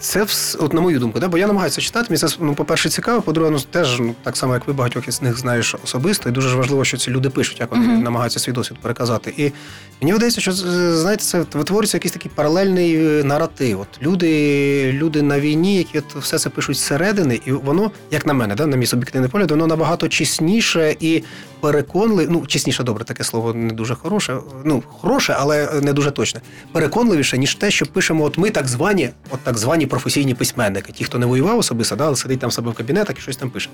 це 0.00 0.26
от 0.58 0.72
на 0.72 0.80
мою 0.80 0.98
думку, 0.98 1.20
да? 1.20 1.28
бо 1.28 1.38
я 1.38 1.46
намагаюся 1.46 1.80
читати. 1.80 2.06
Мені 2.10 2.18
це 2.18 2.28
ну, 2.40 2.54
по-перше, 2.54 2.88
цікаво, 2.88 3.22
по-друге, 3.22 3.50
ну 3.50 3.58
теж 3.70 4.00
ну, 4.00 4.14
так 4.22 4.36
само, 4.36 4.54
як 4.54 4.66
ви 4.66 4.72
багатьох 4.72 5.08
із 5.08 5.22
них 5.22 5.38
знаєш 5.38 5.76
особисто, 5.84 6.28
і 6.28 6.32
дуже 6.32 6.48
ж 6.48 6.56
важливо, 6.56 6.84
що 6.84 6.96
ці 6.96 7.10
люди 7.10 7.30
пишуть, 7.30 7.60
як 7.60 7.70
вони 7.70 7.86
Мгм. 7.86 8.02
намагаються 8.02 8.38
свій 8.40 8.52
досвід 8.52 8.78
переказати. 8.82 9.34
І 9.36 9.52
мені 10.00 10.12
видається, 10.12 10.40
що 10.40 10.52
знаєте, 10.52 11.24
це 11.24 11.44
витворюється 11.52 11.96
якийсь 11.96 12.12
такий 12.12 12.30
паралельний 12.34 12.94
е, 12.96 13.24
наратив. 13.24 13.80
От 13.80 13.88
люди, 14.02 14.92
люди 14.92 15.22
на 15.22 15.40
війні, 15.40 15.76
які 15.76 15.98
от 15.98 16.14
все 16.14 16.38
це 16.38 16.50
пишуть 16.50 16.76
зсередини, 16.76 17.40
і 17.46 17.52
воно, 17.52 17.90
як 18.10 18.26
на 18.26 18.32
мене, 18.32 18.54
да, 18.54 18.66
на 18.66 18.76
мій 18.76 18.86
суб'єктивний 18.86 19.30
погляд, 19.30 19.50
воно 19.50 19.66
набагато 19.66 20.08
чесніше 20.08 20.96
і 21.00 21.22
переконливе. 21.60 22.32
Ну, 22.32 22.46
чесніше, 22.46 22.82
добре, 22.82 23.04
таке 23.04 23.24
слово 23.24 23.54
не 23.54 23.72
дуже 23.72 23.94
хороше. 23.94 24.36
Ну, 24.64 24.82
хороше, 25.00 25.36
але 25.38 25.80
не 25.82 25.92
дуже 25.92 26.10
точне. 26.10 26.40
Переконливіше, 26.72 27.38
ніж 27.38 27.54
те, 27.54 27.70
що 27.70 27.86
пишемо, 27.86 28.24
от 28.24 28.38
ми 28.38 28.50
так 28.50 28.68
звані, 28.68 29.10
от 29.30 29.40
так 29.40 29.58
звані 29.58 29.86
професійні 29.86 30.34
письменники, 30.34 30.92
ті, 30.92 31.04
хто 31.04 31.18
не 31.18 31.26
воював 31.26 31.58
особисто, 31.58 31.96
да, 31.96 32.06
але 32.06 32.16
сидить 32.16 32.40
там 32.40 32.50
себе 32.50 32.70
в 32.70 32.74
кабінетах 32.74 33.18
і 33.18 33.20
щось 33.20 33.36
там 33.36 33.50
пише. 33.50 33.70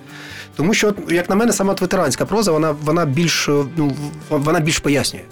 Тому 0.57 0.75
що, 0.75 0.95
як 1.09 1.31
на 1.31 1.37
мене, 1.37 1.53
сама 1.53 1.75
от 1.81 2.29
проза, 2.29 2.53
вона, 2.53 2.75
вона 2.85 3.05
більш 3.05 3.49
ну, 3.77 3.93
вона 4.31 4.61
більш 4.61 4.79
пояснює. 4.79 5.23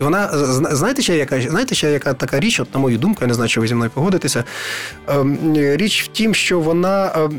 І 0.00 0.04
Вона 0.04 0.28
зна- 0.28 0.76
знаєте, 0.76 1.02
ще 1.02 1.16
яка 1.16 1.40
знаєте, 1.40 1.74
ще 1.74 1.92
яка 1.92 2.14
така 2.14 2.40
річ, 2.40 2.60
от 2.60 2.74
на 2.74 2.80
мою 2.80 2.98
думку, 2.98 3.18
я 3.20 3.26
не 3.26 3.34
знаю, 3.34 3.48
чи 3.48 3.60
ви 3.60 3.66
зі 3.68 3.74
мною 3.74 3.90
погодитеся. 3.94 4.44
Ем, 5.08 5.38
річ 5.56 6.04
в 6.04 6.06
тім, 6.06 6.34
що 6.34 6.60
вона 6.60 7.12
ем, 7.16 7.38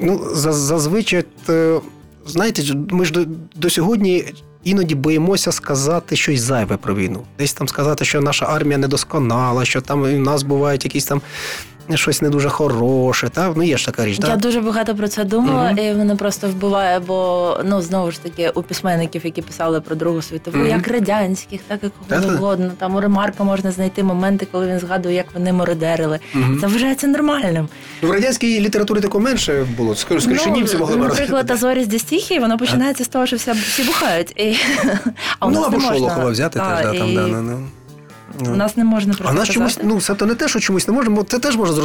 ну, 0.00 0.20
зазвичай, 0.34 1.24
е, 1.48 1.80
знаєте, 2.26 2.62
ми 2.90 3.04
ж 3.04 3.12
до, 3.12 3.24
до 3.56 3.70
сьогодні 3.70 4.24
іноді 4.64 4.94
боїмося 4.94 5.52
сказати 5.52 6.16
щось 6.16 6.40
зайве 6.40 6.76
про 6.76 6.94
війну. 6.94 7.22
Десь 7.38 7.52
там 7.52 7.68
сказати, 7.68 8.04
що 8.04 8.20
наша 8.20 8.46
армія 8.46 8.78
недосконала, 8.78 9.64
що 9.64 9.80
там 9.80 10.02
у 10.02 10.06
нас 10.06 10.42
бувають 10.42 10.84
якісь 10.84 11.04
там 11.04 11.20
щось 11.94 12.22
не 12.22 12.30
дуже 12.30 12.48
хороше. 12.48 13.28
Та? 13.28 13.52
Ну, 13.56 13.62
є 13.62 13.76
ж 13.76 13.86
така 13.86 14.04
річ. 14.04 14.18
Я 14.22 14.26
та? 14.28 14.36
дуже 14.36 14.60
багато 14.60 14.94
про 14.94 15.08
це 15.08 15.24
думала, 15.24 15.72
Мгм. 15.72 15.78
і 15.78 15.92
мене 15.94 16.16
просто 16.16 16.48
вбиває, 16.48 16.98
бо 16.98 17.56
ну 17.64 17.82
знову 17.82 18.10
ж 18.10 18.22
таки 18.22 18.50
у 18.54 18.62
письменників, 18.62 19.22
які 19.24 19.42
писали 19.42 19.80
про 19.80 19.96
Другу 19.96 20.22
світову, 20.22 20.56
Мгм. 20.58 20.66
як 20.68 20.88
радянських, 20.88 21.60
так 21.68 21.80
і 21.84 21.86
кого 22.08 22.22
завгодно. 22.22 22.72
Там 22.78 22.94
у 22.96 23.00
Ремарка 23.00 23.44
можна 23.44 23.72
знайти 23.72 24.02
моменти, 24.02 24.46
коли 24.52 24.66
він 24.66 24.78
згадує, 24.78 25.14
як 25.14 25.26
вони 25.34 25.52
мородерили. 25.52 26.18
Мгм. 26.34 26.58
Це 26.60 26.66
вважається 26.66 27.06
нормальним. 27.06 27.68
В 28.02 28.10
радянській 28.10 28.60
літературі 28.60 29.00
такого 29.00 29.24
менше 29.24 29.66
було. 29.76 29.94
Скоріше, 29.94 30.24
скоріше 30.24 30.50
німці 30.50 30.76
могли 30.76 30.96
Ну, 30.96 31.04
наприклад. 31.04 31.50
Азорі 31.50 31.84
з 31.84 31.86
Дістіхії, 31.86 32.40
воно 32.40 32.58
починається 32.58 33.04
з 33.04 33.08
того, 33.08 33.26
що 33.26 33.36
всі, 33.36 33.82
бухають. 33.86 34.30
І... 34.36 34.56
А 35.38 35.48
Ну, 35.48 35.60
або. 35.60 35.80
Шолохова 35.80 36.30
взяти 36.30 36.58
Та, 36.58 36.76
теж, 36.76 36.92
да, 36.92 36.98
там, 36.98 37.14
да, 37.14 37.28
да. 37.28 37.58
У 38.40 38.56
нас 38.56 38.76
не 38.76 38.84
можна 38.84 39.14
про 39.14 39.26
А 39.26 39.28
це 39.28 39.34
нас 39.34 39.48
чомусь, 39.48 39.78
ну 39.82 40.00
це 40.00 40.26
не 40.26 40.34
те, 40.34 40.48
що 40.48 40.60
чомусь 40.60 40.88
не 40.88 40.94
можемо. 40.94 41.22
Це 41.22 41.38
теж 41.38 41.56
можна 41.56 41.76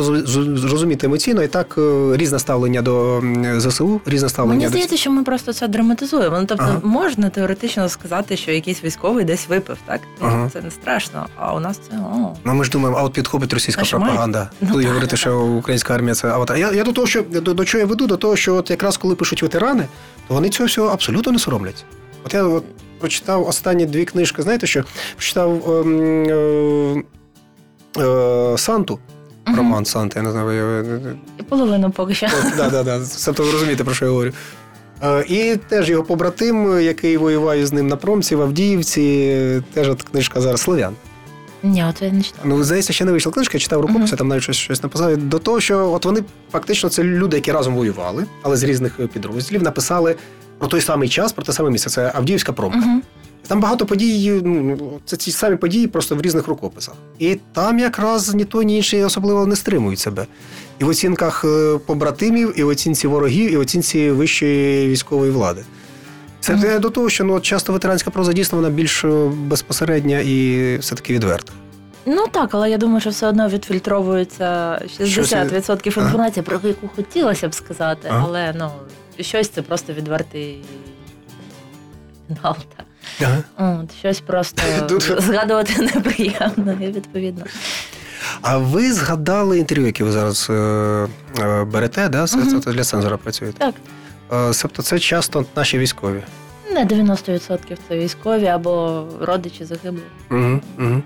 зрозуміти 0.57 1.05
емоційно. 1.05 1.43
І 1.43 1.47
так 1.47 1.75
е, 1.77 2.17
різне 2.17 2.39
ставлення 2.39 2.81
до 2.81 3.23
ЗСУ, 3.57 4.01
різне 4.05 4.29
ставлення 4.29 4.53
Мені 4.55 4.63
до 4.65 4.69
здається, 4.69 4.97
що 4.97 5.11
ми 5.11 5.23
просто 5.23 5.53
це 5.53 5.67
драматизуємо. 5.67 6.39
Ну 6.39 6.45
тобто 6.45 6.63
Ага. 6.63 6.79
можна 6.83 7.29
теоретично 7.29 7.89
сказати, 7.89 8.37
що 8.37 8.51
якийсь 8.51 8.83
військовий 8.83 9.25
десь 9.25 9.47
випив, 9.49 9.77
так 9.85 10.01
Ага. 10.21 10.49
це 10.53 10.61
не 10.61 10.71
страшно. 10.71 11.27
А 11.35 11.55
у 11.55 11.59
нас 11.59 11.79
це 11.89 11.97
о. 11.97 12.35
Ну, 12.43 12.53
ми 12.53 12.63
ж 12.63 12.71
думаємо, 12.71 12.97
а 12.99 13.03
от 13.03 13.13
підхопить 13.13 13.53
російська 13.53 13.81
має- 13.81 13.91
пропаганда. 13.91 14.49
Ну, 14.61 14.67
Коли 14.71 14.83
так, 14.83 14.91
говорити, 14.91 15.11
так, 15.11 15.19
що 15.19 15.41
українська 15.41 15.93
армія 15.95 16.15
це 16.15 16.27
аватар. 16.27 16.57
Я, 16.57 16.71
я 16.71 16.83
до 16.83 16.91
того, 16.91 17.07
що 17.07 17.21
до, 17.21 17.53
до 17.53 17.65
чого 17.65 17.79
я 17.79 17.85
веду, 17.85 18.07
до 18.07 18.17
того, 18.17 18.35
що 18.35 18.55
от 18.55 18.69
якраз 18.69 18.97
коли 18.97 19.15
пишуть 19.15 19.41
ветерани, 19.41 19.85
то 20.27 20.33
вони 20.33 20.49
цього 20.49 20.67
всього 20.67 20.87
абсолютно 20.87 21.31
не 21.31 21.39
соромляться. 21.39 21.83
От 22.25 22.33
я 22.33 22.43
от 22.43 22.63
прочитав 22.99 23.47
останні 23.47 23.85
дві 23.85 24.05
книжки, 24.05 24.41
знаєте 24.41 24.67
що? 24.67 24.83
Прочитав 25.15 25.71
ем, 25.81 26.23
е, 26.29 28.01
е, 28.03 28.57
Санту, 28.57 28.99
Мгм. 29.45 29.57
роман 29.57 29.85
Санти, 29.85 30.19
я 30.19 30.23
не 30.23 30.31
знаю. 30.31 31.17
половину 31.49 31.91
поки 31.91 32.13
що. 32.13 32.27
Да, 32.57 32.69
да, 32.69 32.83
да. 32.83 33.01
Тобто 33.25 33.43
ви 33.43 33.51
розумієте, 33.51 33.83
про 33.83 33.93
що 33.93 34.05
я 34.05 34.11
говорю. 34.11 34.31
Е, 35.03 35.25
І 35.27 35.55
теж 35.69 35.89
його 35.89 36.03
побратим, 36.03 36.81
який 36.81 37.17
воював 37.17 37.65
з 37.65 37.73
ним 37.73 37.87
на 37.87 37.95
промці 37.95 38.35
в 38.35 38.41
Авдіївці, 38.41 39.61
теж 39.73 39.89
от 39.89 40.03
книжка 40.03 40.41
зараз 40.41 40.61
Слов'ян. 40.61 40.93
Ні, 41.63 41.85
от 41.89 42.01
я 42.01 42.11
не 42.11 42.21
читала. 42.21 42.43
Ну, 42.45 42.63
здається, 42.63 42.93
ще 42.93 43.05
не 43.05 43.11
вийшла 43.11 43.31
книжка, 43.31 43.51
я 43.57 43.59
читав 43.59 43.81
рукописи, 43.81 44.07
Мгм. 44.11 44.17
там 44.17 44.27
навіть 44.27 44.43
щось, 44.43 44.55
щось 44.57 44.83
написав. 44.83 45.17
До 45.17 45.39
того, 45.39 45.59
що 45.59 45.91
от 45.91 46.05
вони 46.05 46.23
фактично 46.51 46.89
це 46.89 47.03
люди, 47.03 47.37
які 47.37 47.51
разом 47.51 47.75
воювали, 47.75 48.25
але 48.41 48.57
з 48.57 48.63
різних 48.63 48.99
е, 48.99 49.07
підрозділів 49.07 49.63
написали 49.63 50.15
про 50.57 50.67
той 50.67 50.81
самий 50.81 51.09
час, 51.09 51.33
про 51.33 51.45
те 51.45 51.53
саме 51.53 51.69
місце. 51.69 51.89
Це 51.89 52.11
Авдіївська 52.15 52.53
промка. 52.53 52.79
Угу. 52.79 53.01
Там 53.47 53.59
багато 53.59 53.85
подій, 53.85 54.41
ну, 54.43 54.77
це 55.05 55.17
ті 55.17 55.31
самі 55.31 55.55
події, 55.55 55.87
просто 55.87 56.15
в 56.15 56.21
різних 56.21 56.47
рукописах. 56.47 56.95
І 57.19 57.37
там 57.53 57.79
якраз 57.79 58.33
ні 58.33 58.45
той, 58.45 58.65
ні 58.65 58.77
інший 58.77 59.03
особливо 59.03 59.45
не 59.45 59.55
стримують 59.55 59.99
себе. 59.99 60.25
І 60.79 60.83
в 60.83 60.87
оцінках 60.87 61.45
е, 61.45 61.77
побратимів, 61.85 62.59
і 62.59 62.63
в 62.63 62.67
оцінці 62.67 63.07
ворогів, 63.07 63.51
і 63.53 63.57
в 63.57 63.59
оцінці 63.59 64.11
вищої 64.11 64.87
військової 64.87 65.31
влади. 65.31 65.63
Це 66.39 66.55
те 66.55 66.79
до 66.79 66.89
того, 66.89 67.09
що 67.09 67.23
ну, 67.23 67.39
часто 67.39 67.73
ветеранська 67.73 68.11
проза 68.11 68.33
дійсно 68.33 68.57
вона 68.57 68.69
більш 68.69 69.05
е, 69.05 69.29
безпосередня 69.33 70.19
і 70.19 70.77
все-таки 70.77 71.13
відверта. 71.13 71.53
Ну 72.05 72.27
так, 72.31 72.49
але 72.53 72.69
я 72.69 72.77
думаю, 72.77 73.01
що 73.01 73.09
все 73.09 73.27
одно 73.27 73.49
відфільтровується 73.49 74.45
60% 74.99 75.93
Ага. 75.97 76.05
інформації, 76.05 76.43
про 76.43 76.59
яку 76.63 76.89
хотілося 76.95 77.47
б 77.47 77.53
сказати, 77.53 78.07
Ага. 78.11 78.25
але 78.27 78.53
ну 78.57 78.71
щось 79.19 79.49
це 79.49 79.61
просто 79.61 79.93
відвертий 79.93 80.63
фінал. 82.27 82.55
Ага. 83.21 83.43
От, 83.83 83.95
щось 83.99 84.19
просто 84.21 84.61
згадувати 85.19 85.81
неприємно, 85.81 86.77
і 86.81 86.87
відповідно. 86.87 87.45
А 88.41 88.57
ви 88.57 88.93
згадали 88.93 89.59
інтерв'ю, 89.59 89.85
яке 89.85 90.03
ви 90.03 90.11
зараз 90.11 90.47
е, 90.49 90.53
е, 91.39 91.63
берете, 91.63 92.09
да? 92.09 92.27
Це, 92.27 92.37
Мгм. 92.37 92.61
це 92.61 92.71
для 92.71 92.83
цензора 92.83 93.17
працюєте? 93.17 93.57
Так. 93.57 93.75
Е, 94.49 94.51
Тобто 94.61 94.81
це 94.81 94.99
часто 94.99 95.45
наші 95.55 95.77
військові. 95.77 96.23
Не 96.71 96.85
90% 96.85 97.77
це 97.87 97.97
військові 97.97 98.45
або 98.45 99.05
родичі 99.21 99.65
загиблих. 99.65 100.03
Угу, 100.31 100.59
угу. 100.79 101.01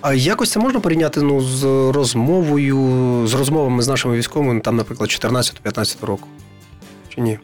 А 0.00 0.14
якось 0.14 0.50
це 0.50 0.60
можна 0.60 0.80
порівняти 0.80 1.20
ну, 1.22 1.40
з 1.40 1.64
розмовою, 1.92 3.22
з 3.26 3.34
розмовами 3.34 3.82
з 3.82 3.88
нашими 3.88 4.16
військовими, 4.16 4.60
там, 4.60 4.76
наприклад, 4.76 5.10
14-15 5.10 6.06
року? 6.06 6.28
Чи 7.14 7.20
ні? 7.20 7.38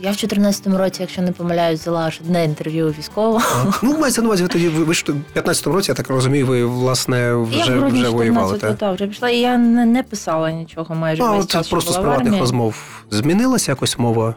Я 0.00 0.10
в 0.10 0.16
2014 0.16 0.66
році, 0.66 1.02
якщо 1.02 1.22
не 1.22 1.32
помиляюсь, 1.32 1.80
взяла 1.80 2.06
аж 2.06 2.20
одне 2.24 2.44
інтерв'ю 2.44 2.94
військового. 2.98 3.74
Ну, 3.82 3.98
мається 3.98 4.22
на 4.22 4.26
увазі, 4.26 4.42
ви 4.42 4.48
тоді 4.48 4.68
ви, 4.68 4.94
ж 4.94 5.04
в 5.08 5.38
15-му 5.38 5.74
році, 5.74 5.90
я 5.90 5.94
так 5.94 6.08
розумію, 6.08 6.46
ви 6.46 6.64
власне 6.64 7.34
вже, 7.34 7.72
грудні 7.72 8.00
вже 8.00 8.08
воювали. 8.08 8.54
14 8.54 8.60
Так? 8.60 8.78
та, 8.78 8.92
вже 8.92 9.06
пішла, 9.06 9.30
і 9.30 9.38
я 9.38 9.58
не, 9.58 9.86
не 9.86 10.02
писала 10.02 10.50
нічого 10.50 10.94
майже 10.94 11.22
Ну, 11.22 11.32
весь 11.34 11.44
от 11.44 11.50
час, 11.50 11.68
просто 11.68 11.92
з 11.92 11.96
приватних 11.96 12.40
розмов 12.40 12.76
змінилася 13.10 13.72
якось 13.72 13.98
мова, 13.98 14.34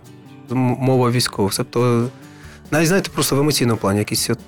мова 0.50 1.12
військових. 1.12 1.56
Тобто, 1.56 2.08
навіть 2.72 2.88
знаєте, 2.88 3.10
просто 3.14 3.36
в 3.36 3.40
емоційному 3.40 3.80
плані 3.80 4.00
якісь 4.00 4.30
от 4.30 4.40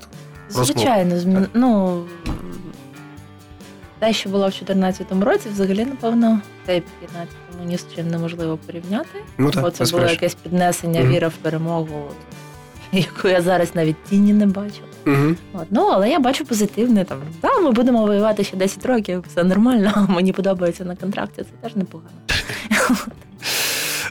розмов. 0.47 0.65
Звичайно, 0.65 1.19
змін... 1.19 1.47
ну 1.53 2.03
те, 3.99 4.13
що 4.13 4.29
було 4.29 4.47
в 4.47 4.51
2014 4.51 5.23
році, 5.23 5.49
взагалі, 5.49 5.85
напевно, 5.85 6.41
цей 6.65 6.83
15 6.99 7.27
ні 7.65 7.77
з 7.77 7.85
чим 7.95 8.07
неможливо 8.09 8.57
порівняти. 8.65 9.19
Ну 9.37 9.51
так, 9.51 9.63
бо 9.63 9.71
це 9.71 9.85
було 9.85 10.05
якесь 10.05 10.35
піднесення, 10.35 11.01
Мгм. 11.01 11.11
віра 11.13 11.27
в 11.27 11.33
перемогу, 11.33 12.03
яку 12.91 13.27
я 13.27 13.41
зараз 13.41 13.75
навіть 13.75 14.03
тіні 14.03 14.33
не 14.33 14.45
бачу. 14.45 14.81
Угу. 15.07 15.35
От, 15.53 15.65
ну, 15.69 15.81
але 15.93 16.09
я 16.09 16.19
бачу 16.19 16.45
позитивне 16.45 17.05
там. 17.05 17.17
Да, 17.41 17.59
ми 17.59 17.71
будемо 17.71 18.05
воювати 18.05 18.43
ще 18.43 18.57
10 18.57 18.85
років, 18.85 19.25
все 19.29 19.43
нормально. 19.43 20.07
Мені 20.09 20.33
подобається 20.33 20.85
на 20.85 20.95
контракті, 20.95 21.41
це 21.43 21.49
теж 21.61 21.75
непогано. 21.75 22.09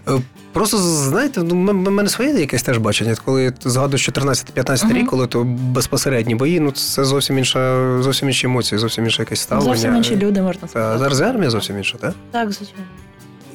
Е, 0.09 0.21
Просто 0.53 0.79
знаєте, 0.79 1.43
ну 1.43 1.71
м- 1.71 1.83
мене 1.95 2.09
своє 2.09 2.31
якесь 2.41 2.63
теж 2.63 2.79
бачення. 2.79 3.15
Коли 3.25 3.51
ти 3.51 3.71
згадуєш 3.71 4.09
14-15 4.09 4.85
Мгм. 4.85 4.97
рік, 4.97 5.07
коли 5.11 5.27
то 5.27 5.45
безпосередні 5.45 6.35
бої, 6.35 6.61
ну 6.61 6.71
це 6.71 7.05
зовсім 7.05 7.39
інша, 7.39 7.87
зовсім 8.03 8.29
інші 8.29 8.47
емоції, 8.47 8.79
зовсім 8.79 9.05
інше 9.05 9.23
якесь 9.23 9.41
ставлення. 9.41 9.73
Зовсім 9.75 9.97
інші 9.97 10.17
люди 10.17 10.43
можна 10.43 10.69
сказати. 10.69 10.99
зараз 10.99 11.21
армія 11.21 11.51
зовсім 11.51 11.77
інша, 11.79 11.99
так? 11.99 12.15
Так, 12.31 12.53
звичайно. 12.53 12.85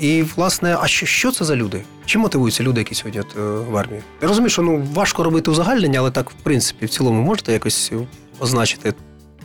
І 0.02 0.24
власне, 0.24 0.78
а 0.82 0.88
що, 0.88 1.06
що 1.06 1.32
це 1.32 1.46
за 1.46 1.56
люди? 1.56 1.82
Чим 2.06 2.22
мотивуються 2.22 2.64
люди, 2.64 2.82
які 2.82 2.96
сьогодні 2.96 3.20
от, 3.20 3.36
е, 3.38 3.42
в 3.72 3.78
армії? 3.78 4.02
Я 4.22 4.28
розумію, 4.28 4.50
що 4.50 4.62
ну 4.62 4.88
важко 4.94 5.24
робити 5.24 5.52
узагальнення, 5.52 6.00
але 6.00 6.12
так, 6.12 6.30
в 6.30 6.34
принципі, 6.34 6.86
в 6.86 6.90
цілому 6.90 7.22
можете 7.22 7.54
якось 7.54 7.92
означити 8.40 8.94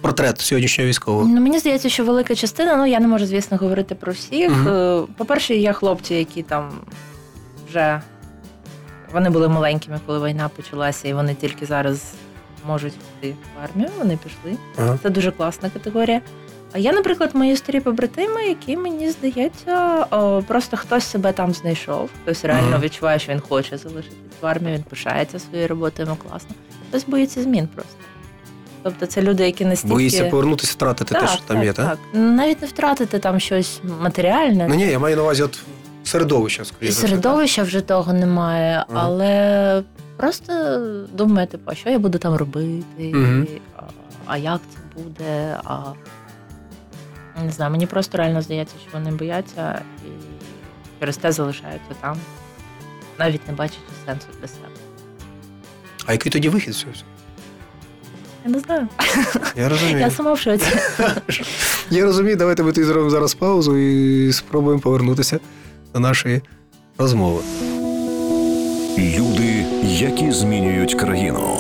портрет 0.01 0.41
сьогоднішнього 0.41 0.89
військового. 0.89 1.29
Ну, 1.29 1.41
мені 1.41 1.59
здається, 1.59 1.89
що 1.89 2.05
велика 2.05 2.35
частина, 2.35 2.77
ну 2.77 2.87
я 2.87 3.01
не 3.01 3.09
можу, 3.09 3.27
звісно, 3.27 3.57
говорити 3.57 3.95
про 3.95 4.13
всіх. 4.13 4.53
Е, 4.67 5.03
По-перше, 5.17 5.55
є 5.55 5.73
хлопці, 5.73 6.15
які 6.15 6.43
там 6.43 6.71
вже 7.69 8.03
вони 9.13 9.31
були 9.31 9.49
маленькими, 9.49 10.01
коли 10.07 10.29
війна 10.29 10.49
почалася, 10.49 11.09
і 11.09 11.15
вони 11.15 11.35
тільки 11.35 11.67
зараз 11.67 12.03
можуть 12.67 12.95
йти 12.95 13.35
в 13.57 13.65
армію. 13.65 13.91
Вони 13.99 14.19
пішли. 14.25 14.59
Ага. 14.79 14.99
Це 15.03 15.11
дуже 15.11 15.31
класна 15.31 15.71
категорія. 15.71 16.21
А 16.73 16.79
є, 16.79 16.93
наприклад, 16.93 17.31
мої 17.35 17.57
старі 17.57 17.81
побратими, 17.81 18.45
які 18.49 18.77
мені 18.77 19.11
здається, 19.11 20.07
о, 20.11 20.43
просто 20.43 20.77
хтось 20.77 21.05
себе 21.05 21.33
там 21.33 21.53
знайшов, 21.53 22.11
хтось 22.23 22.45
реально 22.45 22.79
відчуває, 22.79 23.19
що 23.19 23.33
він 23.33 23.41
хоче 23.41 23.79
залишитись 23.79 24.17
в 24.41 24.47
армії, 24.47 24.75
він 24.77 24.83
пишається 24.83 25.39
своєю 25.39 25.69
роботою, 25.69 26.09
йому 26.09 26.21
класно. 26.29 26.49
Хтось 26.89 27.05
боїться 27.07 27.43
змін 27.43 27.69
просто. 27.75 27.95
Тобто 28.83 29.07
це 29.07 29.23
люди, 29.23 29.45
які 29.47 29.65
настільки 29.65 29.95
Боїться 29.95 30.25
повернутися, 30.25 30.73
втратити 30.73 31.15
те, 31.15 31.27
що 31.27 31.41
там 31.47 31.65
є, 31.65 31.73
так? 31.73 31.87
так. 31.89 31.99
Навіть 32.13 32.63
не 32.63 32.67
втратити 32.69 33.19
там 33.19 33.41
щось 33.41 33.81
матеріальне. 34.01 34.67
Ну 34.69 34.75
ні, 34.75 34.87
я 34.87 34.99
маю 34.99 35.17
на 35.17 35.23
увазі 35.23 35.43
от 35.43 35.59
середовище, 36.05 36.65
скоріше. 36.65 36.93
І 36.93 36.95
середовища 36.95 37.63
вже 37.63 37.81
того 37.81 38.13
немає, 38.13 38.85
Ага. 38.89 39.01
але 39.05 39.83
просто 40.17 40.53
думає, 41.13 41.47
типу, 41.47 41.71
а 41.71 41.75
що 41.75 41.91
я 41.91 41.99
буду 41.99 42.19
там 42.19 42.35
робити, 42.35 42.85
Мгм. 43.15 43.47
а, 43.77 43.81
а 44.27 44.37
як 44.37 44.61
це 44.75 45.03
буде. 45.03 45.57
А... 45.65 45.79
Не 47.45 47.53
знаю, 47.53 47.71
мені 47.71 47.87
просто 47.87 48.19
реально 48.19 48.43
здається, 48.43 48.75
що 48.83 48.99
вони 48.99 49.11
бояться 49.11 49.83
і 50.05 50.09
через 51.01 51.17
те 51.17 51.33
залишаються 51.33 51.95
там, 52.01 52.17
навіть 53.19 53.49
не 53.49 53.55
бачачи 53.55 53.81
сенсу 54.07 54.27
для 54.41 54.49
себе. 54.49 54.69
А 56.07 56.13
який 56.13 56.33
тоді 56.33 56.49
вихід 56.49 56.73
з 56.73 56.77
цього? 56.77 56.93
Я 58.45 58.51
не 58.53 58.59
знаю. 58.59 58.89
Я 59.57 59.69
розумію. 59.69 59.99
Я 59.99 60.11
сама 60.11 60.33
в 60.33 60.39
шоці. 60.39 60.67
Я 61.91 62.05
розумію, 62.05 62.37
давайте 62.37 62.63
ми 62.63 62.73
тоді 62.73 62.87
зробимо 62.87 63.11
зараз 63.11 63.35
паузу 63.35 63.77
і 63.77 64.33
спробуємо 64.33 64.83
повернутися 64.83 65.41
до 65.95 66.01
нашої 66.01 66.43
розмови. 66.99 67.41
Люди, 68.99 69.65
які 69.83 70.33
змінюють 70.33 70.95
країну. 70.95 71.59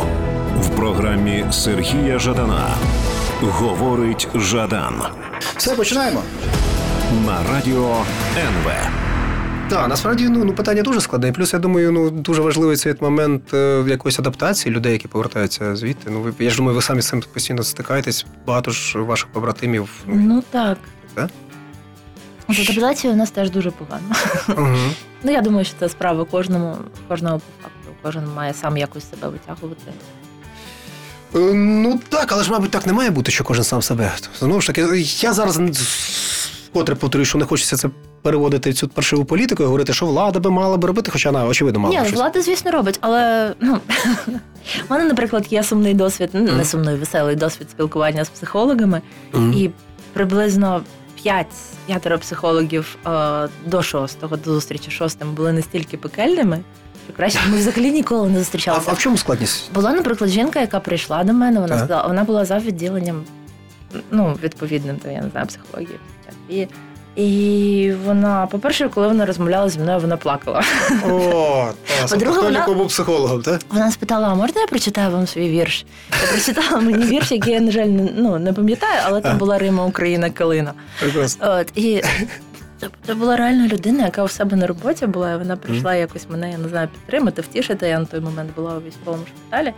В 0.60 0.68
програмі 0.68 1.44
Сергія 1.50 2.18
Жадана 2.18 2.74
говорить 3.42 4.28
Жадан 4.34 5.02
Все, 5.56 5.74
починаємо. 5.74 6.22
на 7.26 7.42
радіо 7.52 7.96
НВ. 8.36 8.72
Так, 9.68 9.88
насправді 9.88 10.28
ну, 10.28 10.44
ну 10.44 10.52
питання 10.52 10.82
дуже 10.82 11.00
складне. 11.00 11.32
Плюс 11.32 11.52
я 11.52 11.58
думаю, 11.58 11.92
ну 11.92 12.10
дуже 12.10 12.42
важливий 12.42 12.76
цей 12.76 12.94
момент 13.00 13.54
е, 13.54 13.84
якоїсь 13.88 14.18
адаптації 14.18 14.74
людей, 14.74 14.92
які 14.92 15.08
повертаються 15.08 15.76
звідти. 15.76 16.10
Ну 16.10 16.20
ви 16.20 16.32
я 16.38 16.50
ж 16.50 16.56
думаю, 16.56 16.74
ви 16.76 16.82
самі 16.82 17.02
з 17.02 17.08
цим 17.08 17.22
постійно 17.32 17.62
стикаєтесь. 17.62 18.26
Багато 18.46 18.70
ж 18.70 18.98
ваших 18.98 19.28
побратимів. 19.28 19.88
Ну, 20.06 20.14
Ну 20.14 20.42
так. 20.50 20.78
Так? 21.14 21.30
З 22.48 22.60
адаптацією 22.70 23.14
у 23.14 23.18
нас 23.18 23.30
теж 23.30 23.50
дуже 23.50 23.70
погано. 23.70 24.04
угу. 24.48 24.76
Ну 25.22 25.32
я 25.32 25.40
думаю, 25.40 25.64
що 25.64 25.74
це 25.78 25.88
справа 25.88 26.24
кожному, 26.24 26.76
кожного 27.08 27.38
по 27.38 27.62
факту. 27.62 27.90
Кожен 28.02 28.24
має 28.36 28.54
сам 28.54 28.76
якось 28.76 29.10
себе 29.10 29.28
витягувати. 29.28 29.92
Е, 31.36 31.54
Ну 31.54 32.00
так, 32.08 32.32
але 32.32 32.42
ж, 32.44 32.50
мабуть, 32.50 32.70
так 32.70 32.86
не 32.86 32.92
має 32.92 33.10
бути, 33.10 33.30
що 33.32 33.44
кожен 33.44 33.64
сам 33.64 33.82
себе. 33.82 34.12
Знову 34.38 34.60
ж 34.60 34.66
таки, 34.66 35.04
я 35.20 35.32
зараз 35.32 35.60
вкотре 36.70 36.94
повторюю, 36.94 37.26
що 37.26 37.38
не 37.38 37.44
хочеться 37.44 37.76
це 37.76 37.88
переводити 38.22 38.72
цю 38.72 38.88
паршиву 38.88 39.24
політику 39.24 39.62
і 39.62 39.66
говорити, 39.66 39.92
що 39.92 40.06
влада 40.06 40.38
би 40.40 40.50
мала 40.50 40.76
би 40.76 40.86
робити, 40.88 41.10
хоча 41.10 41.30
вона, 41.30 41.46
очевидно, 41.46 41.80
мала 41.80 41.94
Ні, 42.00 42.06
щось. 42.06 42.18
влада, 42.18 42.42
звісно, 42.42 42.70
робить, 42.70 42.98
але 43.00 43.54
ну 43.60 43.78
в 44.88 44.90
мене, 44.90 45.04
наприклад, 45.04 45.46
є 45.50 45.62
сумний 45.62 45.94
досвід, 45.94 46.30
Мгм. 46.32 46.56
не 46.56 46.64
сумний, 46.64 46.94
веселий 46.96 47.36
досвід 47.36 47.70
спілкування 47.70 48.24
з 48.24 48.28
психологами, 48.28 49.02
Мгм. 49.32 49.52
і 49.52 49.70
приблизно 50.12 50.82
п'ять 51.22 51.46
п'ятеро 51.86 52.18
психологів 52.18 52.96
е, 53.06 53.48
до 53.66 53.82
шостого, 53.82 54.36
до 54.36 54.52
зустрічі 54.52 54.90
шостим 54.90 55.34
були 55.34 55.52
настільки 55.52 55.96
пекельними, 55.96 56.60
краще 57.16 57.38
ми 57.50 57.56
взагалі 57.58 57.90
ніколи 57.92 58.28
не 58.30 58.38
зустрічалися. 58.38 58.90
а 58.90 58.94
в 58.94 58.98
чому 58.98 59.16
складність? 59.16 59.72
Була, 59.72 59.92
наприклад, 59.92 60.30
жінка, 60.30 60.60
яка 60.60 60.80
прийшла 60.80 61.24
до 61.24 61.32
мене, 61.32 61.60
вона 61.60 61.78
сказала, 61.78 62.06
вона 62.06 62.24
була 62.24 62.44
за 62.44 62.58
відділенням, 62.58 63.24
ну, 64.10 64.38
відповідним, 64.42 64.96
то 64.96 65.10
я 65.10 65.20
не 65.20 65.30
знаю, 65.30 65.46
психології. 65.46 65.98
І, 66.48 66.66
і 67.16 67.92
вона, 68.04 68.46
по-перше, 68.46 68.88
коли 68.88 69.08
вона 69.08 69.26
розмовляла 69.26 69.68
зі 69.68 69.78
мною, 69.78 69.98
вона 69.98 70.16
плакала. 70.16 70.62
О, 71.10 71.68
По-друге, 72.10 72.40
вона- 72.40 72.66
був 72.66 72.88
психологом, 72.88 73.42
так? 73.42 73.60
Вона 73.70 73.90
спитала: 73.90 74.28
а 74.28 74.34
можна 74.34 74.60
я 74.60 74.66
прочитаю 74.66 75.10
вам 75.10 75.26
свій 75.26 75.48
вірш? 75.48 75.84
Я 76.22 76.28
прочитала 76.32 76.80
мені 76.80 77.04
вірш, 77.04 77.32
який 77.32 77.52
я, 77.54 77.60
на 77.60 77.70
жаль, 77.70 77.86
не, 77.86 78.08
ну, 78.16 78.38
не 78.38 78.52
пам'ятаю, 78.52 79.00
але 79.04 79.20
там 79.20 79.38
була 79.38 79.58
Рима 79.58 79.84
Україна 79.84 80.30
Калина. 80.30 80.72
От, 81.40 81.66
і 81.78 82.02
це, 82.80 82.88
це 83.06 83.14
була 83.14 83.36
реально 83.36 83.66
людина, 83.66 84.04
яка 84.04 84.22
у 84.24 84.28
себе 84.28 84.56
на 84.56 84.66
роботі 84.66 85.06
була, 85.06 85.32
і 85.32 85.38
вона 85.38 85.56
прийшла 85.56 85.94
якось 85.94 86.26
мене, 86.30 86.50
я 86.50 86.58
не 86.58 86.68
знаю, 86.68 86.88
підтримати, 86.88 87.42
втішити. 87.42 87.88
Я 87.88 87.98
на 87.98 88.04
той 88.04 88.20
момент 88.20 88.50
була 88.56 88.76
у 88.76 88.80
військовому 88.80 89.22
шпиталі. 89.26 89.72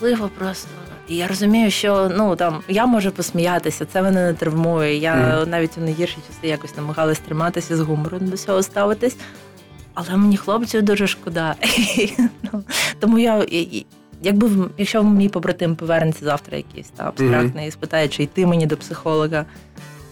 Важливо 0.00 0.30
просто. 0.38 0.68
І 1.08 1.16
я 1.16 1.26
розумію, 1.26 1.70
що 1.70 2.10
ну 2.16 2.36
там 2.36 2.60
я 2.68 2.86
можу 2.86 3.10
посміятися, 3.10 3.84
це 3.84 4.02
мене 4.02 4.26
не 4.26 4.34
травмує. 4.34 4.96
Я 4.96 5.14
Мгм. 5.14 5.50
навіть 5.50 5.78
у 5.78 5.80
найгірші 5.80 6.16
часи 6.28 6.48
якось 6.48 6.76
намагалась 6.76 7.18
триматися 7.18 7.76
з 7.76 7.80
гумором 7.80 8.28
до 8.28 8.36
цього 8.36 8.62
ставитись. 8.62 9.16
Але 9.94 10.16
мені 10.16 10.36
хлопців 10.36 10.82
дуже 10.82 11.06
шкода. 11.06 11.54
ну, 12.52 12.64
тому 13.00 13.18
я. 13.18 13.36
і- 13.48 13.86
Якби 14.22 14.50
якщо 14.78 15.02
мій 15.02 15.28
побратим 15.28 15.76
повернеться 15.76 16.24
завтра 16.24 16.56
якийсь 16.56 16.88
та 16.88 17.08
абстрактний 17.08 17.68
і 17.68 17.70
спитає, 17.70 18.08
чи 18.08 18.22
йти 18.22 18.46
мені 18.46 18.66
до 18.66 18.76
психолога, 18.76 19.44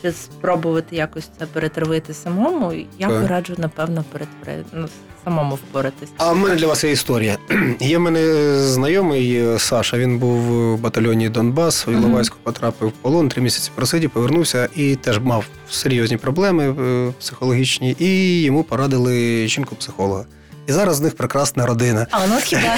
чи 0.05 0.13
спробувати 0.13 0.97
якось 0.97 1.31
це 1.39 1.47
перетравити 1.47 2.15
самому, 2.15 2.73
я 2.99 3.09
Так. 3.09 3.23
пораджу, 3.23 3.55
напевно, 3.59 4.05
перетворити 4.13 4.69
ну, 4.73 4.89
самому 5.25 5.55
впоратись. 5.55 6.09
А 6.17 6.33
в 6.33 6.37
мене 6.37 6.57
для 6.57 6.67
вас 6.67 6.85
є 6.85 6.91
історія. 6.91 7.39
Є 7.81 7.99
в 7.99 8.01
мене 8.01 8.55
знайомий 8.59 9.37
е, 9.37 9.59
Саша. 9.59 9.99
Він 9.99 10.19
був 10.19 10.41
в 10.41 10.81
батальйоні 10.81 11.29
Донбас, 11.29 11.87
в. 11.87 11.91
Іловайську 11.91 12.37
потрапив 12.43 12.89
в 12.89 12.93
полон, 12.93 13.29
три 13.29 13.43
місяці 13.43 13.71
просидів, 13.75 14.11
повернувся 14.11 14.69
і 14.77 14.97
теж 14.97 15.19
мав 15.19 15.45
серйозні 15.71 16.17
проблеми 16.17 16.75
е, 16.81 17.13
психологічні, 17.21 17.97
і 17.99 18.43
йому 18.43 18.63
порадили 18.63 19.49
жінку-психолога. 19.49 20.25
І 20.67 20.73
зараз 20.73 20.97
з 20.97 21.01
них 21.01 21.17
прекрасна 21.17 21.67
родина. 21.67 22.07
А 22.11 22.27
ну 22.27 22.35
хіба 22.43 22.77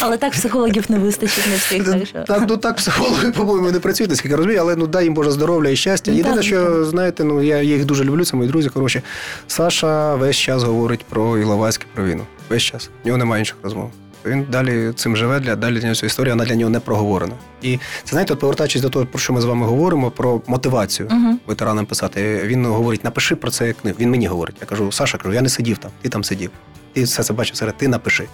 але 0.00 0.16
так 0.16 0.32
психологів 0.32 0.84
не 0.88 0.98
вистачить 0.98 1.46
не 1.50 1.56
всіх. 1.56 1.84
Так 1.84 2.06
що 2.06 2.22
Так, 2.22 2.44
ну 2.48 2.56
так 2.56 2.76
психологи, 2.76 3.30
по-моєму, 3.30 3.70
не 3.70 3.80
працюють, 3.80 4.10
наскільки 4.10 4.36
розумію, 4.36 4.60
але 4.60 4.76
ну 4.76 4.86
дай 4.86 5.04
їм 5.04 5.14
Боже 5.14 5.30
здоров'я 5.30 5.70
і 5.70 5.76
щастя. 5.76 6.10
Ну, 6.10 6.16
Єдине, 6.16 6.34
так, 6.34 6.44
що 6.44 6.64
так. 6.64 6.84
знаєте, 6.84 7.24
ну 7.24 7.42
я 7.42 7.62
їх 7.62 7.84
дуже 7.84 8.04
люблю, 8.04 8.24
це 8.24 8.36
мої 8.36 8.48
друзі. 8.48 8.68
Хороші. 8.68 9.02
Саша 9.46 10.14
весь 10.14 10.36
час 10.36 10.62
говорить 10.62 11.04
про 11.08 11.38
Іловайське, 11.38 11.86
про 11.94 12.04
війну. 12.04 12.22
Весь 12.50 12.62
час. 12.62 12.90
У 13.04 13.06
нього 13.06 13.18
немає 13.18 13.40
інших 13.40 13.56
розмов. 13.62 13.90
Він 14.26 14.46
далі 14.50 14.92
цим 14.96 15.16
живе, 15.16 15.40
для 15.40 15.56
далі 15.56 15.74
для 15.74 15.82
нього 15.82 15.94
ця 15.94 16.06
історія, 16.06 16.34
вона 16.34 16.44
для 16.44 16.54
нього 16.54 16.70
не 16.70 16.80
проговорена. 16.80 17.32
І 17.62 17.76
це 17.76 18.10
знаєте, 18.10 18.32
от 18.32 18.40
повертаючись 18.40 18.82
до 18.82 18.88
того, 18.88 19.06
про 19.06 19.18
що 19.18 19.32
ми 19.32 19.40
з 19.40 19.44
вами 19.44 19.66
говоримо, 19.66 20.10
про 20.10 20.40
мотивацію 20.46 21.08
Угу. 21.12 21.38
ветеранам 21.46 21.86
писати. 21.86 22.40
Він 22.44 22.66
говорить: 22.66 23.04
напиши 23.04 23.36
про 23.36 23.50
це 23.50 23.72
книгу. 23.72 23.96
Він 24.00 24.10
мені 24.10 24.26
говорить. 24.26 24.56
Я 24.60 24.66
кажу, 24.66 24.92
Саша, 24.92 25.18
кажу, 25.18 25.34
я 25.34 25.42
не 25.42 25.48
сидів 25.48 25.78
там, 25.78 25.90
ти 26.02 26.08
там 26.08 26.24
сидів. 26.24 26.50
Ти 26.96 27.02
все 27.02 27.22
це 27.22 27.32
бачив 27.32 27.56
серед, 27.56 27.76
ти 27.76 27.88
напиши. 27.88 28.28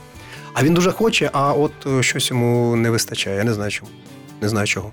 А 0.53 0.63
він 0.63 0.75
дуже 0.75 0.91
хоче, 0.93 1.31
а 1.33 1.53
от 1.53 1.73
е, 1.87 2.03
щось 2.03 2.31
йому 2.31 2.77
не 2.77 2.91
вистачає. 2.91 3.37
Я 3.37 3.45
не 3.45 3.55
знаю 3.55 3.71
чому. 3.71 3.91
Не 4.43 4.49
знаю 4.49 4.67
чого. 4.67 4.91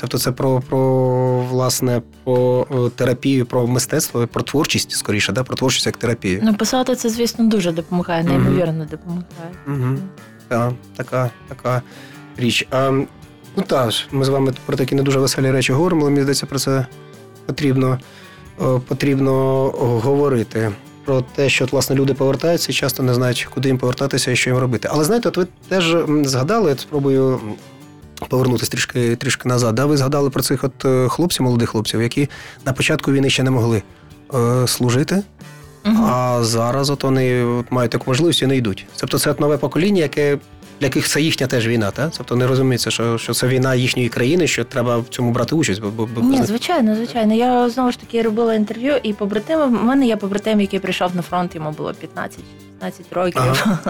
Тобто 0.00 0.18
це 0.18 0.32
про, 0.32 0.60
про 0.60 1.40
власне 1.40 2.02
про 2.24 2.66
е, 2.70 2.90
терапію, 2.90 3.46
про 3.46 3.66
мистецтво, 3.66 4.26
про 4.26 4.42
творчість, 4.42 4.92
скоріше, 4.92 5.32
да? 5.32 5.42
про 5.42 5.56
творчість 5.56 5.86
як 5.86 5.96
терапію. 5.96 6.40
Ну, 6.42 6.54
писати 6.54 6.96
це, 6.96 7.08
звісно, 7.08 7.48
дуже 7.48 7.72
допомагає, 7.72 8.24
неймовірно 8.24 8.84
допомагає. 8.84 9.54
Угу. 9.66 9.98
Так, 10.48 10.72
така, 10.96 11.30
така 11.48 11.82
річ. 12.36 12.66
А, 12.70 12.90
ну 13.56 13.62
так, 13.66 13.92
ми 14.12 14.24
з 14.24 14.28
вами 14.28 14.52
про 14.66 14.76
такі 14.76 14.94
не 14.94 15.02
дуже 15.02 15.18
веселі 15.18 15.50
речі 15.50 15.72
говоримо, 15.72 16.02
але 16.02 16.10
мені 16.10 16.22
здається, 16.22 16.46
про 16.46 16.58
це 16.58 16.86
потрібно, 17.46 17.98
потрібно 18.88 19.64
говорити. 20.04 20.72
Про 21.06 21.20
те, 21.20 21.48
що 21.48 21.64
от, 21.64 21.72
власне 21.72 21.96
люди 21.96 22.14
повертаються 22.14 22.72
і 22.72 22.74
часто 22.74 23.02
не 23.02 23.14
знають, 23.14 23.48
куди 23.54 23.68
їм 23.68 23.78
повертатися 23.78 24.30
і 24.30 24.36
що 24.36 24.50
їм 24.50 24.58
робити. 24.58 24.88
Але 24.92 25.04
знаєте, 25.04 25.28
от 25.28 25.36
ви 25.36 25.46
теж 25.68 25.96
згадали, 26.24 26.70
я 26.70 26.76
спробую 26.76 27.40
повернутися 28.28 28.70
трішки, 28.70 29.16
трішки 29.16 29.48
назад. 29.48 29.74
Да? 29.74 29.86
Ви 29.86 29.96
згадали 29.96 30.30
про 30.30 30.42
цих 30.42 30.64
от 30.64 30.84
е, 30.84 31.08
хлопців, 31.08 31.42
молодих 31.42 31.70
хлопців, 31.70 32.02
які 32.02 32.28
на 32.64 32.72
початку 32.72 33.12
війни 33.12 33.30
ще 33.30 33.42
не 33.42 33.50
могли 33.50 33.82
е, 34.34 34.66
служити, 34.66 35.22
Мгм. 35.84 36.04
а 36.04 36.38
зараз 36.44 36.90
от 36.90 37.02
вони 37.04 37.44
от 37.44 37.72
мають 37.72 37.92
таку 37.92 38.04
можливість 38.06 38.42
і 38.42 38.46
не 38.46 38.56
йдуть. 38.56 38.86
Тобто 38.96 39.18
це 39.18 39.30
от 39.30 39.40
нове 39.40 39.56
покоління, 39.56 40.02
яке 40.02 40.38
для 40.80 40.86
яких 40.86 41.08
це 41.08 41.20
їхня 41.20 41.46
теж 41.46 41.68
війна, 41.68 41.90
та? 41.90 42.10
Тобто 42.16 42.36
не 42.36 42.46
розуміється, 42.46 42.90
що, 42.90 43.18
що 43.18 43.34
це 43.34 43.46
війна 43.46 43.74
їхньої 43.74 44.08
країни, 44.08 44.46
що 44.46 44.64
треба 44.64 44.98
в 44.98 45.08
цьому 45.08 45.30
брати 45.30 45.54
участь. 45.54 45.80
Бо, 45.80 45.90
бо, 45.90 46.06
бо 46.06 46.20
Ні, 46.20 46.42
звичайно, 46.42 46.94
звичайно. 46.96 47.34
Я 47.34 47.68
знову 47.68 47.92
ж 47.92 48.00
таки 48.00 48.22
робила 48.22 48.54
інтерв'ю, 48.54 48.96
і 49.02 49.12
побратими. 49.12 49.66
в 49.66 49.70
мене 49.70 50.06
є 50.06 50.16
побратим, 50.16 50.60
який 50.60 50.80
прийшов 50.80 51.16
на 51.16 51.22
фронт, 51.22 51.54
йому 51.54 51.70
було 51.70 51.92
15-16 52.82 52.92
років. 53.10 53.42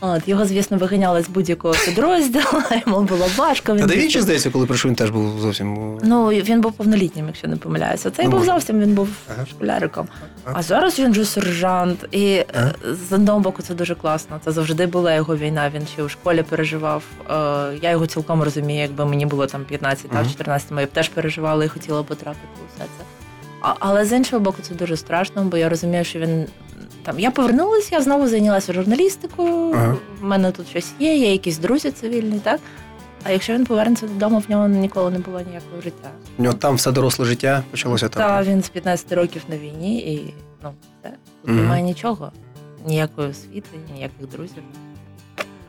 От 0.00 0.28
його, 0.28 0.44
звісно, 0.44 0.76
виганяли 0.76 1.22
з 1.22 1.28
будь-якого 1.28 1.74
підрозділу, 1.84 2.44
йому 2.86 3.00
було 3.02 3.26
важко. 3.36 3.66
Та 3.66 3.74
да 3.74 3.84
пішов- 3.94 3.96
Вінчі, 4.02 4.20
здається, 4.20 4.50
коли 4.50 4.66
прийшов, 4.66 4.88
він 4.88 4.96
теж 4.96 5.10
був 5.10 5.40
зовсім. 5.40 5.98
Ну, 6.02 6.26
він 6.28 6.60
був 6.60 6.72
повнолітнім, 6.72 7.26
якщо 7.26 7.48
не 7.48 7.56
помиляюся. 7.56 8.10
Цей 8.10 8.24
Ну, 8.24 8.30
був 8.30 8.40
може. 8.40 8.52
зовсім 8.52 8.80
він 8.80 8.94
був 8.94 9.08
Ага. 9.34 9.46
школяриком. 9.46 10.08
Ага. 10.44 10.56
А 10.58 10.62
зараз 10.62 10.98
він 10.98 11.10
вже 11.10 11.24
сержант. 11.24 12.04
І 12.10 12.24
е, 12.32 12.44
Ага. 12.54 12.72
з 13.08 13.12
одного 13.12 13.40
боку 13.40 13.62
це 13.62 13.74
дуже 13.74 13.94
класно. 13.94 14.40
Це 14.44 14.52
завжди 14.52 14.86
була 14.86 15.14
його 15.14 15.36
війна. 15.36 15.70
Він 15.74 15.86
ще 15.86 16.02
у 16.02 16.08
школі 16.08 16.42
переживав. 16.42 17.02
Е, 17.30 17.34
Я 17.82 17.90
його 17.90 18.06
цілком 18.06 18.42
розумію, 18.42 18.80
якби 18.80 19.04
мені 19.04 19.26
було 19.26 19.46
там 19.46 19.64
15 19.64 20.10
та 20.10 20.16
Ага. 20.18 20.28
14, 20.30 20.70
я 20.80 20.86
б 20.86 20.88
теж 20.88 21.08
переживала 21.08 21.64
і 21.64 21.68
хотіла 21.68 22.02
потрапити 22.02 22.46
у 22.62 22.66
все 22.76 22.84
це. 22.98 23.04
Але 23.78 24.04
з 24.04 24.12
іншого 24.12 24.40
боку, 24.40 24.58
це 24.62 24.74
дуже 24.74 24.96
страшно, 24.96 25.44
бо 25.44 25.56
я 25.56 25.68
розумію, 25.68 26.04
що 26.04 26.18
він 26.18 26.46
там 27.02 27.18
я 27.20 27.30
повернулася, 27.30 27.88
я 27.92 28.00
знову 28.02 28.28
зайнялася 28.28 28.72
журналістикою. 28.72 29.72
Ага. 29.74 29.96
У 30.22 30.26
мене 30.26 30.52
тут 30.52 30.68
щось 30.68 30.92
є, 30.98 31.16
є 31.16 31.32
якісь 31.32 31.58
друзі 31.58 31.90
цивільні, 31.90 32.38
так. 32.38 32.60
А 33.24 33.30
якщо 33.30 33.54
він 33.54 33.66
повернеться 33.66 34.06
додому, 34.06 34.38
в 34.38 34.50
нього 34.50 34.68
ніколи 34.68 35.10
не 35.10 35.18
було 35.18 35.40
ніякого 35.40 35.80
життя. 35.82 36.10
У 36.38 36.42
нього 36.42 36.54
там 36.54 36.74
все 36.74 36.92
доросле 36.92 37.24
життя 37.24 37.62
почалося 37.70 38.08
Та 38.08 38.18
так. 38.20 38.46
він 38.46 38.62
з 38.62 38.68
15 38.68 39.12
років 39.12 39.42
на 39.48 39.56
війні, 39.58 39.98
і 39.98 40.34
ну 40.62 40.72
все 41.00 41.10
тут 41.42 41.50
Мгм. 41.50 41.56
немає 41.62 41.82
нічого. 41.82 42.32
Ніякої 42.86 43.28
освіти, 43.28 43.68
ніяких 43.94 44.28
друзів. 44.28 44.62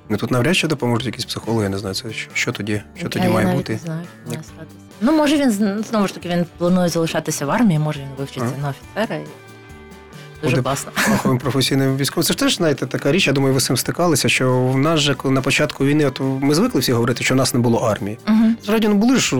Ну 0.09 0.17
тут 0.17 0.31
навряд 0.31 0.55
чи 0.57 0.67
допоможуть 0.67 1.05
якісь 1.05 1.25
психологи, 1.25 1.63
я 1.63 1.69
не 1.69 1.77
знаю, 1.77 1.95
це 1.95 2.11
що, 2.11 2.29
що 2.33 2.51
тоді, 2.51 2.81
що 2.95 3.03
Я 3.03 3.09
тоді 3.09 3.27
має 3.27 3.45
навіть 3.45 3.57
бути. 3.57 3.73
Не 3.73 3.79
знаю, 3.79 4.05
що 4.23 4.29
має 4.31 4.43
статися. 4.43 4.75
Ну, 5.01 5.11
може, 5.11 5.37
він 5.37 5.51
знову 5.83 6.07
ж 6.07 6.13
таки 6.13 6.29
він 6.29 6.45
планує 6.57 6.89
залишатися 6.89 7.45
в 7.45 7.51
армії, 7.51 7.79
може 7.79 7.99
він 7.99 8.07
вивчиться 8.17 8.51
Ага. 8.59 8.61
на 8.61 8.69
офіцера. 8.69 9.21
Дуже 10.43 10.55
Буде 10.55 10.63
класно. 10.63 10.91
фаховим 10.95 11.37
професійним 11.43 11.97
військовим. 11.97 12.23
Це 12.23 12.33
ж 12.33 12.39
теж 12.39 12.55
знаєте 12.55 12.85
така 12.85 13.11
річ. 13.11 13.27
Я 13.27 13.33
думаю, 13.33 13.53
ви 13.53 13.59
з 13.59 13.65
цим 13.65 13.77
стикалися. 13.77 14.29
Що 14.29 14.61
в 14.61 14.77
нас 14.77 14.99
же 14.99 15.15
коли 15.15 15.33
на 15.33 15.41
початку 15.41 15.85
війни, 15.85 16.05
от 16.05 16.19
ми 16.19 16.55
звикли 16.55 16.81
всі 16.81 16.91
говорити, 16.91 17.23
що 17.23 17.33
в 17.33 17.37
нас 17.37 17.53
не 17.53 17.59
було 17.59 17.77
армії. 17.79 18.17
Угу. 18.27 18.37
Ну 18.67 18.93
були 18.93 19.17
ж 19.17 19.35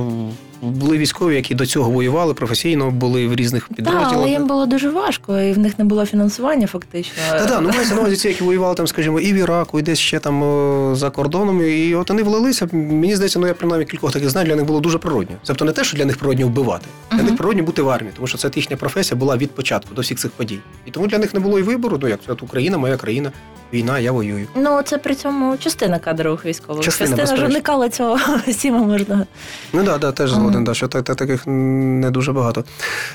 були 0.61 0.97
військові, 0.97 1.35
які 1.35 1.55
до 1.55 1.65
цього 1.65 1.91
воювали 1.91 2.33
професійно, 2.33 2.91
були 2.91 3.27
в 3.27 3.35
різних 3.35 3.67
Так, 3.67 3.77
підрозділах. 3.77 4.13
але 4.13 4.29
їм 4.29 4.47
було 4.47 4.65
дуже 4.65 4.89
важко, 4.89 5.39
і 5.39 5.53
в 5.53 5.57
них 5.57 5.79
не 5.79 5.85
було 5.85 6.05
фінансування 6.05 6.67
фактично. 6.67 7.13
Та 7.31 7.45
да, 7.45 7.61
ну 7.61 7.69
мається 7.69 7.95
на 7.95 8.01
увазі 8.01 8.15
ці, 8.15 8.27
які 8.27 8.43
воювали 8.43 8.75
там, 8.75 8.87
скажімо, 8.87 9.19
і 9.19 9.33
в 9.33 9.35
Іраку, 9.35 9.79
і 9.79 9.81
десь 9.81 9.99
ще 9.99 10.19
там 10.19 10.95
за 10.95 11.09
кордоном. 11.09 11.61
І 11.61 11.95
от 11.95 12.09
вони 12.09 12.23
влилися. 12.23 12.67
Мені 12.71 13.15
здається, 13.15 13.39
ну 13.39 13.47
я 13.47 13.53
принаймні 13.53 13.85
кількох 13.85 14.11
таких 14.13 14.29
знаю, 14.29 14.47
для 14.47 14.55
них 14.55 14.65
було 14.65 14.79
дуже 14.79 14.97
природньо. 14.97 15.35
Тобто 15.45 15.65
не 15.65 15.71
те, 15.71 15.83
що 15.83 15.97
для 15.97 16.05
них 16.05 16.17
природньо 16.17 16.47
вбивати, 16.47 16.85
для 17.11 17.17
Мгм. 17.17 17.25
них 17.27 17.37
природньо 17.37 17.63
бути 17.63 17.81
в 17.81 17.89
армії, 17.89 18.13
тому 18.15 18.27
що 18.27 18.37
це 18.37 18.51
їхня 18.55 18.77
професія 18.77 19.17
була 19.19 19.37
від 19.37 19.51
початку 19.51 19.95
до 19.95 20.01
всіх 20.01 20.17
цих 20.19 20.31
подій. 20.31 20.59
І 20.85 20.91
тому 20.91 21.07
для 21.07 21.17
них 21.17 21.33
не 21.33 21.39
було 21.39 21.59
і 21.59 21.61
вибору. 21.61 21.99
Ну 22.01 22.07
як 22.07 22.19
Україна, 22.41 22.77
моя 22.77 22.97
країна, 22.97 23.31
війна, 23.73 23.99
я 23.99 24.11
воюю. 24.11 24.47
Ну, 24.55 24.81
це 24.85 24.97
при 24.97 25.15
цьому 25.15 25.57
частина 25.57 25.99
кадрових 25.99 26.45
військових. 26.45 26.83
Частина, 26.83 27.17
частина 27.17 27.37
ж 27.37 27.45
уникала 27.45 27.89
цього 27.89 28.19
всіма 28.47 28.77
можна. 28.77 29.25
Ну 29.73 29.83
да, 29.83 29.97
да, 29.97 30.11
теж 30.11 30.31
згоден, 30.31 30.63
да, 30.63 30.73
що 30.73 30.87
та, 30.87 31.01
та, 31.01 31.15
таких 31.15 31.47
не 31.47 32.11
дуже 32.11 32.33
багато. 32.33 32.63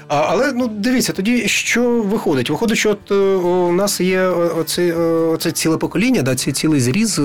А, 0.09 0.17
але 0.17 0.53
ну 0.53 0.69
дивіться, 0.69 1.13
тоді 1.13 1.49
що 1.49 2.03
виходить? 2.03 2.51
Виходить, 2.51 2.79
що 2.79 2.91
от, 2.91 3.11
е, 3.11 3.15
у 3.35 3.73
нас 3.73 4.01
є 4.01 4.27
оце, 4.59 4.83
е, 4.83 4.95
оце 5.07 5.53
ціле 5.53 5.77
покоління, 5.77 6.23
да, 6.23 6.35
ці 6.35 6.53
цілий 6.53 6.81
зріз 6.81 7.21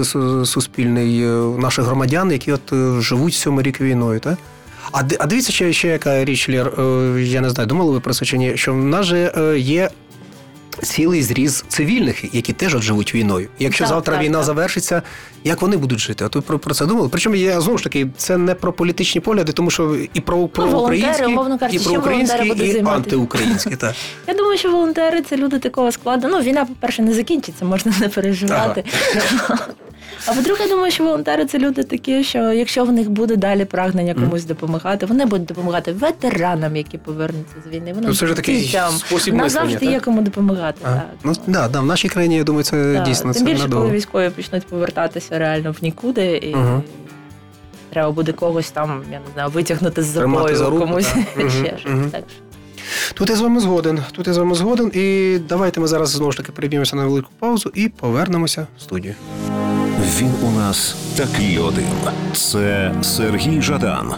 суспільний 0.45 1.23
е, 1.23 1.27
наших 1.57 1.85
громадян, 1.85 2.31
які 2.31 2.51
от 2.51 2.73
е, 2.73 3.01
живуть 3.01 3.33
сьомий 3.33 3.65
рік 3.65 3.81
війною, 3.81 4.19
так? 4.19 4.37
А, 4.91 5.03
дивіться, 5.03 5.51
ще, 5.51 5.73
ще 5.73 5.87
яка 5.87 6.25
річ, 6.25 6.49
Лєр, 6.49 6.67
е, 6.67 7.21
я 7.21 7.41
не 7.41 7.49
знаю, 7.49 7.67
думали 7.67 7.91
ви 7.91 7.99
про 7.99 8.13
це 8.13 8.25
чи 8.25 8.37
ні, 8.37 8.57
що 8.57 8.73
в 8.73 8.77
нас 8.77 9.05
же 9.05 9.33
е, 9.37 9.59
є 9.59 9.89
цілий 10.83 11.23
зріз 11.23 11.65
цивільних, 11.67 12.35
які 12.35 12.53
теж 12.53 12.75
от 12.75 12.81
живуть 12.81 13.15
війною. 13.15 13.47
Якщо 13.59 13.83
Так, 13.83 13.93
завтра 13.93 14.13
так, 14.15 14.23
війна 14.23 14.37
так. 14.37 14.45
завершиться, 14.45 15.01
як 15.43 15.61
вони 15.61 15.77
будуть 15.77 15.99
жити? 15.99 16.25
А 16.25 16.27
тут 16.27 16.45
про, 16.45 16.59
про 16.59 16.73
це 16.73 16.85
думали. 16.85 17.09
Причому 17.11 17.35
я 17.35 17.61
знову 17.61 17.77
ж 17.77 17.83
таки, 17.83 18.07
це 18.17 18.37
не 18.37 18.55
про 18.55 18.73
політичні 18.73 19.21
погляди, 19.21 19.51
тому 19.51 19.71
що 19.71 19.97
і 20.13 20.19
про, 20.19 20.47
про 20.47 20.65
Ну, 20.65 20.79
українські, 20.79 21.23
кажучи, 21.59 21.75
і 21.75 21.79
про 21.79 21.93
українські, 21.99 22.47
і 22.47 22.71
займати? 22.71 22.95
антиукраїнські. 22.95 23.75
Так. 23.75 23.95
Я 24.27 24.33
думаю, 24.33 24.57
що 24.57 24.71
волонтери 24.71 25.21
це 25.21 25.37
люди 25.37 25.59
такого 25.59 25.91
складу. 25.91 26.27
Ну, 26.31 26.41
війна, 26.41 26.65
по-перше, 26.65 27.01
не 27.01 27.13
закінчиться, 27.13 27.65
можна 27.65 27.93
не 27.99 28.09
переживати. 28.09 28.83
А 30.27 30.33
по-друге, 30.33 30.63
я 30.63 30.69
думаю, 30.69 30.91
що 30.91 31.03
волонтери 31.03 31.45
це 31.45 31.57
люди 31.59 31.83
такі, 31.83 32.23
що 32.23 32.51
якщо 32.53 32.83
в 32.85 32.91
них 32.91 33.09
буде 33.09 33.35
далі 33.35 33.65
прагнення 33.65 34.13
комусь 34.13 34.45
допомагати, 34.45 35.05
вони 35.05 35.25
будуть 35.25 35.45
допомагати 35.47 35.91
ветеранам, 35.91 36.75
які 36.75 36.97
повернуться 36.97 37.55
з 37.65 37.67
війни. 37.75 37.93
Вони 37.93 38.07
Ну, 38.07 38.15
це 38.15 38.27
ж 38.27 38.33
такий 38.33 38.77
спосіб 38.97 39.33
мислення, 39.33 39.49
завжди 39.49 39.79
так? 39.85 39.89
є 39.93 39.99
кому 39.99 40.21
допомагати. 40.21 40.77
А, 40.83 40.87
Так. 40.93 41.05
ну, 41.23 41.33
да, 41.47 41.67
да, 41.67 41.79
в 41.81 41.85
нашій 41.85 42.09
країні, 42.09 42.35
я 42.37 42.43
думаю, 42.43 42.63
це 42.63 42.93
Так. 42.93 43.03
дійсно 43.03 43.33
Тим 43.33 43.39
це 43.45 43.45
більше, 43.51 43.63
надовго. 43.63 43.85
коли 43.85 43.97
військові 43.97 44.29
почнуть 44.29 44.67
повертатися 44.67 45.39
реально 45.39 45.71
в 45.71 45.77
нікуди, 45.81 46.37
і 46.37 46.55
Мгм. 46.55 46.83
треба 47.93 48.11
буде 48.11 48.31
когось 48.31 48.71
там, 48.71 49.03
я 49.11 49.19
не 49.19 49.33
знаю, 49.33 49.49
витягнути 49.49 50.03
з 50.03 50.05
забою, 50.05 50.55
за 50.55 50.65
руку, 50.69 50.79
комусь 50.79 51.07
так. 51.35 51.51
Ще 51.51 51.77
щось. 51.79 52.11
Так. 52.11 52.23
Тут 53.13 53.29
я 53.29 53.35
з 53.35 53.41
вами 53.41 53.59
згоден. 53.59 53.99
Тут 54.11 54.27
я 54.27 54.33
з 54.33 54.37
вами 54.37 54.55
згоден. 54.55 54.91
І 54.93 55.37
давайте 55.49 55.79
ми 55.79 55.87
зараз 55.87 56.09
знову 56.09 56.31
ж 56.31 56.37
таки 56.37 56.51
переб'ємося 56.51 56.95
на 56.95 57.05
велику 57.05 57.29
паузу 57.39 57.71
і 57.75 57.89
повернемося 57.89 58.67
в 58.77 58.81
студію. 58.81 59.15
Він 59.99 60.31
у 60.47 60.51
нас 60.51 60.95
такий 61.17 61.57
один. 61.57 61.85
Це 62.33 62.95
Сергій 63.01 63.61
Жадан 63.61 64.13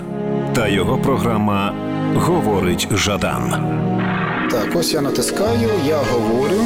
та 0.54 0.68
його 0.68 0.98
програма 0.98 1.74
Говорить 2.16 2.88
Жадан 2.92 3.52
Так, 4.52 4.76
ось 4.76 4.94
я 4.94 5.02
натискаю, 5.02 5.70
я 5.88 5.98
говорю. 5.98 6.62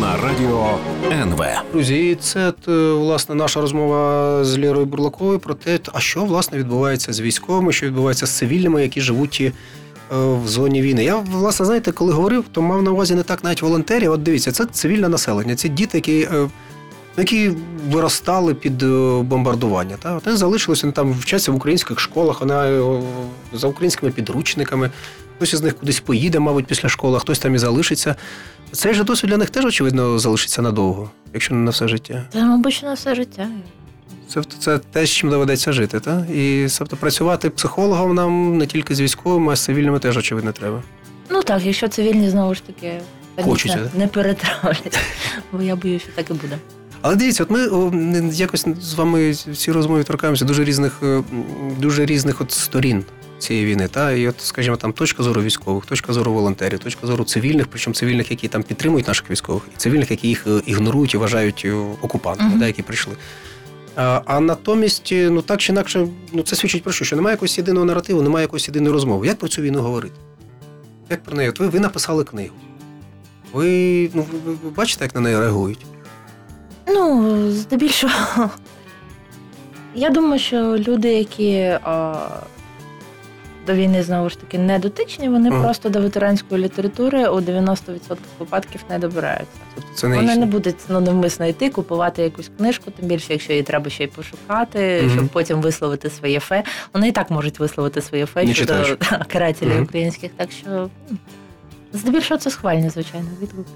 на 0.00 0.16
радіо 0.16 0.78
НВ. 1.12 1.42
Друзі, 1.72 2.10
і 2.10 2.14
це 2.14 2.52
е, 2.68 2.92
власне 2.92 3.34
наша 3.34 3.60
розмова 3.60 4.44
з 4.44 4.58
Лірою 4.58 4.86
Бурлаковою 4.86 5.38
про 5.38 5.54
те, 5.54 5.78
а 5.92 6.00
що 6.00 6.24
власне 6.24 6.58
відбувається 6.58 7.12
з 7.12 7.20
військовими, 7.20 7.72
що 7.72 7.86
відбувається 7.86 8.26
з 8.26 8.30
цивільними, 8.30 8.82
які 8.82 9.00
живуть 9.00 9.38
е, 9.40 9.52
в 10.44 10.48
зоні 10.48 10.82
війни. 10.82 11.04
Я 11.04 11.16
власне 11.16 11.66
знаєте, 11.66 11.92
коли 11.92 12.12
говорив, 12.12 12.44
то 12.52 12.62
мав 12.62 12.82
на 12.82 12.90
увазі 12.90 13.14
не 13.14 13.22
так 13.22 13.44
навіть 13.44 13.62
волонтерів. 13.62 14.12
От 14.12 14.22
дивіться, 14.22 14.52
це 14.52 14.64
цивільне 14.66 15.08
населення, 15.08 15.56
це 15.56 15.68
діти, 15.68 15.98
які. 15.98 16.28
Які 17.16 17.52
виростали 17.90 18.54
під 18.54 18.82
е, 18.82 19.22
бомбардування, 19.22 19.96
та 19.96 20.18
вони 20.24 20.36
залишилися 20.36 20.86
вони 20.86 20.92
там 20.92 21.12
вчаться 21.12 21.52
в 21.52 21.54
українських 21.54 22.00
школах, 22.00 22.40
вона 22.40 22.68
е, 22.68 23.02
за 23.52 23.66
українськими 23.66 24.12
підручниками. 24.12 24.90
Хтось 25.36 25.52
із 25.52 25.62
них 25.62 25.78
кудись 25.78 26.00
поїде, 26.00 26.38
мабуть, 26.38 26.66
після 26.66 26.88
школи, 26.88 27.16
а 27.16 27.20
хтось 27.20 27.38
там 27.38 27.54
і 27.54 27.58
залишиться. 27.58 28.16
Цей 28.72 28.94
же 28.94 29.04
досвід 29.04 29.30
для 29.30 29.36
них 29.36 29.50
теж, 29.50 29.64
очевидно, 29.64 30.18
залишиться 30.18 30.62
надовго, 30.62 31.10
якщо 31.32 31.54
не 31.54 31.60
на 31.60 31.70
все 31.70 31.88
життя. 31.88 32.24
Це, 32.32 32.44
мабуть, 32.44 32.80
на 32.84 32.94
все 32.94 33.14
життя. 33.14 33.48
Це, 34.28 34.42
це 34.58 34.78
те, 34.78 35.06
з 35.06 35.10
чим 35.10 35.30
доведеться 35.30 35.72
жити, 35.72 36.00
так? 36.00 36.30
І 36.30 36.66
тобто 36.78 36.96
працювати 36.96 37.50
психологом 37.50 38.14
нам 38.14 38.58
не 38.58 38.66
тільки 38.66 38.94
з 38.94 39.00
військовими, 39.00 39.52
а 39.52 39.56
з 39.56 39.64
цивільними 39.64 39.98
теж, 39.98 40.16
очевидно, 40.16 40.52
треба. 40.52 40.82
Ну 41.30 41.42
так, 41.42 41.64
якщо 41.64 41.88
цивільні 41.88 42.30
знову 42.30 42.54
ж 42.54 42.62
таки 42.62 43.00
звісно, 43.38 43.90
не 43.96 44.06
перетравлять, 44.06 44.98
бо 45.52 45.62
я 45.62 45.76
боюся, 45.76 46.04
що 46.04 46.12
так 46.14 46.30
і 46.30 46.32
буде. 46.32 46.58
Але 47.02 47.16
дивіться, 47.16 47.42
от 47.42 47.50
ми 47.50 47.58
якось 48.32 48.66
з 48.80 48.94
вами 48.94 49.30
в 49.30 49.56
цій 49.56 49.72
розмові 49.72 50.04
торкаємося 50.04 50.44
дуже 50.44 50.64
різних, 50.64 50.92
е, 51.02 51.22
дуже 51.78 52.06
різних 52.06 52.40
от 52.40 52.52
сторін 52.52 53.04
цієї 53.38 53.66
війни. 53.66 53.88
Та? 53.88 54.12
І 54.12 54.28
от, 54.28 54.34
скажімо, 54.40 54.76
там 54.76 54.92
точка 54.92 55.22
зору 55.22 55.42
військових, 55.42 55.86
точка 55.86 56.12
зору 56.12 56.32
волонтерів, 56.32 56.78
точка 56.78 57.06
зору 57.06 57.24
цивільних, 57.24 57.66
причому 57.66 57.94
цивільних, 57.94 58.30
які 58.30 58.48
там 58.48 58.62
підтримують 58.62 59.08
наших 59.08 59.30
військових, 59.30 59.62
і 59.74 59.76
цивільних, 59.76 60.10
які 60.10 60.28
їх 60.28 60.46
е, 60.46 60.60
ігнорують 60.66 61.14
і 61.14 61.16
вважають 61.16 61.62
е, 61.64 61.72
окупантами, 62.02 62.50
Мгм. 62.50 62.58
да, 62.58 62.66
які 62.66 62.82
прийшли. 62.82 63.12
А, 63.96 64.20
а 64.24 64.40
натомість, 64.40 65.12
ну 65.16 65.42
так 65.42 65.60
чи 65.60 65.72
інакше, 65.72 66.08
ну 66.32 66.42
це 66.42 66.56
свідчить 66.56 66.82
про 66.82 66.92
що? 66.92 67.04
Що 67.04 67.16
немає 67.16 67.34
якогось 67.34 67.58
єдиного 67.58 67.86
наративу, 67.86 68.22
немає 68.22 68.44
якоїсь 68.44 68.68
єдиної 68.68 68.92
розмови. 68.92 69.26
Як 69.26 69.38
про 69.38 69.48
цю 69.48 69.62
війну 69.62 69.80
говорити? 69.82 70.14
Як 71.10 71.22
про 71.22 71.36
неї? 71.36 71.48
От 71.50 71.60
ви, 71.60 71.68
ви 71.68 71.80
написали 71.80 72.24
книгу. 72.24 72.54
Ви, 73.52 74.10
ну, 74.14 74.26
ви- 74.46 74.52
ви 74.64 74.70
бачите, 74.76 75.04
як 75.04 75.14
на 75.14 75.20
неї 75.20 75.38
реагують? 75.38 75.78
Ну, 76.88 77.50
здебільшого. 77.50 78.50
Я 79.94 80.10
думаю, 80.10 80.38
що 80.38 80.76
люди, 80.78 81.12
які 81.14 81.56
а, 81.84 82.14
до 83.66 83.74
війни 83.74 84.02
знову 84.02 84.28
ж 84.30 84.40
таки 84.40 84.58
не 84.58 84.78
дотичні, 84.78 85.28
вони 85.28 85.50
Ага. 85.50 85.62
просто 85.62 85.88
до 85.88 86.00
ветеранської 86.00 86.64
літератури 86.64 87.28
у 87.28 87.40
90% 87.40 88.16
випадків 88.38 88.80
не 88.90 88.98
добираються. 88.98 89.46
Тобто 89.74 89.90
це 89.94 90.08
не 90.08 90.16
Вони 90.16 90.36
не 90.36 90.46
будуть 90.46 90.76
ну, 90.88 91.00
навмисно 91.00 91.46
йти, 91.46 91.70
купувати 91.70 92.22
якусь 92.22 92.50
книжку, 92.58 92.90
тим 92.90 93.08
більше, 93.08 93.26
якщо 93.32 93.52
її 93.52 93.62
треба 93.62 93.90
ще 93.90 94.04
й 94.04 94.06
пошукати, 94.06 95.02
Мгм. 95.04 95.14
щоб 95.14 95.28
потім 95.28 95.60
висловити 95.60 96.10
своє 96.10 96.40
фе. 96.40 96.62
Вони 96.94 97.08
і 97.08 97.12
так 97.12 97.30
можуть 97.30 97.58
висловити 97.58 98.00
своє 98.00 98.26
фе 98.26 98.44
Не 98.44 98.54
щодо 98.54 98.74
карателів 99.32 99.74
Мгм. 99.74 99.82
українських. 99.82 100.30
Так 100.36 100.52
що 100.52 100.90
здебільшого 101.92 102.38
це 102.40 102.50
схвальні, 102.50 102.90
звичайно, 102.90 103.28
відгуки. 103.42 103.70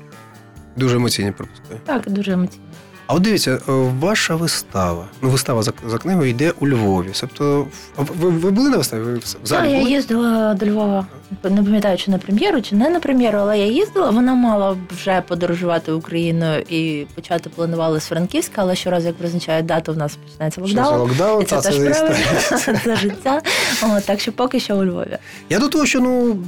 Дуже 0.77 0.97
емоційні 0.97 1.33
пропускаю. 1.33 1.81
Так, 1.85 2.11
дуже 2.11 2.33
емоційно. 2.33 2.63
А 3.07 3.15
от 3.15 3.23
дивіться, 3.23 3.51
е, 3.69 3.73
ваша 4.01 4.35
вистава, 4.37 5.05
ну 5.23 5.31
вистава 5.31 5.63
за, 5.63 5.73
за 5.87 5.99
книгою 5.99 6.31
йде 6.31 6.53
у 6.61 6.69
Львові. 6.69 7.09
Тобто, 7.21 7.67
ви, 7.97 8.29
ви 8.31 8.51
були 8.51 8.71
на 8.71 8.77
виставі? 8.77 9.01
Ви 9.01 9.15
в 9.15 9.33
Так, 9.33 9.41
залі 9.45 9.71
я 9.71 9.81
їздила 9.81 10.55
до 10.55 10.67
Львова. 10.67 11.07
Не 11.45 11.63
пам'ятаю, 11.63 11.99
чи 11.99 12.11
на 12.11 12.19
прем'єру, 12.19 12.63
чи 12.63 12.77
не 12.77 12.91
на 12.91 13.01
прем'єру, 13.01 13.39
але 13.39 13.59
я 13.59 13.67
їздила. 13.67 14.11
Вона 14.11 14.35
мала 14.35 14.77
вже 14.91 15.23
подорожувати 15.29 15.93
Україною 15.93 16.61
і 16.69 17.07
почати 17.15 17.51
планували 17.51 18.01
з 18.01 18.05
Франківська, 18.05 18.55
але 18.57 18.75
щоразу, 18.77 19.07
як 19.07 19.17
призначає 19.17 19.63
дату, 19.63 19.93
в 19.93 19.97
нас 19.97 20.17
починається 20.17 20.61
локдаун. 20.61 21.01
локдаун, 21.01 21.43
І 21.43 21.45
це 21.45 21.57
та, 21.57 21.63
теж 21.63 21.75
за 21.75 21.91
правильно, 21.91 22.79
це 22.85 22.97
життя. 22.97 23.43
О, 23.83 24.01
так 24.01 24.21
що 24.21 24.33
поки 24.33 24.61
що 24.61 24.77
у 24.77 24.85
Львові. 24.85 25.19
Я 25.51 25.59
до 25.59 25.69
того, 25.69 25.87
що 25.87 26.01
ну, 26.01 26.39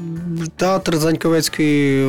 театр 0.57 0.97
Заньковецький 0.97 2.07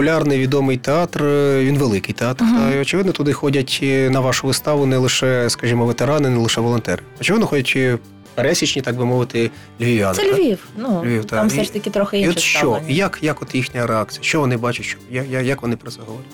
популярний, 0.00 0.38
відомий 0.38 0.76
театр, 0.76 1.24
е, 1.24 1.64
він 1.64 1.78
великий 1.78 2.14
театр. 2.14 2.44
Мгм. 2.44 2.56
Та, 2.58 2.74
і, 2.76 2.80
очевидно, 2.80 3.12
туди 3.12 3.32
ходять 3.32 3.80
е, 3.82 4.10
на 4.10 4.20
вашу 4.20 4.46
виставу 4.46 4.86
не 4.86 4.96
лише, 4.96 5.50
скажімо, 5.50 5.86
ветерани, 5.86 6.28
не 6.30 6.38
лише 6.38 6.60
волонтери. 6.60 7.02
Очевидно, 7.20 7.46
ходять 7.46 7.72
е, 7.76 7.98
пересічні, 8.34 8.82
так 8.82 8.96
би 8.96 9.04
мовити, 9.04 9.50
львів'яни. 9.80 10.14
Це 10.14 10.22
так? 10.30 10.38
Львів. 10.38 10.58
Ну 10.76 11.02
Львів, 11.04 11.24
там 11.24 11.48
все 11.48 11.64
ж 11.64 11.72
таки 11.72 11.90
трохи 11.90 12.20
І 12.20 12.28
от 12.28 12.38
що? 12.38 12.58
ставлення. 12.58 12.84
Як, 12.88 13.18
як 13.22 13.42
от 13.42 13.54
їхня 13.54 13.86
реакція? 13.86 14.22
Що 14.22 14.40
вони 14.40 14.56
бачать? 14.56 14.86
Що, 14.86 14.98
як, 15.10 15.46
як- 15.46 15.62
вони 15.62 15.76
про 15.76 15.90
це 15.90 16.00
говорять? 16.00 16.30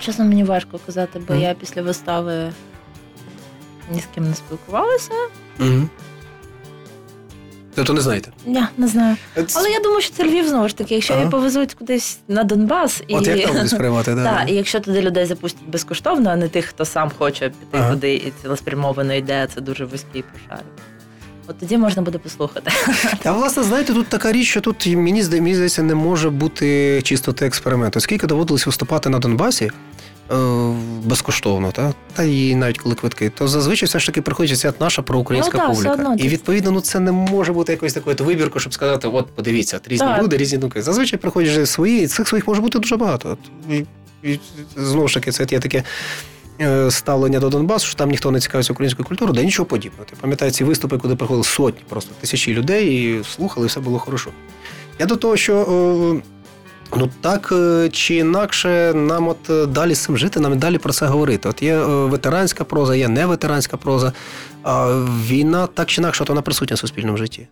Чесно, 0.00 0.24
мені 0.24 0.44
важко 0.44 0.80
казати, 0.86 1.20
бо 1.28 1.34
Мгм. 1.34 1.42
я 1.42 1.54
після 1.54 1.82
вистави 1.82 2.52
ні 3.92 4.00
з 4.00 4.04
ким 4.14 4.28
не 4.28 4.34
спілкувалася. 4.34 5.12
Угу. 5.60 5.88
Тобто 7.78 7.92
не 7.92 8.00
знаєте. 8.00 8.30
Я 8.46 8.68
не 8.78 8.88
знаю. 8.88 9.16
От, 9.36 9.52
Але 9.56 9.70
я 9.70 9.80
думаю, 9.80 10.00
що 10.00 10.14
це 10.14 10.24
Львів 10.24 10.48
знову 10.48 10.68
ж 10.68 10.76
таки. 10.76 10.94
Якщо 10.94 11.12
Ага. 11.14 11.22
її 11.22 11.30
повезуть 11.30 11.74
кудись 11.74 12.18
на 12.28 12.44
Донбас, 12.44 13.02
і 13.08 13.14
от 13.14 13.26
як 13.26 13.42
там 13.42 13.52
буде 13.56 13.68
сприймати, 13.68 14.14
да. 14.14 14.24
Так, 14.38 14.50
і 14.50 14.54
якщо 14.54 14.80
туди 14.80 15.00
людей 15.02 15.26
запустять 15.26 15.68
безкоштовно, 15.68 16.30
а 16.30 16.36
не 16.36 16.48
тих, 16.48 16.64
хто 16.64 16.84
сам 16.84 17.10
хоче 17.18 17.48
піти 17.48 17.66
Ага. 17.72 17.90
туди 17.90 18.14
і 18.14 18.32
цілеспрямовано 18.42 19.14
йде, 19.14 19.48
це 19.54 19.60
дуже 19.60 19.84
вузький 19.84 20.24
пошарок. 20.32 20.64
От 21.46 21.58
тоді 21.58 21.78
можна 21.78 22.02
буде 22.02 22.18
послухати. 22.18 22.70
Та 23.22 23.32
власне, 23.32 23.62
знаєте, 23.62 23.92
тут 23.94 24.06
така 24.06 24.32
річ, 24.32 24.48
що 24.48 24.60
тут 24.60 24.86
мені 24.86 25.22
зда- 25.22 25.54
здається, 25.54 25.82
не 25.82 25.94
може 25.94 26.30
бути 26.30 27.00
чистоти 27.02 27.46
експерименту. 27.46 28.00
Скільки 28.00 28.26
доводилось 28.26 28.66
виступати 28.66 29.08
на 29.08 29.18
Донбасі 29.18 29.70
безкоштовно, 31.04 31.72
та? 31.72 31.94
та 32.14 32.22
і 32.22 32.54
навіть 32.54 32.78
коли 32.78 32.94
квитки, 32.94 33.30
то 33.30 33.48
зазвичай 33.48 33.86
все 33.86 33.98
ж 33.98 34.06
таки 34.06 34.22
приходить 34.22 34.58
ця 34.58 34.72
наша 34.80 35.02
проукраїнська 35.02 35.58
Ну, 35.58 35.64
так, 35.64 35.72
публіка. 35.74 35.92
одно. 35.92 36.14
І 36.18 36.28
відповідно, 36.28 36.70
ну 36.70 36.80
це 36.80 37.00
не 37.00 37.12
може 37.12 37.52
бути 37.52 37.72
якоюсь 37.72 37.92
такою 37.92 38.16
вибіркою, 38.20 38.60
щоб 38.60 38.74
сказати, 38.74 39.08
от 39.08 39.26
подивіться, 39.26 39.76
от 39.76 39.88
різні 39.88 40.06
Так. 40.06 40.22
люди, 40.22 40.36
різні 40.36 40.58
думки. 40.58 40.82
Зазвичай 40.82 41.18
приходять 41.18 41.68
свої, 41.68 42.02
і 42.02 42.06
цих 42.06 42.28
своїх 42.28 42.48
може 42.48 42.60
бути 42.60 42.78
дуже 42.78 42.96
багато. 42.96 43.38
І, 43.70 43.84
і, 44.22 44.40
знову 44.76 45.08
ж 45.08 45.14
таки, 45.14 45.32
це 45.32 45.46
є 45.50 45.58
таке. 45.60 45.82
е, 46.60 46.90
Ставлення 46.90 47.40
до 47.40 47.48
Донбасу, 47.48 47.86
що 47.86 47.96
там 47.96 48.10
ніхто 48.10 48.30
не 48.30 48.40
цікавиться 48.40 48.72
українською 48.72 49.06
культурою, 49.08 49.34
да 49.34 49.42
нічого 49.42 49.66
подібного. 49.66 50.04
Ти 50.04 50.16
пам'ятаєш 50.20 50.54
ці 50.54 50.64
виступи, 50.64 50.98
куди 50.98 51.16
приходили 51.16 51.44
сотні, 51.44 51.80
просто 51.88 52.10
тисячі 52.20 52.54
людей 52.54 52.94
і 53.20 53.24
слухали, 53.24 53.66
і 53.66 53.68
все 53.68 53.80
було 53.80 53.98
хорошо. 53.98 54.30
Я 54.98 55.06
до 55.06 55.16
того, 55.16 55.36
що 55.36 55.54
е, 56.16 56.22
ну 56.96 57.10
так 57.20 57.52
е, 57.52 57.88
чи 57.92 58.14
інакше 58.14 58.92
нам 58.94 59.28
от 59.28 59.50
е, 59.50 59.66
далі 59.66 59.94
з 59.94 59.98
цим 59.98 60.18
жити, 60.18 60.40
нам 60.40 60.58
далі 60.58 60.78
про 60.78 60.92
це 60.92 61.06
говорити. 61.06 61.48
От 61.48 61.62
є 61.62 61.74
е, 61.74 61.84
ветеранська 61.86 62.64
проза, 62.64 62.96
є 62.96 63.08
неветеранська 63.08 63.76
проза. 63.76 64.12
А 64.62 64.86
війна 65.26 65.66
так 65.66 65.88
чи 65.88 66.00
інакше, 66.00 66.22
от 66.22 66.28
вона 66.28 66.42
присутня 66.42 66.74
в 66.74 66.78
суспільному 66.78 67.16
житті. 67.16 67.48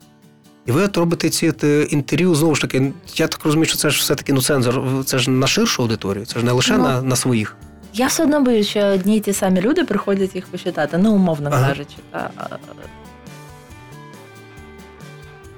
І 0.67 0.73
ви 0.73 0.83
от 0.83 0.97
робите 0.97 1.31
ці 1.31 1.53
інтерв'ю 1.91 2.35
знову 2.35 2.55
ж 2.55 2.61
таки. 2.61 2.93
Я 3.17 3.27
так 3.27 3.45
розумію, 3.45 3.67
що 3.67 3.77
це 3.77 3.91
ж 3.91 4.01
все-таки 4.01 4.33
ну, 4.33 4.43
цензор, 4.43 4.83
це 5.05 5.19
ж 5.19 5.31
на 5.31 5.47
ширшу 5.47 5.83
аудиторію, 5.83 6.27
це 6.27 6.41
ж 6.41 6.47
не 6.47 6.53
лише 6.53 6.77
Ну, 6.77 6.83
на, 6.83 7.03
на 7.03 7.17
своїх. 7.17 7.57
Я 7.95 8.07
все 8.07 8.23
одно 8.23 8.41
боюсь, 8.41 8.67
що 8.69 8.81
одні 8.81 9.17
й 9.17 9.21
ті 9.21 9.33
самі 9.33 9.61
люди 9.61 9.85
приходять 9.85 10.35
їх 10.35 10.47
почитати, 10.47 10.99
ну 10.99 11.13
умовно 11.15 11.51
Ага. 11.53 11.69
кажучи. 11.69 11.97
Та. 12.11 12.31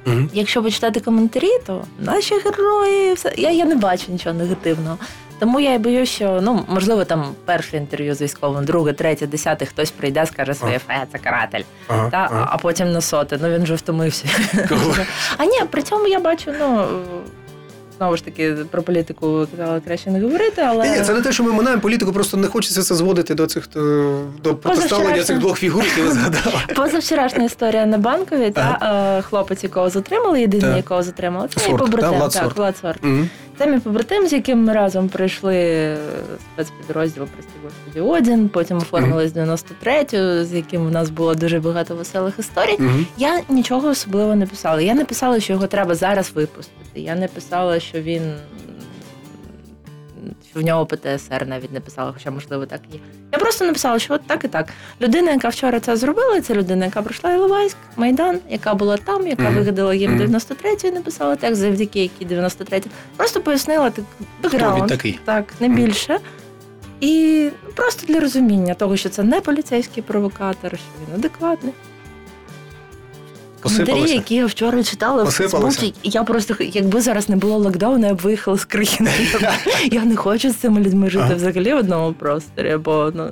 Угу. 0.06 0.16
Якщо 0.32 0.62
почитати 0.62 1.00
коментарі, 1.00 1.50
то 1.66 1.84
наші 1.98 2.34
герої, 2.34 3.12
все 3.14 3.32
я, 3.36 3.50
я 3.50 3.64
не 3.64 3.74
бачу 3.74 4.12
нічого 4.12 4.34
негативного. 4.34 4.98
Тому 5.38 5.60
я 5.60 5.74
і 5.74 5.78
боюсь, 5.78 6.08
що 6.08 6.40
ну 6.42 6.64
можливо 6.68 7.04
там 7.04 7.34
перше 7.44 7.76
інтерв'ю 7.76 8.14
з 8.14 8.22
військовим, 8.22 8.64
друге, 8.64 8.92
третє, 8.92 9.26
десяте, 9.26 9.66
хтось 9.66 9.90
прийде, 9.90 10.26
скаже 10.26 10.54
своє 10.54 10.78
фе, 10.78 11.06
це 11.12 11.18
каратель. 11.18 11.62
Ага, 11.88 12.10
Та, 12.10 12.16
ага. 12.30 12.48
а 12.52 12.56
потім 12.58 12.92
на 12.92 13.00
соте. 13.00 13.38
Ну 13.42 13.48
він 13.48 13.62
вже 13.62 13.74
втомився. 13.74 14.28
А 15.36 15.44
ні, 15.44 15.60
при 15.70 15.82
цьому 15.82 16.06
я 16.08 16.18
бачу, 16.20 16.52
ну 16.60 16.86
знову 17.98 18.16
ж 18.16 18.24
таки 18.24 18.54
про 18.70 18.82
політику 18.82 19.46
казала 19.56 19.80
краще 19.80 20.10
не 20.10 20.20
говорити, 20.20 20.62
але 20.66 20.90
Ні, 20.90 21.04
це 21.04 21.14
не 21.14 21.22
те, 21.22 21.32
що 21.32 21.44
ми 21.44 21.52
минаємо. 21.52 21.82
Політику, 21.82 22.12
просто 22.12 22.36
не 22.36 22.46
хочеться 22.46 22.82
це 22.82 22.94
зводити 22.94 23.34
до 23.34 23.46
цих 23.46 23.68
е, 23.76 23.80
до 24.42 24.54
протиставлення 24.54 25.22
цих 25.22 25.38
двох 25.38 25.58
фігур, 25.58 25.84
які 25.84 26.02
ви 26.02 26.10
згадали. 26.10 26.56
позавчорашня 26.76 27.44
історія 27.44 27.86
на 27.86 27.98
банкові, 27.98 28.50
та 28.50 28.78
е, 29.18 29.22
хлопець, 29.22 29.64
якого 29.64 29.90
затримали, 29.90 30.40
єдиний, 30.40 30.76
якого 30.76 31.02
затримали, 31.02 31.48
це 31.48 31.60
Влад 32.08 32.32
так, 32.32 32.42
Сорт. 32.80 33.00
Це 33.58 33.66
мій 33.66 33.78
побратим, 33.78 34.26
з 34.26 34.32
яким 34.32 34.64
ми 34.64 34.72
разом 34.72 35.08
прийшли 35.08 35.56
е, 35.56 35.96
спецпідрозділ 36.52 37.26
прості 37.26 37.52
господі 37.64 38.00
Одін. 38.00 38.48
Потім 38.48 38.76
оформились 38.76 39.32
93-ю, 39.32 40.44
з 40.44 40.54
яким 40.54 40.86
у 40.86 40.90
нас 40.90 41.10
було 41.10 41.34
дуже 41.34 41.60
багато 41.60 41.94
веселих 41.94 42.38
історій. 42.38 42.76
Мгм. 42.78 43.06
Я 43.16 43.40
нічого 43.48 43.88
особливо 43.88 44.34
не 44.34 44.46
писала. 44.46 44.80
Я 44.80 44.94
не 44.94 45.04
писала, 45.04 45.40
що 45.40 45.52
його 45.52 45.66
треба 45.66 45.94
зараз 45.94 46.32
випустити. 46.34 47.00
Я 47.00 47.14
не 47.14 47.28
писала, 47.28 47.80
що 47.80 48.00
він 48.00 48.22
в 50.54 50.60
нього 50.62 50.86
ПТСР 50.86 51.46
навіть 51.46 51.72
не 51.72 51.80
писала, 51.80 52.12
хоча 52.12 52.30
можливо 52.30 52.66
так 52.66 52.80
і 52.90 52.94
є. 52.94 53.00
Я 53.32 53.38
просто 53.38 53.64
написала, 53.64 53.98
що 53.98 54.14
от 54.14 54.26
так 54.26 54.44
і 54.44 54.48
так. 54.48 54.68
Людина, 55.00 55.30
яка 55.32 55.48
вчора 55.48 55.80
це 55.80 55.96
зробила, 55.96 56.40
це 56.40 56.54
людина, 56.54 56.84
яка 56.84 57.02
пройшла 57.02 57.32
Іловайськ, 57.32 57.76
Майдан, 57.96 58.38
яка 58.48 58.74
була 58.74 58.96
там, 58.96 59.26
яка 59.26 59.42
Мгм. 59.42 59.54
вигадала 59.54 59.94
їм 59.94 60.10
Мгм. 60.16 60.20
93-ю 60.20 60.92
написала 60.92 61.36
текст, 61.36 61.60
завдяки 61.60 62.02
якій 62.02 62.24
93 62.24 62.82
Просто 63.16 63.40
пояснила 63.40 63.90
так 63.90 64.04
бекграунд. 64.42 64.86
такий? 64.88 65.18
Так, 65.24 65.44
не 65.60 65.68
більше. 65.68 66.18
І 67.00 67.48
просто 67.74 68.06
для 68.12 68.20
розуміння 68.20 68.74
того, 68.74 68.96
що 68.96 69.08
це 69.08 69.22
не 69.22 69.40
поліцейський 69.40 70.02
провокатор, 70.02 70.70
що 70.70 70.86
він 71.08 71.14
адекватний. 71.14 71.72
Коментарі, 73.62 74.10
які 74.10 74.34
я 74.34 74.46
вчора 74.46 74.82
читала 74.82 75.24
в 75.24 75.30
Фейсбуці, 75.30 75.94
я 76.02 76.24
просто 76.24 76.54
якби 76.60 77.00
зараз 77.00 77.28
не 77.28 77.36
було 77.36 77.58
локдауну, 77.58 78.06
я 78.06 78.14
б 78.14 78.18
виїхала 78.18 78.56
з 78.56 78.64
країни. 78.64 79.10
Я, 79.92 80.04
не 80.04 80.16
хочу 80.16 80.50
з 80.50 80.56
цими 80.56 80.80
людьми 80.80 81.10
жити 81.10 81.24
Ага. 81.24 81.34
взагалі 81.34 81.74
в 81.74 81.76
одному 81.76 82.12
просторі, 82.12 82.76
бо 82.76 83.12
ну. 83.14 83.30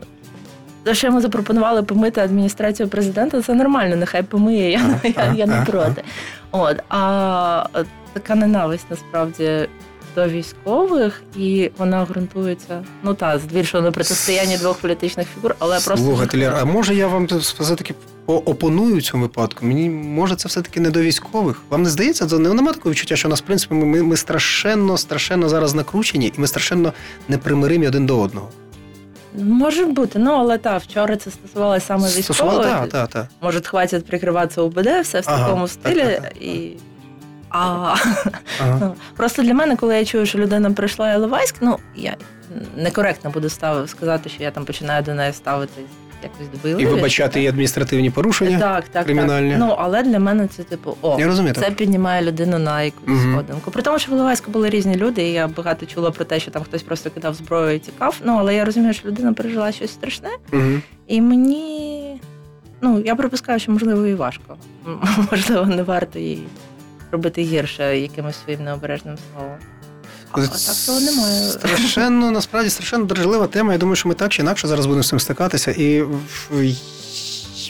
Те, 0.85 0.95
що 0.95 1.07
йому 1.07 1.21
запропонували 1.21 1.83
помити 1.83 2.21
адміністрацію 2.21 2.89
президента, 2.89 3.43
це 3.43 3.55
нормально, 3.55 3.97
нехай 3.97 4.23
помиє, 4.23 4.71
я, 4.71 4.79
Ага, 4.79 5.01
я, 5.05 5.13
ага, 5.17 5.35
я 5.35 5.47
не 5.47 5.65
проти. 5.67 6.03
От, 6.51 6.77
а 6.89 7.67
така 8.13 8.35
ненависть 8.35 8.87
насправді 8.91 9.69
до 10.17 10.29
військових, 10.29 11.23
і 11.37 11.71
вона 11.79 12.05
ґрунтується, 12.05 12.85
ну 13.03 13.15
та, 13.15 13.39
здебільшого 13.39 13.85
на 13.85 13.91
протистоянні 13.93 14.57
двох 14.59 14.79
політичних 14.79 15.29
фігур, 15.35 15.57
але 15.59 15.81
просто 15.81 15.97
Слухайте, 15.97 16.53
а 16.61 16.65
може 16.65 16.95
я 16.95 17.07
вам 17.07 17.27
все-таки 17.27 17.95
опоную 18.27 18.97
в 18.97 19.03
цьому 19.03 19.23
випадку? 19.23 19.67
Мені 19.67 19.91
може 19.91 20.37
це 20.37 20.49
все-таки 20.49 20.81
не 20.81 20.91
до 20.91 21.01
військових? 21.01 21.63
Вам 21.71 21.83
не 21.83 21.89
здається, 21.91 22.27
це 22.27 22.39
не 22.39 22.49
немає 22.55 22.75
такого 22.75 22.91
відчуття, 22.91 23.17
що 23.17 23.29
у 23.29 23.31
нас, 23.31 23.41
в 23.43 23.45
принципі, 23.45 23.75
ми, 23.75 24.03
ми, 24.03 24.17
страшенно, 24.17 24.99
страшенно 24.99 25.49
зараз 25.49 25.75
накручені, 25.75 26.27
і 26.27 26.41
ми 26.41 26.47
страшенно 26.47 26.93
непримиримі 27.29 27.89
один 27.89 28.07
до 28.07 28.21
одного. 28.21 28.49
може 29.39 29.85
бути. 29.85 30.19
Ну 30.19 30.31
але 30.31 30.59
та 30.59 30.77
вчора 30.77 31.17
це 31.17 31.31
стосувалося 31.31 31.87
саме 31.87 32.09
військових. 32.09 32.63
так, 32.67 32.89
так, 32.89 33.09
так. 33.09 33.27
Може, 33.41 33.61
хватить 33.61 34.07
прикриватися 34.07 34.63
УБД, 34.63 34.89
все 35.03 35.21
в 35.21 35.25
Ага, 35.27 35.45
такому 35.45 35.63
так, 35.63 35.71
стилі. 35.71 36.01
так, 36.01 36.23
так. 36.23 36.43
І... 36.43 36.77
А 37.49 37.95
Ага. 38.61 38.79
ну, 38.81 38.95
просто 39.17 39.43
для 39.43 39.55
мене, 39.55 39.77
коли 39.77 39.97
я 39.99 40.05
чую, 40.05 40.27
що 40.27 40.39
людина 40.39 40.71
прийшла 40.71 41.13
Іловайськ, 41.13 41.55
ну 41.61 41.79
я 41.97 42.17
некоректно 42.77 43.31
буду 43.31 43.49
став, 43.49 43.89
сказати, 43.89 44.29
що 44.29 44.43
я 44.43 44.51
там 44.51 44.65
починаю 44.65 45.03
до 45.03 45.15
неї 45.15 45.33
ставити 45.33 45.81
якось 46.23 46.49
добили. 46.63 46.83
І 46.83 46.87
вибачати 46.87 47.43
і 47.43 47.47
адміністративні 47.47 48.11
порушення. 48.11 48.59
Так, 48.59 48.89
так, 48.89 49.05
кримінальні. 49.05 49.51
так. 49.51 49.59
Ну, 49.61 49.75
але 49.79 50.03
для 50.03 50.19
мене 50.19 50.47
це 50.49 50.63
типу, 50.63 50.97
о, 51.03 51.17
Я 51.21 51.27
розумію, 51.27 51.55
це 51.55 51.61
так. 51.61 51.75
піднімає 51.75 52.23
людину 52.23 52.59
на 52.59 52.83
якусь 52.83 53.09
Мгм. 53.09 53.33
сходинку. 53.33 53.71
При 53.71 53.83
тому, 53.83 53.99
що 53.99 54.13
в 54.13 54.15
Іловайську 54.15 54.51
були 54.51 54.71
різні 54.71 54.97
люди, 54.97 55.23
і 55.23 55.33
я 55.33 55.49
багато 55.49 55.87
чула 55.87 56.11
про 56.11 56.25
те, 56.25 56.41
що 56.41 56.51
там 56.51 56.63
хтось 56.63 56.83
просто 56.83 57.11
кидав 57.11 57.35
зброю 57.35 57.77
і 57.77 57.79
тікав. 57.79 58.17
Ну, 58.25 58.37
але 58.39 58.55
я 58.55 58.65
розумію, 58.65 58.93
що 58.95 59.09
людина 59.09 59.33
пережила 59.33 59.73
щось 59.73 59.91
страшне, 59.91 60.29
Угу. 60.53 60.63
і 61.07 61.21
мені. 61.21 62.21
Ну, 62.81 63.03
я 63.05 63.15
припускаю, 63.17 63.59
що 63.59 63.73
можливо 63.73 64.07
і 64.07 64.15
важко. 64.15 64.57
Можливо, 65.31 65.67
не 65.67 65.83
варто 65.83 66.19
їй 66.19 66.43
робити 67.11 67.43
гірше 67.43 67.99
якимось 67.99 68.37
своїм 68.45 68.65
необережним 68.65 69.17
словом. 69.33 69.57
А, 70.31 70.41
а 70.41 70.47
так 70.47 70.77
того 70.87 71.01
немає. 71.01 71.51
Страшенно, 71.51 72.31
насправді, 72.31 72.71
страшенно 72.71 73.05
дрожлива 73.05 73.47
тема. 73.47 73.73
Я 73.73 73.79
думаю, 73.79 73.97
що 73.97 74.09
ми 74.09 74.15
так 74.15 74.33
чи 74.33 74.43
інакше 74.43 74.69
зараз 74.69 74.87
будемо 74.87 75.03
з 75.03 75.09
цим 75.09 75.21
стикатися. 75.21 75.71
І 75.71 76.05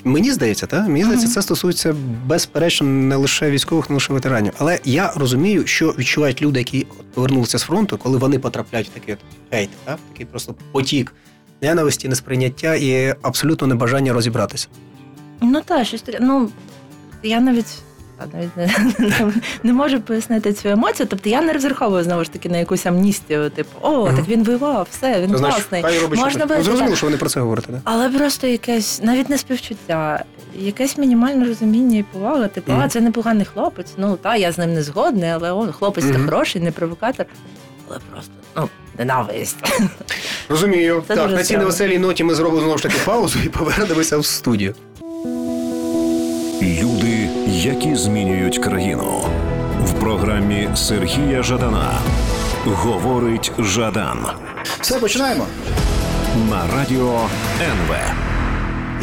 мені 0.05 0.33
здається, 0.33 0.67
та? 0.67 0.83
мені 0.83 1.05
здається, 1.05 1.29
це 1.29 1.43
стосується 1.43 1.95
безперечно 2.27 2.87
не 2.87 3.17
лише 3.17 3.51
військових, 3.51 3.91
не 3.91 3.95
лише 3.95 4.13
ветеранів. 4.13 4.53
Але 4.59 4.81
я 4.85 5.13
розумію, 5.17 5.67
що 5.67 5.95
відчувають 5.99 6.43
люди, 6.43 6.59
які 6.59 6.87
повернулися 7.15 7.59
з 7.59 7.63
фронту, 7.63 7.99
коли 7.99 8.19
вони 8.19 8.39
потрапляють 8.39 8.89
в 8.89 8.91
такий 8.91 9.15
от 9.15 9.21
хейт, 9.51 9.71
та? 9.85 9.97
такий 10.13 10.27
просто 10.27 10.55
потік 10.73 11.15
ненависті, 11.63 12.09
несприйняття 12.09 12.75
і 12.75 13.15
абсолютно 13.23 13.67
небажання 13.67 14.13
розібратися. 14.13 14.69
Ну 15.41 15.63
так, 15.65 15.87
щось. 15.87 16.05
Ну 16.21 16.51
я 17.23 17.41
навіть. 17.41 17.79
Та, 18.19 18.27
Навіть 18.37 18.57
не, 18.57 18.67
не, 19.07 19.33
не 19.63 19.73
можу 19.73 20.01
пояснити 20.01 20.53
цю 20.53 20.69
емоцію. 20.69 21.07
Тобто 21.11 21.29
я 21.29 21.43
не 21.43 21.53
розраховую 21.53 22.05
знову 22.05 22.25
ж 22.25 22.33
таки 22.33 22.49
на 22.49 22.59
якусь 22.59 22.87
амністію, 22.87 23.51
типу, 23.51 23.71
о, 23.81 24.07
Мгм. 24.07 24.17
так 24.17 24.29
він 24.29 24.45
воював, 24.45 24.87
все, 24.91 25.21
він 25.23 25.37
значить, 25.37 25.67
класний. 25.69 26.01
робить, 26.01 26.19
Можна 26.21 26.47
би 26.47 26.63
Зрозуміло, 26.63 26.97
що 26.97 27.07
вони 27.07 27.17
про 27.19 27.29
це 27.29 27.41
говорять. 27.41 27.65
Да? 27.69 27.81
Але 27.85 28.09
просто 28.11 28.47
якесь 28.47 29.03
навіть 29.03 29.29
не 29.31 29.39
співчуття, 29.39 30.25
якесь 30.59 30.99
мінімальне 30.99 31.49
розуміння 31.49 31.99
і 31.99 32.03
повага. 32.03 32.49
Типу, 32.49 32.73
Мгм. 32.73 32.81
а 32.81 32.89
це 32.89 33.01
непоганий 33.01 33.45
хлопець. 33.45 33.93
Ну 33.97 34.17
та 34.17 34.37
я 34.37 34.53
з 34.53 34.59
ним 34.59 34.75
не 34.75 34.83
згодний, 34.83 35.31
але 35.31 35.53
он 35.53 35.73
хлопець 35.73 36.05
та 36.05 36.19
хороший, 36.19 36.63
не 36.63 36.73
провокатор. 36.73 37.27
Але 37.89 37.99
просто 38.13 38.33
ну 38.57 38.69
ненависть. 38.99 39.57
Розумію. 40.49 41.05
Це 41.09 41.17
так, 41.17 41.31
на 41.31 41.43
цій 41.45 41.57
невеселій 41.57 41.99
ноті 41.99 42.25
ми 42.25 42.35
зробимо 42.35 42.61
знову 42.61 42.77
ж 42.77 42.83
таки 42.83 42.95
паузу 43.05 43.39
і 43.45 43.49
повернемося 43.59 44.19
в 44.19 44.27
студію. 44.27 44.75
Люди, 46.63 47.06
які 47.67 47.95
змінюють 47.95 48.59
країну. 48.59 49.25
В 49.85 49.93
програмі 49.93 50.69
Сергія 50.75 51.43
Жадана 51.43 51.99
говорить 52.67 53.53
Жадан 53.59 54.19
Все, 54.81 54.99
починаємо. 54.99 55.47
на 56.51 56.77
радіо 56.77 57.21
НВ. 57.61 57.97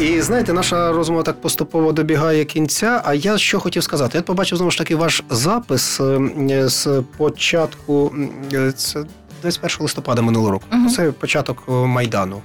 І 0.00 0.20
знаєте, 0.20 0.52
наша 0.52 0.92
розмова 0.92 1.22
так 1.22 1.40
поступово 1.40 1.92
добігає 1.92 2.44
кінця. 2.44 3.02
А 3.04 3.14
я 3.14 3.38
що 3.38 3.60
хотів 3.60 3.82
сказати? 3.82 4.18
Я 4.18 4.22
побачив 4.22 4.58
знову 4.58 4.70
ж 4.70 4.78
таки 4.78 4.96
ваш 4.96 5.24
запис 5.30 6.00
е, 6.00 6.68
з 6.68 7.02
початку 7.16 8.14
е, 8.52 8.72
це 8.72 9.04
21 9.42 9.76
листопада 9.80 10.22
минулого 10.22 10.50
року. 10.50 10.64
Мгм. 10.70 10.88
Це 10.88 11.12
початок 11.12 11.62
е, 11.68 11.72
майдану. 11.72 12.42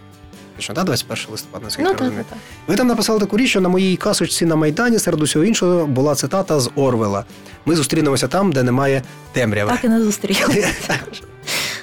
Точно, 0.60 0.76
да, 0.76 0.84
21 0.84 1.26
листопада, 1.32 1.66
наскільки 1.66 1.84
Ну 1.90 1.90
так, 1.94 2.00
розумію. 2.00 2.24
так, 2.30 2.38
так. 2.40 2.68
Ви 2.68 2.76
там 2.76 2.88
написали 2.88 3.20
таку 3.20 3.38
річ, 3.38 3.50
що 3.50 3.62
на 3.62 3.70
моїй 3.70 3.98
касочці 3.98 4.46
на 4.46 4.56
Майдані, 4.56 5.00
серед 5.00 5.22
усього 5.22 5.46
іншого, 5.46 5.86
була 5.88 6.16
цитата 6.16 6.60
з 6.60 6.70
Орвела. 6.76 7.26
Ми 7.66 7.76
зустрінемося 7.76 8.28
там, 8.28 8.52
де 8.52 8.64
немає 8.64 9.02
темряви. 9.32 9.72
Так 9.72 9.84
і 9.84 9.88
не 9.88 10.04
зустріли. 10.04 10.66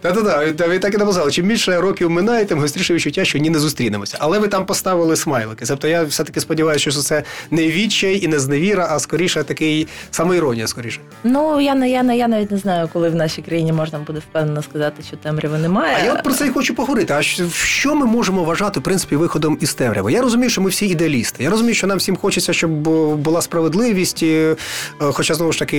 Та-та-та, 0.00 0.66
ви 0.66 0.78
так 0.78 0.94
і 0.94 0.96
написали. 0.98 1.30
Чим 1.30 1.46
більше 1.46 1.80
років 1.80 2.10
минає, 2.10 2.44
тим 2.44 2.58
гостріше 2.60 2.94
відчуття, 2.94 3.24
що 3.24 3.38
ні 3.38 3.50
не 3.50 3.58
зустрінемося. 3.58 4.16
Але 4.20 4.38
ви 4.38 4.48
там 4.48 4.66
поставили 4.66 5.16
смайлики. 5.16 5.64
Тобто 5.68 5.88
я 5.88 6.02
все-таки 6.02 6.40
сподіваюся, 6.40 6.90
що 6.90 7.00
це 7.00 7.22
не 7.50 7.66
відчай 7.68 8.24
і 8.24 8.28
не 8.28 8.38
зневіра, 8.38 8.88
а 8.90 8.98
скоріше 8.98 9.42
такий 9.42 9.88
самоіронія, 10.10 10.66
скоріше. 10.66 11.00
Ну 11.24 11.60
я 11.60 11.74
не 11.74 11.90
я 11.90 12.02
не 12.02 12.16
я 12.16 12.28
навіть 12.28 12.50
не 12.50 12.56
знаю, 12.58 12.88
коли 12.92 13.08
в 13.10 13.14
нашій 13.14 13.42
країні 13.42 13.72
можна 13.72 13.98
буде 13.98 14.18
впевнено 14.18 14.62
сказати, 14.62 15.02
що 15.08 15.16
темряви 15.16 15.58
немає. 15.58 15.96
А 16.00 16.04
я 16.04 16.14
от 16.14 16.22
про 16.22 16.32
це 16.32 16.46
і 16.46 16.50
хочу 16.50 16.74
поговорити. 16.74 17.14
А 17.14 17.22
що- 17.22 17.94
ми 17.94 18.06
можемо 18.06 18.44
вважати 18.44 18.80
в 18.80 18.82
принципі 18.82 19.16
виходом 19.16 19.58
із 19.60 19.74
темряви? 19.74 20.12
Я 20.12 20.22
розумію, 20.22 20.50
що 20.50 20.60
ми 20.60 20.70
всі 20.70 20.86
ідеалісти. 20.86 21.44
Я 21.44 21.50
розумію, 21.50 21.74
що 21.74 21.86
нам 21.86 21.98
всім 21.98 22.16
хочеться, 22.16 22.52
щоб 22.52 22.88
е, 22.88 23.14
була 23.16 23.42
справедливість. 23.42 24.22
е, 24.22 24.56
е, 25.02 25.04
Хоча 25.12 25.34
знову 25.34 25.52
ж 25.52 25.58
таки 25.58 25.78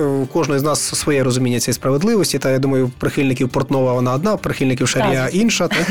е, 0.00 0.02
у 0.04 0.26
кожного 0.26 0.60
з 0.60 0.62
нас 0.62 0.80
своє 0.98 1.24
розуміння 1.24 1.60
цієї 1.60 1.74
справедливості. 1.74 2.38
Та 2.38 2.50
я 2.50 2.58
думаю, 2.58 2.90
прихильників 2.98 3.48
Портнова 3.58 3.92
вона 3.92 4.12
одна, 4.12 4.36
прихильників 4.36 4.88
Шарія 4.88 5.24
Так. 5.24 5.34
інша. 5.34 5.68
Та? 5.68 5.76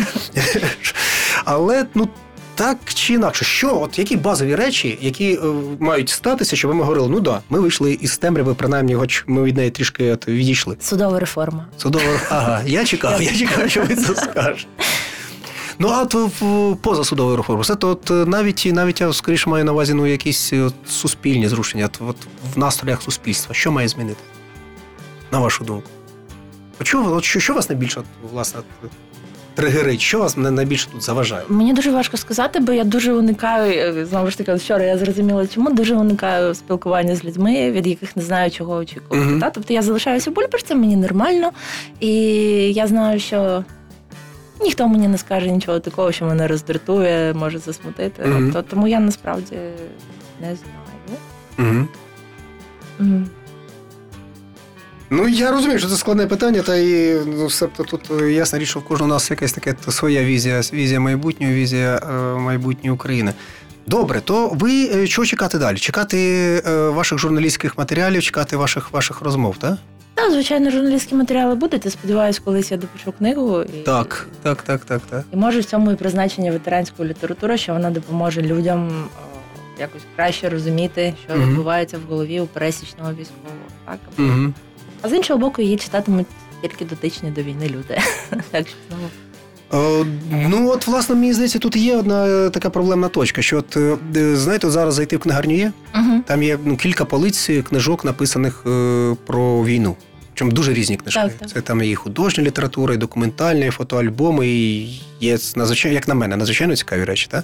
Але 1.46 1.86
ну. 1.96 2.08
Так 2.56 2.78
чи 2.94 3.14
інакше, 3.14 3.46
що 3.46 3.82
от 3.82 4.00
які 4.00 4.18
базові 4.18 4.56
речі, 4.56 4.98
які 5.02 5.34
е, 5.34 5.40
мають 5.80 6.10
статися, 6.10 6.56
щоб 6.56 6.76
ми 6.76 6.84
говорили, 6.84 7.08
ну 7.10 7.20
да, 7.20 7.42
ми 7.50 7.60
вийшли 7.60 7.98
із 8.02 8.18
темряви, 8.18 8.54
принаймні, 8.54 8.96
хоч 8.96 9.24
ми 9.28 9.44
від 9.44 9.58
неї 9.58 9.70
трішки 9.70 10.12
от, 10.12 10.28
відійшли. 10.28 10.78
Судова 10.82 11.20
реформа. 11.20 11.66
Судово. 11.78 12.06
Ага, 12.30 12.62
я 12.66 12.86
чекав, 12.86 13.22
я 13.22 13.34
чекав, 13.34 13.70
що 13.70 13.84
ви 13.84 13.96
це 13.96 14.16
скажете. 14.16 14.68
Ну, 15.80 15.88
а 15.88 16.02
от 16.02 16.14
в 16.14 16.76
позасудової 16.76 17.38
реформи, 17.38 17.64
це 17.64 17.76
то 17.76 17.90
от 17.90 18.28
навіть 18.28 18.70
навіть 18.74 19.02
я 19.02 19.14
скоріше 19.14 19.50
маю 19.50 19.66
на 19.66 19.72
увазі 19.72 19.94
ну, 19.94 20.08
якісь 20.08 20.54
от, 20.54 20.74
суспільні 20.88 21.48
зрушення, 21.48 21.86
от, 21.86 22.00
от 22.10 22.18
в 22.56 22.60
настроях 22.60 23.02
суспільства. 23.02 23.56
Що 23.56 23.72
має 23.72 23.88
змінити? 23.88 24.22
На 25.32 25.40
вашу 25.40 25.64
думку? 25.64 25.90
От 26.82 26.88
що, 26.88 27.14
от 27.14 27.24
що, 27.24 27.40
що 27.40 27.54
вас 27.54 27.70
найбільше 27.70 28.02
власне 28.34 28.62
тригерить? 29.56 30.02
Що 30.02 30.20
вас 30.20 30.38
най- 30.38 30.52
найбільше 30.52 30.88
тут 30.92 31.04
заважає? 31.04 31.44
Мені 31.50 31.74
дуже 31.74 31.92
важко 31.92 32.18
сказати, 32.18 32.60
бо 32.60 32.72
я 32.72 32.84
дуже 32.84 33.14
уникаю 33.14 33.98
е, 34.00 34.06
знову 34.06 34.30
ж 34.32 34.38
таки. 34.38 34.54
Вчора 34.54 34.84
я 34.84 34.98
зрозуміла, 34.98 35.48
чому 35.48 35.70
дуже 35.74 35.96
уникаю 35.96 36.56
спілкування 36.56 37.16
з 37.16 37.24
людьми, 37.26 37.72
від 37.72 37.88
яких 37.88 38.16
не 38.16 38.24
знаю, 38.24 38.52
чого 38.52 38.76
очікувати. 38.76 39.26
Мгм. 39.26 39.40
Та? 39.40 39.50
Тобто 39.50 39.74
я 39.74 39.82
залишаюся 39.82 40.30
в 40.32 40.34
бульбашці, 40.34 40.76
мені 40.76 40.96
нормально, 40.96 41.52
і 42.00 42.12
я 42.74 42.88
знаю, 42.88 43.20
що. 43.20 43.64
Ніхто 44.62 44.88
мені 44.88 45.08
не 45.08 45.18
скаже 45.18 45.52
нічого 45.52 45.80
такого, 45.80 46.12
що 46.12 46.26
мене 46.26 46.48
роздратує, 46.48 47.34
може 47.34 47.60
засмутити. 47.60 48.26
Мгм. 48.26 48.52
Тобто, 48.54 48.70
тому 48.70 48.88
я 48.88 49.00
насправді 49.00 49.56
не 50.42 50.56
знаю. 50.56 51.20
Угу. 51.60 51.88
Мгм. 53.00 53.30
Ну, 55.10 55.28
я 55.28 55.52
розумію, 55.52 55.80
що 55.80 55.88
це 55.88 55.96
складне 55.96 56.28
питання, 56.28 56.62
та 56.62 56.76
і 56.76 57.18
ну, 57.26 57.50
себто 57.50 57.84
тут 57.84 58.02
е, 58.22 58.32
ясна 58.32 58.60
річ, 58.60 58.70
що 58.70 58.80
в 58.80 58.84
кожного 58.84 59.12
у 59.12 59.14
нас 59.14 59.32
якась 59.32 59.54
така 59.54 59.92
своя 59.92 60.24
візія, 60.24 60.62
візія 60.74 61.00
майбутнього, 61.00 61.54
візія 61.54 61.96
е, 62.10 62.14
майбутньої 62.40 62.94
України. 62.96 63.34
Добре, 63.86 64.22
то 64.22 64.48
ви 64.48 64.86
е, 64.86 65.08
чого 65.08 65.26
чекати 65.26 65.58
далі? 65.58 65.78
Чекати 65.78 66.18
е, 66.68 66.90
ваших 66.90 67.20
журналістських 67.20 67.78
матеріалів, 67.78 68.22
чекати 68.24 68.58
ваших 68.58 68.92
ваших 68.92 69.22
розмов, 69.22 69.58
так? 69.58 69.78
Та, 70.14 70.32
звичайно, 70.32 70.72
журналістські 70.72 71.16
матеріали 71.16 71.56
будуть. 71.56 71.86
Я 71.86 71.92
сподіваюся, 71.92 72.42
колись 72.44 72.72
я 72.72 72.78
допишу 72.78 73.12
книгу. 73.12 73.62
І, 73.62 73.68
Так, 73.78 74.28
так, 74.44 74.62
так, 74.62 74.86
так, 74.86 75.02
так. 75.10 75.24
І 75.34 75.36
може 75.36 75.60
в 75.60 75.66
цьому 75.66 75.92
і 75.92 75.96
призначення 75.96 76.52
ветеранської 76.52 77.10
літератури, 77.10 77.58
що 77.58 77.74
вона 77.74 77.92
допоможе 77.92 78.42
людям 78.42 78.88
е, 78.90 78.92
якось 79.80 80.02
краще 80.16 80.50
розуміти, 80.50 81.14
що 81.26 81.38
відбувається 81.40 81.98
в 81.98 82.12
голові 82.12 82.40
у 82.40 82.46
пересічного 82.46 83.12
військового. 83.12 83.56
Так? 83.86 84.00
Угу. 84.20 84.54
А 85.02 85.10
з 85.10 85.14
іншого 85.14 85.40
боку, 85.40 85.62
її 85.62 85.78
читатимуть 85.78 86.28
тільки 86.62 86.86
дотичні 86.86 87.30
до 87.32 87.42
війни 87.42 87.68
люди. 87.68 87.98
Так 88.52 88.68
що 88.68 88.76
знову. 88.90 89.10
Е, 90.02 90.06
Ну, 90.50 90.70
от, 90.70 90.88
власне, 90.88 91.16
мені 91.16 91.34
здається, 91.34 91.60
тут 91.60 91.76
є 91.76 91.98
одна 91.98 92.28
е, 92.28 92.50
така 92.50 92.70
проблемна 92.70 93.08
точка, 93.08 93.42
що 93.42 93.58
от, 93.58 93.78
е, 94.16 94.36
знаєте, 94.36 94.68
от 94.68 94.74
зараз 94.74 94.94
зайти 94.94 95.18
в 95.18 95.20
книгарню 95.20 95.56
є, 95.56 95.72
Угу. 95.96 96.22
там 96.26 96.44
є 96.44 96.60
ну, 96.66 96.78
кілька 96.78 97.06
полиць 97.06 97.50
книжок, 97.70 98.06
написаних 98.06 98.64
е, 98.68 99.16
про 99.26 99.64
війну. 99.64 99.96
Причому 100.34 100.52
дуже 100.52 100.74
різні 100.74 100.98
книжки. 100.98 101.22
Так, 101.22 101.34
так. 101.34 101.50
Це 101.50 101.62
там 101.62 101.82
і 101.82 101.96
художня 101.96 102.44
література, 102.44 102.94
і 102.94 102.98
документальна, 102.98 103.66
і 103.66 103.70
фотоальбоми, 103.70 104.48
і 104.48 104.86
є 105.20 105.38
надзвичайно, 105.56 105.96
як 105.96 106.08
на 106.08 106.14
мене, 106.14 106.38
надзвичайно 106.38 106.76
цікаві 106.76 107.04
речі. 107.04 107.28
Так? 107.32 107.44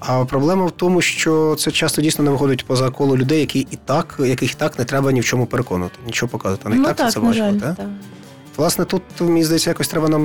А 0.00 0.24
проблема 0.24 0.66
в 0.66 0.70
тому, 0.70 1.00
що 1.02 1.56
це 1.58 1.70
часто 1.70 2.02
дійсно 2.02 2.24
не 2.24 2.30
виходить 2.30 2.66
поза 2.66 2.90
коло 2.90 3.16
людей, 3.16 3.40
які 3.40 3.58
і 3.58 3.78
так, 3.84 4.16
яких 4.26 4.52
і 4.52 4.54
так 4.54 4.78
не 4.78 4.84
треба 4.84 5.12
ні 5.12 5.20
в 5.20 5.24
чому 5.24 5.46
переконувати, 5.46 5.98
нічого 6.06 6.30
показувати. 6.30 6.62
Вони 6.64 6.76
Ну 6.76 6.84
так, 6.84 6.96
так, 6.96 7.12
це 7.12 7.20
бачили. 7.20 7.60
так? 7.60 7.76
Власне, 8.56 8.84
тут 8.84 9.02
мені 9.20 9.44
здається, 9.44 9.70
якось 9.70 9.88
треба 9.88 10.08
нам 10.08 10.22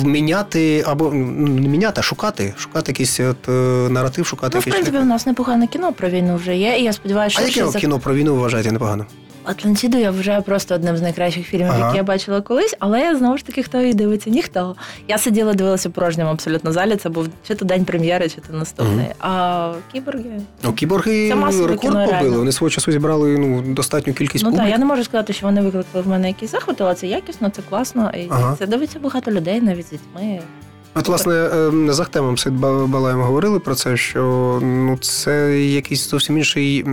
вміняти 0.00 0.84
або 0.86 1.10
ну, 1.14 1.48
не 1.48 1.68
міняти, 1.68 2.00
а 2.00 2.02
шукати, 2.02 2.54
шукати 2.58 2.92
якийсь 2.92 3.20
от, 3.20 3.48
е, 3.48 3.52
наратив, 3.90 4.26
шукати 4.26 4.50
Ну, 4.54 4.60
в 4.60 4.66
якийсь. 4.66 4.74
принципі, 4.74 4.98
у 4.98 5.04
нас 5.04 5.26
непогане 5.26 5.66
кіно 5.66 5.92
про 5.92 6.08
війну 6.10 6.36
вже 6.36 6.56
є, 6.56 6.78
і 6.78 6.82
я 6.84 6.92
сподіваюся, 6.92 7.36
а 7.38 7.42
що 7.42 7.50
ще 7.50 7.60
яке 7.60 7.72
за 7.72 7.78
кіно 7.78 7.98
про 7.98 8.14
війну 8.14 8.36
вважаєте 8.36 8.72
непогано? 8.72 9.06
Атлантиду 9.48 9.98
я 9.98 10.10
вже 10.10 10.40
просто 10.40 10.74
одним 10.74 10.96
з 10.96 11.02
найкращих 11.02 11.46
фільмів, 11.46 11.68
Ага. 11.70 11.86
які 11.86 11.96
я 11.96 12.02
бачила 12.02 12.40
колись, 12.40 12.76
але 12.78 13.16
знову 13.16 13.36
ж 13.38 13.46
таки, 13.46 13.62
хто 13.62 13.80
її 13.80 13.94
дивиться? 13.94 14.30
Ніхто. 14.30 14.76
Я 15.08 15.18
сиділа, 15.18 15.54
дивилася 15.54 15.88
в 15.88 15.92
порожньому 15.92 16.30
абсолютно 16.30 16.72
залі. 16.72 16.96
Це 16.96 17.08
був 17.08 17.28
чи 17.46 17.54
то 17.54 17.64
день 17.64 17.84
прем'єри, 17.84 18.28
чи 18.28 18.40
то 18.40 18.56
наступний. 18.56 19.06
А 19.20 19.72
кіборги. 19.92 20.40
Ну, 20.62 20.72
кіборги 20.72 21.28
Це 21.28 21.34
рекорд 21.66 21.80
побили. 21.80 22.06
реально. 22.06 22.38
Вони 22.38 22.52
свого 22.52 22.70
часу 22.70 22.92
зібрали 22.92 23.38
ну, 23.38 23.62
достатню 23.74 24.14
кількість 24.14 24.44
Ну 24.44 24.52
так, 24.52 24.68
я 24.68 24.78
не 24.78 24.84
можу 24.84 25.04
сказати, 25.04 25.32
що 25.32 25.46
вони 25.46 25.60
викликали 25.60 26.04
в 26.04 26.08
мене 26.08 26.28
якісь 26.28 26.50
захвати, 26.50 26.84
але 26.84 26.94
це 26.94 27.06
якісно, 27.06 27.50
це 27.50 27.62
класно. 27.68 28.10
І 28.16 28.26
Ага. 28.30 28.56
це 28.58 28.66
дивиться 28.66 28.98
багато 28.98 29.30
людей, 29.30 29.60
навіть 29.60 29.86
з 29.86 29.90
дітьми. 29.90 30.40
От, 30.94 31.08
власне, 31.08 31.34
ем, 31.52 31.92
з 31.92 32.00
Ахтемом 32.00 32.38
Сид 32.38 32.52
Ба- 32.52 32.86
Балаєм 32.86 33.20
говорили 33.20 33.58
про 33.60 33.74
це, 33.74 33.96
що 33.96 34.22
ну, 34.62 34.98
це 35.00 35.60
якийсь 35.60 36.08
зовсім 36.10 36.38
інший 36.38 36.84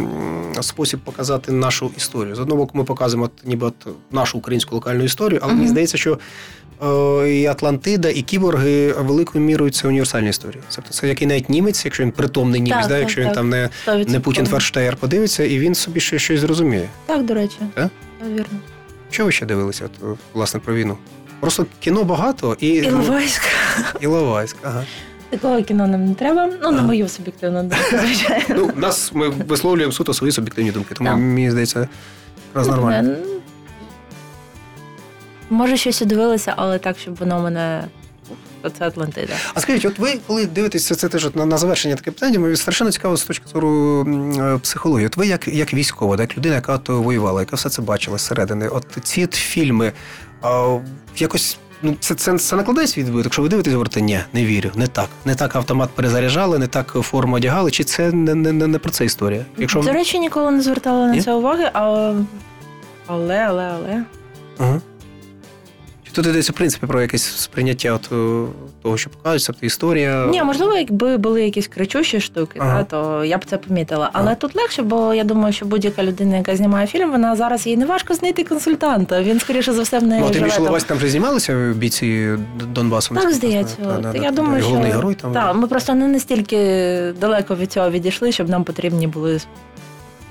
спосіб 0.62 1.00
показати 1.00 1.52
нашу 1.52 1.91
історію. 1.98 2.36
З 2.36 2.39
одного 2.39 2.62
боку, 2.62 2.78
ми 2.78 2.84
показуємо 2.84 3.26
от, 3.26 3.32
ніби 3.46 3.68
от 3.68 3.88
нашу 4.12 4.38
українську 4.38 4.76
локальну 4.76 5.04
історію, 5.04 5.39
але 5.43 5.54
мені 5.54 5.68
здається, 5.68 5.98
що 5.98 6.20
е, 6.84 7.30
і 7.34 7.46
Атлантида, 7.46 8.10
і 8.10 8.22
кіборги 8.22 8.91
великою 8.91 9.43
мірою 9.46 9.72
це 9.72 9.88
універсальні 9.88 10.30
історії. 10.30 10.62
Тобто 10.76 10.91
це 10.91 11.08
який 11.08 11.28
навіть 11.28 11.50
німець, 11.50 11.86
якщо 11.86 12.04
він 12.04 12.12
притомний 12.12 12.62
німець, 12.62 12.80
Так, 12.82 12.88
да, 12.89 12.93
так, 12.93 13.02
якщо 13.02 13.22
він 13.22 13.28
так. 13.28 13.36
там 13.36 13.50
не, 13.50 13.70
100%. 13.88 14.10
не 14.10 14.20
Путін 14.20 14.46
Ферштеєр 14.46 14.96
подивиться, 14.96 15.43
і 15.43 15.60
він 15.60 15.76
собі 15.76 16.00
ще 16.00 16.20
щось 16.20 16.39
зрозуміє. 16.39 16.89
Так, 17.06 17.26
до 17.26 17.34
речі. 17.34 17.58
Так? 17.74 17.89
Так, 18.20 18.30
вірно. 18.30 18.60
Що 19.10 19.26
ви 19.26 19.32
ще 19.32 19.46
дивилися, 19.46 19.86
от, 19.86 20.18
власне, 20.34 20.60
про 20.60 20.74
війну? 20.76 20.98
Просто 21.46 21.66
кіно 21.80 22.04
багато 22.04 22.58
і, 22.60 22.68
Іловайськ. 22.68 23.41
Іловайськ. 24.02 24.56
Ага. 24.64 24.84
Такого 25.30 25.64
кіно 25.64 25.88
нам 25.88 26.06
не 26.06 26.16
треба. 26.16 26.50
Ну, 26.64 26.72
на 26.72 26.82
мою 26.82 27.10
суб'єктивну 27.10 27.62
думку, 27.62 27.78
звичайно. 28.06 28.46
Ну, 28.50 28.72
нас 28.76 29.12
ми 29.14 29.30
висловлюємо 29.30 29.91
суто 29.93 30.14
свої 30.14 30.32
суб'єктивні 30.34 30.72
думки, 30.72 30.96
тому 30.96 31.10
Так. 31.10 31.18
мені 31.20 31.52
здається, 31.52 31.88
якраз 32.48 32.68
нормально. 32.68 33.16
Ну, 33.26 33.41
Може, 35.50 35.78
щось 35.78 36.02
і 36.02 36.06
дивилися, 36.06 36.54
але 36.58 36.80
так, 36.80 36.98
щоб 37.00 37.16
воно 37.16 37.39
мене. 37.41 37.84
Це 38.80 38.86
Атлантида. 38.88 39.34
А 39.54 39.60
скажіть, 39.62 39.86
от 39.86 40.00
ви 40.00 40.20
коли 40.28 40.46
дивитеся 40.46 40.96
це 40.96 41.10
теж 41.10 41.26
от 41.26 41.36
на, 41.36 41.46
на 41.46 41.58
завершення 41.58 41.96
таке 41.96 42.12
питання, 42.12 42.39
мені 42.39 42.56
страшенно 42.56 42.91
цікаво 42.91 43.18
з 43.18 43.24
точки 43.24 43.46
зору 43.54 44.02
м, 44.02 44.32
е, 44.56 44.58
психології. 44.60 45.08
От 45.08 45.18
ви 45.18 45.28
як, 45.28 45.48
як 45.48 45.74
військова, 45.74 46.18
як 46.20 46.38
людина, 46.38 46.56
яка 46.56 46.78
то 46.78 47.02
воювала, 47.02 47.41
яка 47.41 47.56
все 47.56 47.70
це 47.70 47.82
бачила 47.82 48.18
зсередини, 48.18 48.68
от 48.68 48.86
ці 49.04 49.24
от 49.24 49.34
фільми 49.34 49.91
а, 50.42 50.78
якось. 51.18 51.58
Ну, 51.82 51.96
це, 52.00 52.16
це, 52.16 52.38
це 52.38 52.56
накладає 52.56 52.88
свій 52.88 53.02
відбиток, 53.04 53.26
якщо 53.26 53.42
ви 53.42 53.50
дивитесь, 53.50 53.74
говорите, 53.74 54.02
ні, 54.02 54.20
не 54.34 54.46
вірю, 54.46 54.72
не 54.76 54.88
так. 54.88 55.10
Не 55.26 55.36
так 55.36 55.56
автомат 55.56 55.90
перезаряджали, 55.90 56.60
не 56.60 56.68
так 56.68 56.88
форму 56.88 57.36
одягали, 57.36 57.72
чи 57.72 57.84
це 57.84 58.12
не, 58.12 58.36
не, 58.36 58.52
не, 58.52 58.68
не 58.68 58.80
про 58.80 58.92
це 58.92 59.06
історія? 59.06 59.46
Якщо... 59.58 59.82
До 59.82 59.92
речі, 59.92 60.20
ніколи 60.20 60.52
не 60.52 60.62
звертала 60.62 61.08
на 61.08 61.14
Ні? 61.14 61.22
це 61.22 61.34
уваги, 61.34 61.70
але. 61.74 62.16
Але, 63.08 63.38
але, 63.38 63.64
але. 63.64 64.04
Ага. 64.58 64.82
Тут 66.16 66.28
йдеться, 66.28 66.51
в 66.51 66.55
принципі, 66.55 66.88
про 66.88 67.01
якесь 67.01 67.24
сприйняття 67.24 67.91
от, 67.93 68.09
е, 68.11 68.45
того, 68.84 68.97
що 68.97 69.09
показується, 69.09 69.51
тобто 69.51 69.66
історія. 69.66 70.26
Ні, 70.26 70.43
можливо, 70.43 70.74
якби 70.74 71.18
були 71.18 71.43
якісь 71.43 71.68
кричущі 71.68 72.20
штуки, 72.22 72.59
Ага. 72.61 72.84
та, 72.84 72.84
то 72.84 73.26
я 73.26 73.38
б 73.38 73.45
це 73.45 73.57
помітила. 73.57 74.09
Але 74.13 74.26
Ага. 74.26 74.36
тут 74.36 74.55
легше, 74.55 74.82
бо 74.82 75.13
я 75.13 75.24
думаю, 75.24 75.53
що 75.53 75.66
будь-яка 75.66 76.03
людина, 76.03 76.38
яка 76.38 76.55
знімає 76.55 76.88
фільм, 76.88 77.11
вона 77.11 77.36
зараз 77.36 77.68
їй 77.68 77.78
не 77.78 77.86
важко 77.86 78.13
знайти 78.13 78.43
консультанта. 78.43 79.22
Він, 79.24 79.39
скоріше 79.39 79.74
за 79.74 79.82
все, 79.82 79.99
в 79.99 80.03
неї 80.03 80.22
Ну, 80.26 80.30
ти 80.30 80.39
там. 80.39 80.63
Ловась 80.63 80.84
там 80.84 80.97
вже 80.97 81.09
знімалися 81.09 81.74
бійці 81.78 82.30
Донбасу? 82.74 83.16
Так, 83.16 83.34
здається. 83.34 83.76
Да, 84.01 84.09
От 84.09 84.24
я 84.24 84.32
думаю, 84.32 84.61
що 84.61 84.70
головний 84.70 84.91
герой 84.91 85.16
там. 85.16 85.34
Так, 85.34 85.55
ми 85.55 85.68
просто 85.68 85.93
не 85.93 86.07
настільки 86.07 86.57
далеко 87.22 87.55
від 87.55 87.72
цього 87.72 87.89
відійшли, 87.89 88.32
щоб 88.32 88.49
нам 88.49 88.63
потрібні 88.63 89.07
були 89.07 89.39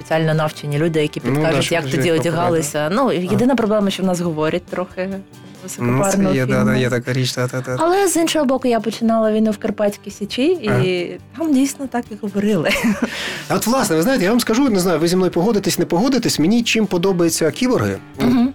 спеціально 0.05 0.35
навчені 0.35 0.79
люди, 0.79 1.03
які 1.03 1.21
Ну, 1.25 1.31
да, 1.31 1.37
підкажуть, 1.37 1.65
щоб 1.65 1.73
як 1.85 1.91
тоді 1.91 2.13
одягалися. 2.13 2.91
Ну, 2.93 3.13
єдина 3.13 3.57
проблема, 3.57 3.91
що 3.91 4.03
в 4.03 4.07
нас 4.07 4.21
говорять 4.21 4.65
трохи 4.65 5.09
Ну, 5.11 5.17
високопарно. 5.63 6.29
Ну, 6.29 6.35
є, 6.35 6.47
да, 6.47 6.65
да, 6.65 6.77
є 6.77 6.91
така 6.91 7.13
річ, 7.13 7.33
та, 7.33 7.49
та, 7.49 7.61
та. 7.61 7.77
Але 7.81 8.09
з 8.09 8.17
іншого 8.17 8.45
боку, 8.45 8.69
я 8.69 8.81
починала 8.81 9.33
війну 9.33 9.51
в 9.51 9.59
Карпатській 9.59 10.11
Січі, 10.11 10.47
і 10.47 11.19
там 11.39 11.55
дійсно 11.55 11.87
так 11.87 12.05
і 12.11 12.15
говорили. 12.23 12.71
А 13.49 13.55
от, 13.55 13.67
власне, 13.67 13.97
ви 13.97 14.03
знаєте, 14.03 14.25
я 14.25 14.31
вам 14.31 14.41
скажу, 14.41 14.69
не 14.69 14.81
знаю, 14.81 14.99
ви 14.99 15.09
зі 15.09 15.17
мною 15.17 15.31
погодитесь, 15.33 15.79
не 15.79 15.85
погодитесь. 15.85 16.39
Мені 16.39 16.63
чим 16.63 16.87
подобаються 16.87 17.51
кіборги. 17.51 17.97
Мгм. 18.21 18.54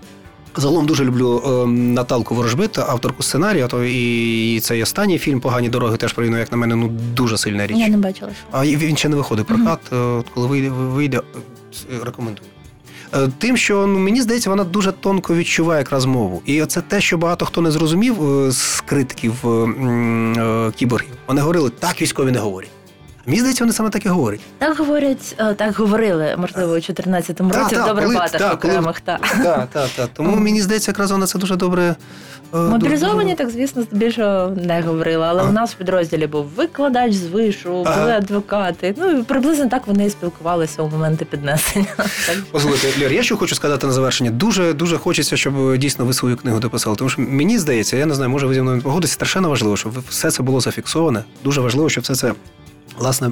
Загалом 0.56 0.86
дуже 0.86 1.06
люблю 1.06 1.44
е, 1.46 1.68
Наталку 1.68 2.36
Ворожбит, 2.36 2.78
авторку 2.80 3.24
сценарію, 3.24 3.68
то 3.68 3.84
і 3.84 4.60
цей 4.60 4.84
останній 4.84 5.18
фільм 5.18 5.40
Погані 5.40 5.70
дороги 5.70 5.98
теж 5.98 6.14
про 6.14 6.26
війну, 6.26 6.38
як 6.38 6.52
на 6.52 6.58
мене, 6.58 6.76
ну 6.76 6.88
дуже 7.16 7.38
сильна 7.38 7.68
річ. 7.68 7.78
Я 7.78 7.88
не 7.88 7.98
бачила. 7.98 8.32
А 8.52 8.66
він 8.66 8.98
ще 8.98 9.10
не 9.10 9.16
виходить 9.16 9.48
прокат. 9.48 9.80
е, 9.94 9.96
От 9.96 10.26
коли 10.34 10.48
вийде, 10.48 10.70
вийде 10.70 11.18
е, 11.18 12.06
рекомендую. 12.06 12.48
Е, 13.16 13.30
Тим, 13.38 13.58
що 13.58 13.88
ну, 13.88 14.00
мені 14.00 14.22
здається, 14.22 14.50
вона 14.50 14.64
дуже 14.64 14.92
тонко 14.92 15.36
відчуває 15.36 15.80
якраз 15.80 16.06
мову. 16.06 16.42
І 16.46 16.66
це 16.66 16.82
те, 16.82 17.02
що 17.02 17.18
багато 17.18 17.46
хто 17.46 17.62
не 17.62 17.72
зрозумів 17.72 18.30
е, 18.48 18.52
з 18.52 18.82
критиків 18.86 19.34
е, 19.46 19.50
е, 19.50 20.72
кіборгів. 20.76 21.14
Вони 21.28 21.42
говорили, 21.42 21.70
так 21.70 22.02
військові 22.02 22.32
не 22.32 22.40
говорять. 22.40 22.70
Мені 23.26 23.40
здається, 23.40 23.64
вони 23.64 23.74
саме 23.74 23.90
так 23.90 24.06
і 24.06 24.10
говорять. 24.10 24.40
Так 24.58 24.78
говорять, 24.78 25.36
е, 25.40 25.54
так 25.54 25.76
говорили, 25.76 26.36
можливо, 26.38 26.72
у 26.74 26.76
14-му 26.76 27.54
році 27.54 27.76
та, 27.76 27.84
в 27.84 27.88
добре 27.88 28.04
коли- 28.04 28.16
багатих 28.16 28.42
та, 28.42 28.54
окремих. 28.54 29.02
Та. 29.02 29.18
Так, 29.44 29.68
так, 29.74 29.88
так. 29.96 30.10
Тому 30.14 30.36
мені 30.38 30.62
здається, 30.62 30.92
якраз 30.92 31.12
вона 31.12 31.26
це 31.28 31.40
дуже 31.40 31.56
добре. 31.56 31.96
е, 32.54 32.58
Мобілізовані, 32.58 33.36
так 33.36 33.50
звісно, 33.50 33.82
здебільшого 33.82 34.50
не 34.64 34.82
говорили. 34.82 35.26
Але 35.26 35.42
А. 35.44 35.46
у 35.46 35.52
нас 35.52 35.72
в 35.72 35.76
підрозділі 35.76 36.28
був 36.28 36.46
викладач 36.46 37.14
з 37.14 37.28
вишу, 37.28 37.70
були 37.70 38.12
адвокати. 38.12 38.96
Ну 38.98 39.12
і 39.12 39.24
приблизно 39.24 39.70
так 39.70 39.88
вони 39.88 40.06
і 40.06 40.10
спілкувалися 40.10 40.82
у 40.82 40.90
моменти 40.90 41.26
піднесення. 41.26 41.86
Послухайте, 42.52 43.00
Лєр, 43.00 43.14
я 43.14 43.24
що 43.24 43.38
хочу 43.38 43.56
сказати 43.56 43.88
на 43.88 43.94
завершення. 43.94 44.32
Дуже 44.32 44.74
дуже 44.74 44.98
хочеться, 44.98 45.38
щоб 45.38 45.70
е, 45.70 45.78
дійсно 45.78 46.06
ви 46.06 46.14
свою 46.14 46.38
книгу 46.38 46.60
дописали. 46.60 46.96
Тому 46.96 47.10
що 47.10 47.22
мені 47.22 47.60
здається, 47.60 47.98
я 47.98 48.06
не 48.06 48.16
знаю, 48.16 48.30
може 48.30 48.48
ви 48.48 48.54
зі 48.54 48.62
мною 48.62 48.78
не 48.78 48.84
погодитесь, 48.84 49.12
страшенно 49.12 49.50
важливо, 49.50 49.78
щоб 49.78 49.92
все 50.10 50.32
це 50.32 50.44
було 50.44 50.60
зафіксоване. 50.62 51.24
Дуже 51.44 51.62
важливо, 51.62 51.90
щоб 51.90 52.04
все 52.04 52.16
це 52.16 52.34
власне. 53.00 53.32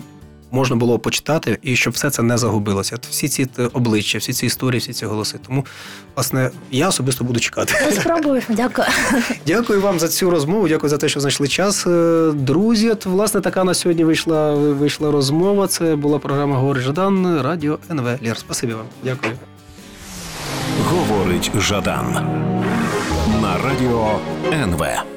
Можна 0.51 0.75
було 0.75 0.99
почитати, 0.99 1.57
і 1.61 1.75
щоб 1.75 1.93
все 1.93 2.09
це 2.09 2.23
не 2.23 2.37
загубилося. 2.37 2.97
Всі 3.09 3.27
ці 3.27 3.47
е, 3.59 3.69
обличчя, 3.73 4.17
всі 4.17 4.33
ці 4.33 4.45
історії, 4.45 4.79
всі 4.79 4.93
ці 4.93 5.05
голоси. 5.05 5.39
Тому, 5.47 5.65
власне, 6.15 6.51
я 6.71 6.87
особисто 6.89 7.23
буду 7.23 7.39
чекати. 7.39 7.73
Я 7.85 8.01
спробую. 8.01 8.41
Дякую. 8.49 8.87
Дякую 9.47 9.81
вам 9.81 9.99
за 9.99 10.07
цю 10.07 10.29
розмову. 10.29 10.67
Дякую 10.67 10.89
за 10.89 10.97
те, 10.97 11.09
що 11.09 11.19
знайшли 11.19 11.47
час. 11.47 11.87
Е, 11.87 12.31
Друзі, 12.33 12.89
от, 12.89 13.05
власне, 13.05 13.41
така 13.41 13.63
на 13.63 13.73
сьогодні 13.73 14.03
вийшла, 14.03 14.53
вийшла 14.53 15.11
розмова. 15.11 15.67
Це 15.67 15.95
була 15.95 16.19
програма 16.19 16.57
Говорить 16.57 16.83
Жадан, 16.83 17.41
Радіо 17.41 17.79
НВ. 17.91 18.05
Лєр, 18.23 18.37
спасибі 18.37 18.73
вам. 18.73 18.85
Дякую. 19.03 19.33
Говорить 20.85 21.51
Жадан 21.59 22.13
на 23.41 23.57
радіо 23.57 24.19
НВ. 24.51 25.16